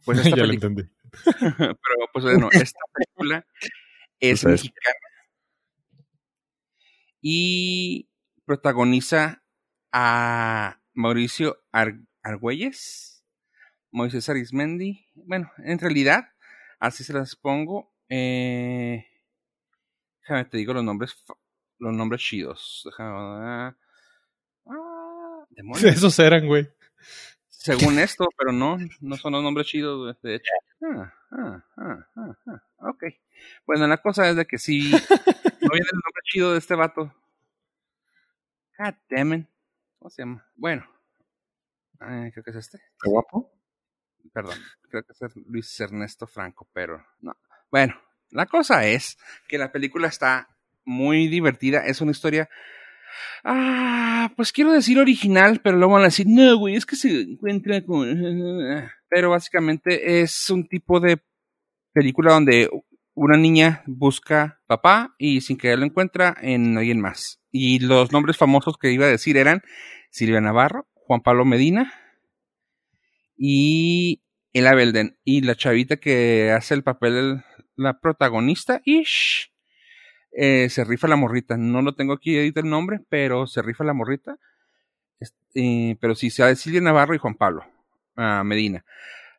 Pues 0.06 0.20
esta 0.24 0.38
ya 0.38 0.46
lo 0.46 0.54
entendí. 0.54 0.84
Pero 1.42 1.80
pues 2.14 2.26
bueno, 2.26 2.48
esta 2.52 2.80
película 2.94 3.44
es 4.20 4.46
mexicana. 4.46 4.96
Y 7.22 8.08
protagoniza 8.46 9.44
a 9.92 10.80
Mauricio 10.94 11.58
Argüelles 12.22 13.16
Moisés 13.90 14.30
Arismendi. 14.30 15.08
Bueno, 15.16 15.50
en 15.58 15.80
realidad, 15.80 16.35
así 16.80 17.04
se 17.04 17.14
las 17.14 17.36
pongo. 17.36 17.92
Eh, 18.10 19.06
déjame 20.22 20.46
te 20.46 20.58
digo 20.58 20.74
los 20.74 20.84
nombres, 20.84 21.24
los 21.80 21.94
nombres 21.94 22.22
chidos. 22.22 22.84
Déjame, 22.86 23.12
ah, 23.18 23.76
Esos 25.84 26.20
eran, 26.20 26.48
güey. 26.48 26.68
Según 27.48 28.00
esto, 28.00 28.28
pero 28.38 28.52
no, 28.52 28.78
no 29.02 29.16
son 29.18 29.34
los 29.34 29.44
nombres 29.44 29.68
chidos, 29.68 30.22
de 30.22 30.36
hecho. 30.36 30.52
Ah, 30.84 31.14
ah, 31.32 31.66
ah, 31.78 32.08
ah, 32.16 32.38
ah, 32.48 32.90
ok. 32.90 33.04
Bueno, 33.66 33.88
la 33.88 33.98
cosa 33.98 34.30
es 34.30 34.36
de 34.36 34.46
que 34.46 34.58
si 34.58 34.92
no 34.92 35.70
viene 35.72 35.90
el 35.92 36.00
nombre 36.04 36.22
chido 36.24 36.52
de 36.54 36.60
este 36.60 36.76
vato. 36.76 37.14
God 38.78 38.94
damn 39.10 39.48
¿Cómo 39.98 40.10
se 40.10 40.22
llama? 40.22 40.46
Bueno. 40.56 40.86
creo 41.98 42.44
que 42.44 42.52
es 42.52 42.56
este. 42.58 42.78
¿Qué 42.78 43.10
guapo? 43.10 43.55
Perdón, 44.34 44.58
creo 44.90 45.04
que 45.04 45.14
es 45.14 45.36
Luis 45.48 45.80
Ernesto 45.80 46.28
Franco, 46.28 46.68
pero 46.74 47.04
no. 47.22 47.36
Bueno, 47.72 47.96
la 48.32 48.46
cosa 48.46 48.86
es 48.86 49.18
que 49.48 49.58
la 49.58 49.72
película 49.72 50.08
está 50.08 50.50
muy 50.84 51.28
divertida. 51.28 51.86
Es 51.86 52.02
una 52.02 52.12
historia. 52.12 52.50
Ah, 53.44 54.32
pues 54.36 54.52
quiero 54.52 54.72
decir 54.72 55.00
original, 55.00 55.62
pero 55.64 55.78
luego 55.78 55.94
van 55.94 56.04
a 56.04 56.06
decir, 56.06 56.28
no, 56.28 56.58
güey, 56.58 56.76
es 56.76 56.86
que 56.86 56.96
se 56.96 57.22
encuentra 57.22 57.84
con. 57.84 58.08
Pero 59.08 59.30
básicamente 59.30 60.22
es 60.22 60.50
un 60.50 60.68
tipo 60.68 61.00
de 61.00 61.22
película 61.94 62.34
donde 62.34 62.70
una 63.14 63.38
niña 63.38 63.84
busca 63.86 64.60
papá 64.68 65.16
y 65.18 65.40
sin 65.40 65.58
que 65.58 65.78
lo 65.78 65.86
encuentra 65.86 66.36
en 66.42 66.78
alguien 66.78 67.00
más. 67.00 67.40
Y 67.52 67.80
los 67.80 68.12
nombres 68.12 68.36
famosos 68.36 68.78
que 68.78 68.92
iba 68.92 69.06
a 69.06 69.10
decir 69.10 69.38
eran 69.38 69.62
Silvia 70.10 70.42
Navarro, 70.42 70.88
Juan 70.94 71.22
Pablo 71.22 71.46
Medina, 71.46 71.94
y 73.38 74.22
Ella 74.54 74.76
Belden. 74.76 75.18
Y 75.24 75.42
la 75.42 75.56
chavita 75.56 75.98
que 75.98 76.52
hace 76.52 76.74
el 76.74 76.84
papel 76.84 77.14
de 77.14 77.44
la 77.76 78.00
protagonista, 78.00 78.82
Ish, 78.86 79.52
eh, 80.32 80.70
se 80.70 80.84
rifa 80.84 81.08
la 81.08 81.16
morrita. 81.16 81.58
No 81.58 81.82
lo 81.82 81.96
tengo 81.96 82.14
aquí 82.14 82.36
edita 82.38 82.60
el 82.60 82.70
nombre, 82.70 83.00
pero 83.10 83.48
se 83.48 83.62
rifa 83.62 83.84
la 83.84 83.94
morrita. 83.94 84.38
Eh, 85.54 85.96
pero 86.02 86.16
sí, 86.16 86.30
sea 86.30 86.48
de 86.48 86.56
Silvia 86.56 86.82
Navarro 86.82 87.16
y 87.16 87.18
Juan 87.18 87.36
Pablo 87.36 87.66
ah, 88.18 88.44
Medina. 88.44 88.84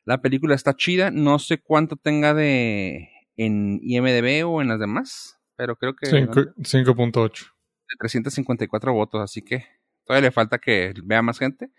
La 0.05 0.23
película 0.23 0.55
está 0.55 0.75
chida, 0.75 1.11
no 1.11 1.39
sé 1.39 1.59
cuánto 1.59 1.97
tenga 1.97 2.33
de 2.33 3.11
en 3.37 3.81
IMDB 3.83 4.49
o 4.49 4.63
en 4.63 4.69
las 4.69 4.81
demás, 4.81 5.39
pero 5.57 5.77
creo 5.77 5.95
que 5.95 6.07
5.8. 6.07 7.45
De 7.89 7.97
354 7.99 8.93
votos, 8.93 9.21
así 9.21 9.43
que 9.43 9.67
todavía 10.05 10.29
le 10.29 10.33
falta 10.33 10.59
que 10.59 10.95
vea 11.05 11.23
más 11.23 11.39
gente 11.39 11.71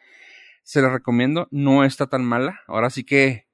se 0.67 0.81
la 0.81 0.89
recomiendo, 0.89 1.47
no 1.49 1.85
está 1.85 2.07
tan 2.07 2.25
mala. 2.25 2.59
Ahora 2.67 2.89
sí 2.89 3.05
que 3.05 3.47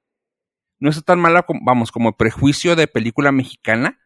no 0.80 0.90
está 0.90 1.04
tan 1.04 1.20
mala, 1.20 1.44
como, 1.44 1.60
vamos, 1.64 1.92
como 1.92 2.18
prejuicio 2.18 2.76
de 2.76 2.88
película 2.88 3.32
mexicana, 3.32 4.00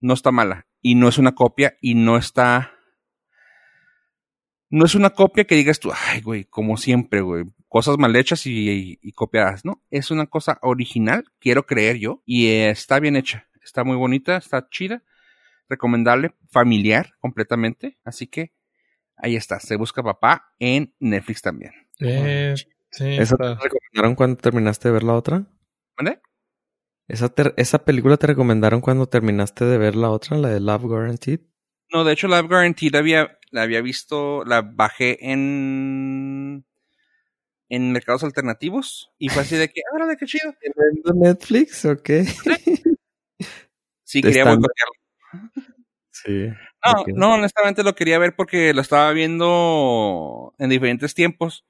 no 0.00 0.14
está 0.14 0.32
mala. 0.32 0.66
Y 0.80 0.94
no 0.94 1.08
es 1.08 1.18
una 1.18 1.34
copia 1.34 1.76
y 1.82 1.94
no 1.94 2.16
está... 2.16 2.72
No 4.70 4.86
es 4.86 4.94
una 4.94 5.10
copia 5.10 5.44
que 5.44 5.56
digas 5.56 5.78
tú, 5.78 5.92
ay, 5.94 6.22
güey, 6.22 6.44
como 6.46 6.78
siempre, 6.78 7.20
güey, 7.20 7.44
cosas 7.68 7.98
mal 7.98 8.16
hechas 8.16 8.46
y, 8.46 8.98
y, 9.00 9.12
copiadas, 9.12 9.66
¿no? 9.66 9.82
Es 9.90 10.10
una 10.10 10.26
cosa 10.26 10.58
original, 10.62 11.26
quiero 11.38 11.66
creer 11.66 11.98
yo, 11.98 12.22
y 12.24 12.48
está 12.48 12.98
bien 12.98 13.14
hecha, 13.14 13.46
está 13.62 13.84
muy 13.84 13.96
bonita, 13.96 14.38
está 14.38 14.68
chida, 14.70 15.04
recomendable, 15.68 16.34
familiar 16.50 17.12
completamente, 17.20 17.98
así 18.04 18.26
que 18.26 18.54
ahí 19.16 19.36
está, 19.36 19.60
se 19.60 19.76
busca 19.76 20.02
papá 20.02 20.52
en 20.58 20.94
Netflix 20.98 21.42
también. 21.42 21.85
Eh, 22.00 22.54
sí, 22.90 23.16
¿Esa 23.16 23.36
te 23.36 23.54
recomendaron 23.54 24.14
cuando 24.14 24.36
terminaste 24.36 24.88
de 24.88 24.92
ver 24.92 25.02
la 25.02 25.14
otra? 25.14 25.46
¿Dónde? 25.96 26.20
¿Esa, 27.08 27.32
¿Esa 27.56 27.84
película 27.84 28.16
te 28.16 28.26
recomendaron 28.26 28.80
cuando 28.80 29.08
terminaste 29.08 29.64
de 29.64 29.78
ver 29.78 29.96
la 29.96 30.10
otra, 30.10 30.36
la 30.36 30.48
de 30.48 30.60
Love 30.60 30.82
Guaranteed? 30.82 31.40
No, 31.92 32.04
de 32.04 32.12
hecho 32.12 32.28
Love 32.28 32.48
Guaranteed 32.48 32.92
la 32.92 32.98
había, 32.98 33.38
la 33.50 33.62
había 33.62 33.80
visto, 33.80 34.44
la 34.44 34.62
bajé 34.62 35.18
en 35.30 36.64
en 37.68 37.92
mercados 37.92 38.22
alternativos 38.22 39.10
y 39.18 39.28
fue 39.28 39.42
así 39.42 39.56
de 39.56 39.68
que, 39.68 39.80
ahora 39.92 40.06
de 40.06 40.16
qué 40.16 40.26
chido. 40.26 40.54
¿En 40.60 41.18
Netflix 41.18 41.84
o 41.84 42.00
qué? 42.00 42.24
Sí, 44.04 44.22
quería 44.22 44.44
boicotearlo. 44.44 44.92
Sí. 46.10 46.48
No, 46.84 47.04
no, 47.14 47.34
honestamente 47.34 47.82
lo 47.82 47.94
quería 47.94 48.18
ver 48.18 48.34
porque 48.36 48.72
lo 48.72 48.80
estaba 48.80 49.12
viendo 49.12 50.54
en 50.58 50.70
diferentes 50.70 51.14
tiempos 51.14 51.64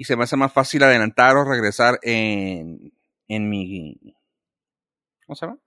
y 0.00 0.04
se 0.04 0.16
me 0.16 0.24
hace 0.24 0.34
más 0.34 0.50
fácil 0.50 0.82
adelantar 0.82 1.36
o 1.36 1.44
regresar 1.44 1.98
en, 2.00 2.90
en 3.28 3.50
mi... 3.50 4.00
¿Cómo 5.26 5.36
se 5.36 5.44
llama? 5.44 5.58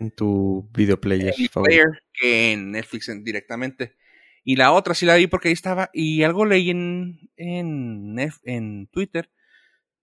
En 0.00 0.10
tu 0.10 0.68
videoplayer 0.72 1.32
player 1.52 2.02
que 2.12 2.54
en 2.54 2.72
Netflix 2.72 3.08
directamente. 3.22 3.96
Y 4.42 4.56
la 4.56 4.72
otra 4.72 4.94
sí 4.94 5.06
la 5.06 5.14
vi 5.14 5.28
porque 5.28 5.46
ahí 5.46 5.52
estaba. 5.52 5.90
Y 5.92 6.24
algo 6.24 6.44
leí 6.44 6.70
en, 6.70 7.30
en, 7.36 8.18
en 8.42 8.88
Twitter 8.88 9.30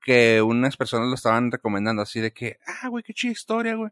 que 0.01 0.41
unas 0.41 0.77
personas 0.77 1.09
lo 1.09 1.15
estaban 1.15 1.51
recomendando 1.51 2.01
así 2.01 2.21
de 2.21 2.31
que, 2.31 2.59
ah, 2.81 2.87
güey, 2.87 3.03
qué 3.03 3.13
chida 3.13 3.33
historia, 3.33 3.75
güey. 3.75 3.91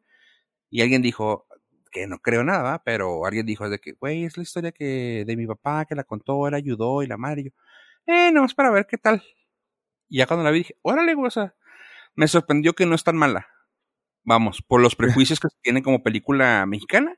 Y 0.69 0.81
alguien 0.81 1.01
dijo, 1.01 1.45
que 1.91 2.07
no 2.07 2.19
creo 2.19 2.45
nada, 2.45 2.81
pero 2.85 3.25
alguien 3.25 3.45
dijo 3.45 3.69
de 3.69 3.79
que, 3.79 3.91
güey, 3.99 4.23
es 4.23 4.37
la 4.37 4.43
historia 4.43 4.71
que 4.71 5.25
de 5.27 5.35
mi 5.35 5.45
papá 5.45 5.83
que 5.83 5.95
la 5.95 6.05
contó, 6.05 6.47
él 6.47 6.53
ayudó 6.53 7.03
y 7.03 7.07
la 7.07 7.17
madre. 7.17 7.41
Y 7.41 7.43
yo, 7.47 7.51
eh, 8.07 8.31
no, 8.31 8.45
es 8.45 8.53
para 8.53 8.71
ver 8.71 8.87
qué 8.87 8.97
tal. 8.97 9.21
Y 10.13 10.17
ya 10.19 10.27
cuando 10.27 10.43
la 10.43 10.51
vi 10.51 10.59
dije, 10.59 10.77
órale, 10.83 11.15
güey, 11.15 11.25
o 11.25 11.31
sea, 11.31 11.55
me 12.13 12.27
sorprendió 12.27 12.73
que 12.73 12.85
no 12.85 12.93
es 12.93 13.03
tan 13.03 13.17
mala. 13.17 13.47
Vamos, 14.23 14.61
por 14.61 14.79
los 14.79 14.95
prejuicios 14.95 15.39
que 15.39 15.47
tiene 15.63 15.81
como 15.81 16.03
película 16.03 16.67
mexicana, 16.67 17.17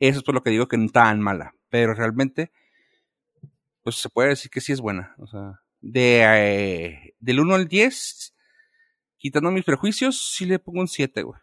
eso 0.00 0.18
es 0.18 0.24
por 0.24 0.34
lo 0.34 0.42
que 0.42 0.50
digo 0.50 0.66
que 0.66 0.76
no 0.76 0.86
es 0.86 0.92
tan 0.92 1.20
mala. 1.20 1.54
pero 1.68 1.94
realmente, 1.94 2.50
pues 3.84 3.94
se 3.94 4.08
puede 4.08 4.30
decir 4.30 4.50
que 4.50 4.60
sí 4.60 4.72
es 4.72 4.80
buena. 4.80 5.14
O 5.18 5.28
sea, 5.28 5.60
de, 5.80 6.22
eh, 6.24 7.14
del 7.20 7.38
1 7.38 7.54
al 7.54 7.68
10, 7.68 8.34
quitando 9.18 9.52
mis 9.52 9.64
prejuicios, 9.64 10.34
sí 10.34 10.44
le 10.44 10.58
pongo 10.58 10.80
un 10.80 10.88
7, 10.88 11.22
güey. 11.22 11.40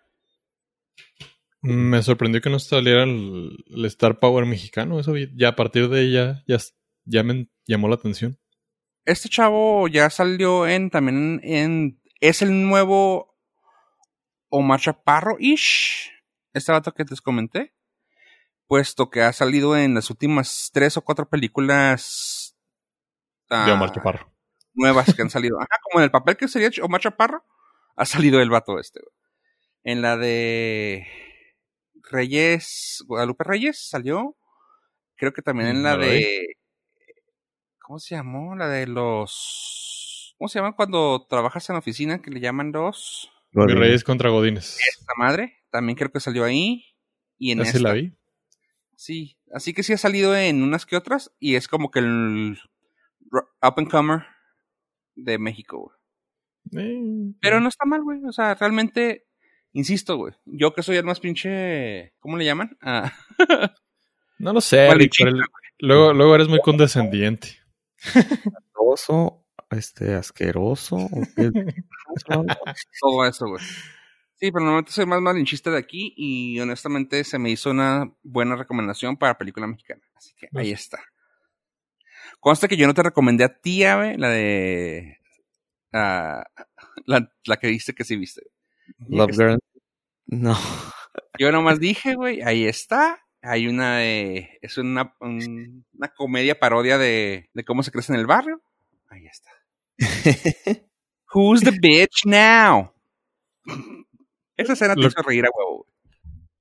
Me 1.61 2.03
sorprendió 2.03 2.41
que 2.41 2.49
no 2.49 2.59
saliera 2.59 3.03
el, 3.03 3.85
Star 3.85 4.19
Power 4.19 4.45
mexicano. 4.45 4.99
Eso 4.99 5.15
ya 5.15 5.47
a 5.47 5.55
partir 5.55 5.87
de 5.87 6.01
ella 6.01 6.43
ya, 6.45 6.57
ya 7.05 7.23
me 7.23 7.47
llamó 7.65 7.87
la 7.87 7.95
atención. 7.95 8.37
Este 9.09 9.27
chavo 9.27 9.87
ya 9.87 10.07
salió 10.11 10.67
en 10.67 10.91
también 10.91 11.41
en. 11.43 11.99
Es 12.21 12.43
el 12.43 12.67
nuevo 12.67 13.35
Omar 14.49 14.79
Chaparro-ish. 14.79 16.11
Este 16.53 16.71
vato 16.71 16.93
que 16.93 17.05
les 17.09 17.19
comenté. 17.19 17.73
Puesto 18.67 19.09
que 19.09 19.23
ha 19.23 19.33
salido 19.33 19.75
en 19.75 19.95
las 19.95 20.11
últimas 20.11 20.69
tres 20.71 20.95
o 20.95 21.01
cuatro 21.01 21.27
películas. 21.27 22.55
de 23.49 23.71
Omar 23.71 23.89
ah, 23.89 23.93
Chaparro. 23.95 24.31
Nuevas 24.75 25.11
que 25.15 25.23
han 25.23 25.29
salido. 25.31 25.57
Ajá, 25.57 25.81
como 25.81 26.01
en 26.01 26.03
el 26.03 26.11
papel 26.11 26.37
que 26.37 26.47
sería 26.47 26.69
Omar 26.83 27.01
Chaparro. 27.01 27.43
Ha 27.95 28.05
salido 28.05 28.39
el 28.39 28.51
vato 28.51 28.77
este. 28.77 28.99
En 29.81 30.03
la 30.03 30.17
de 30.17 31.07
Reyes, 32.11 33.03
Guadalupe 33.07 33.43
Reyes 33.43 33.89
salió. 33.89 34.37
Creo 35.15 35.33
que 35.33 35.41
también 35.41 35.69
en 35.69 35.81
la 35.81 35.97
de. 35.97 36.58
¿Cómo 37.89 37.97
se 37.97 38.13
llamó? 38.13 38.55
La 38.55 38.67
de 38.67 38.85
los. 38.85 40.35
¿Cómo 40.37 40.47
se 40.47 40.59
llaman 40.59 40.73
cuando 40.73 41.25
trabajas 41.27 41.67
en 41.71 41.75
oficina 41.75 42.21
que 42.21 42.29
le 42.29 42.39
llaman 42.39 42.71
los. 42.71 43.31
Reyes 43.51 44.03
contra 44.03 44.29
Godines. 44.29 44.77
Esta 44.91 45.13
madre. 45.17 45.63
También 45.71 45.97
creo 45.97 46.11
que 46.11 46.19
salió 46.19 46.43
ahí. 46.43 46.85
Y 47.39 47.49
en 47.49 47.61
esta. 47.61 47.79
la 47.79 47.93
vi? 47.93 48.13
Sí. 48.95 49.39
Así 49.51 49.73
que 49.73 49.81
sí 49.81 49.91
ha 49.93 49.97
salido 49.97 50.37
en 50.37 50.61
unas 50.61 50.85
que 50.85 50.97
otras. 50.97 51.31
Y 51.39 51.55
es 51.55 51.67
como 51.67 51.89
que 51.89 51.97
el. 51.97 52.59
Up 53.31 53.73
and 53.77 53.89
comer 53.89 54.21
de 55.15 55.39
México, 55.39 55.91
eh, 56.77 57.33
Pero 57.41 57.59
no 57.59 57.69
está 57.69 57.85
mal, 57.85 58.03
güey. 58.03 58.23
O 58.23 58.31
sea, 58.31 58.53
realmente 58.53 59.25
Insisto, 59.73 60.15
güey. 60.15 60.35
Yo 60.45 60.75
que 60.75 60.83
soy 60.83 60.97
el 60.97 61.05
más 61.05 61.19
pinche. 61.19 62.13
¿Cómo 62.19 62.37
le 62.37 62.45
llaman? 62.45 62.77
Ah. 62.83 63.11
no 64.37 64.53
lo 64.53 64.61
sé, 64.61 64.87
luego, 65.79 66.13
luego 66.13 66.35
eres 66.35 66.49
muy 66.49 66.59
condescendiente. 66.59 67.58
Asqueroso, 68.05 69.45
este, 69.69 70.15
asqueroso. 70.15 70.97
Todo 73.01 73.25
eso, 73.25 73.47
güey. 73.47 73.63
Sí, 74.35 74.51
pero 74.51 74.63
normalmente 74.63 74.91
soy 74.91 75.05
más 75.05 75.21
malinchista 75.21 75.69
de 75.69 75.77
aquí 75.77 76.13
y 76.15 76.59
honestamente 76.61 77.23
se 77.25 77.37
me 77.37 77.49
hizo 77.49 77.71
una 77.71 78.13
buena 78.23 78.55
recomendación 78.55 79.17
para 79.17 79.37
película 79.37 79.67
mexicana. 79.67 80.01
Así 80.15 80.33
que 80.37 80.47
ahí 80.55 80.71
está. 80.71 80.99
Consta 82.39 82.69
que 82.69 82.77
yo 82.77 82.87
no 82.87 82.93
te 82.93 83.03
recomendé 83.03 83.43
a 83.43 83.59
ti, 83.59 83.79
güey, 83.79 84.17
la 84.17 84.29
de. 84.29 85.17
Uh, 85.91 86.43
la, 87.05 87.31
la 87.45 87.57
que 87.57 87.67
viste 87.67 87.93
que 87.93 88.05
sí 88.05 88.15
viste. 88.15 88.43
Love 89.09 89.31
Girl. 89.35 89.59
No. 90.27 90.57
Yo 91.37 91.51
nomás 91.51 91.79
dije, 91.79 92.15
güey, 92.15 92.41
ahí 92.41 92.65
está. 92.65 93.25
Hay 93.41 93.67
una 93.67 93.97
de. 93.97 94.59
Es 94.61 94.77
una, 94.77 95.15
una 95.19 96.07
comedia 96.15 96.59
parodia 96.59 96.97
de, 96.97 97.49
de 97.53 97.63
cómo 97.63 97.83
se 97.83 97.91
crece 97.91 98.13
en 98.13 98.19
el 98.19 98.27
barrio. 98.27 98.61
Ahí 99.07 99.25
está. 99.27 99.51
Who's 101.33 101.61
the 101.61 101.71
bitch 101.71 102.25
now? 102.25 102.93
Esa 104.57 104.73
escena 104.73 104.95
te 104.95 105.01
hizo 105.01 105.21
reír 105.21 105.45
a 105.45 105.49
huevo. 105.55 105.85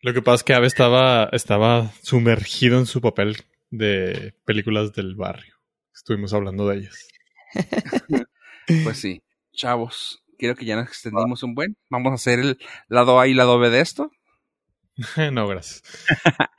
Lo 0.01 0.15
que 0.15 0.23
pasa 0.23 0.37
es 0.37 0.45
que 0.45 0.55
Ave 0.55 0.69
estaba, 0.69 1.29
estaba 1.33 1.91
sumergido 2.03 2.79
en 2.79 2.87
su 2.87 3.01
papel 3.01 3.37
de 3.71 4.35
películas 4.45 4.93
del 4.93 5.17
barrio. 5.17 5.57
Estuvimos 5.93 6.33
hablando 6.33 6.69
de 6.69 6.79
ellas. 6.79 7.09
pues 8.85 8.99
sí, 8.99 9.23
chavos 9.53 10.23
creo 10.39 10.55
que 10.55 10.65
ya 10.65 10.77
nos 10.77 10.89
extendimos 10.89 11.43
un 11.43 11.55
buen. 11.55 11.77
Vamos 11.91 12.13
a 12.13 12.15
hacer 12.15 12.39
el 12.39 12.59
lado 12.89 13.21
A 13.21 13.27
y 13.27 13.35
lado 13.35 13.59
B 13.59 13.69
de 13.71 13.81
esto. 13.81 14.11
no, 15.33 15.47
gracias. 15.47 15.83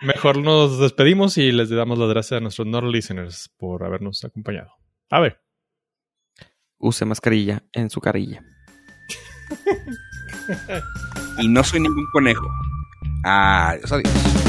Mejor 0.02 0.38
nos 0.38 0.80
despedimos 0.80 1.38
y 1.38 1.52
les 1.52 1.70
damos 1.70 1.98
las 1.98 2.10
gracias 2.10 2.38
a 2.38 2.42
nuestros 2.42 2.68
Nord 2.68 2.90
listeners 2.90 3.50
por 3.58 3.84
habernos 3.84 4.24
acompañado. 4.24 4.72
A 5.10 5.20
ver. 5.20 5.42
Use 6.78 7.04
mascarilla 7.06 7.64
en 7.74 7.90
su 7.90 8.00
carilla. 8.00 8.42
y 11.40 11.48
no 11.48 11.64
soy 11.64 11.82
ningún 11.82 12.06
conejo. 12.14 12.48
Adiós, 13.24 13.92
adiós. 13.92 14.49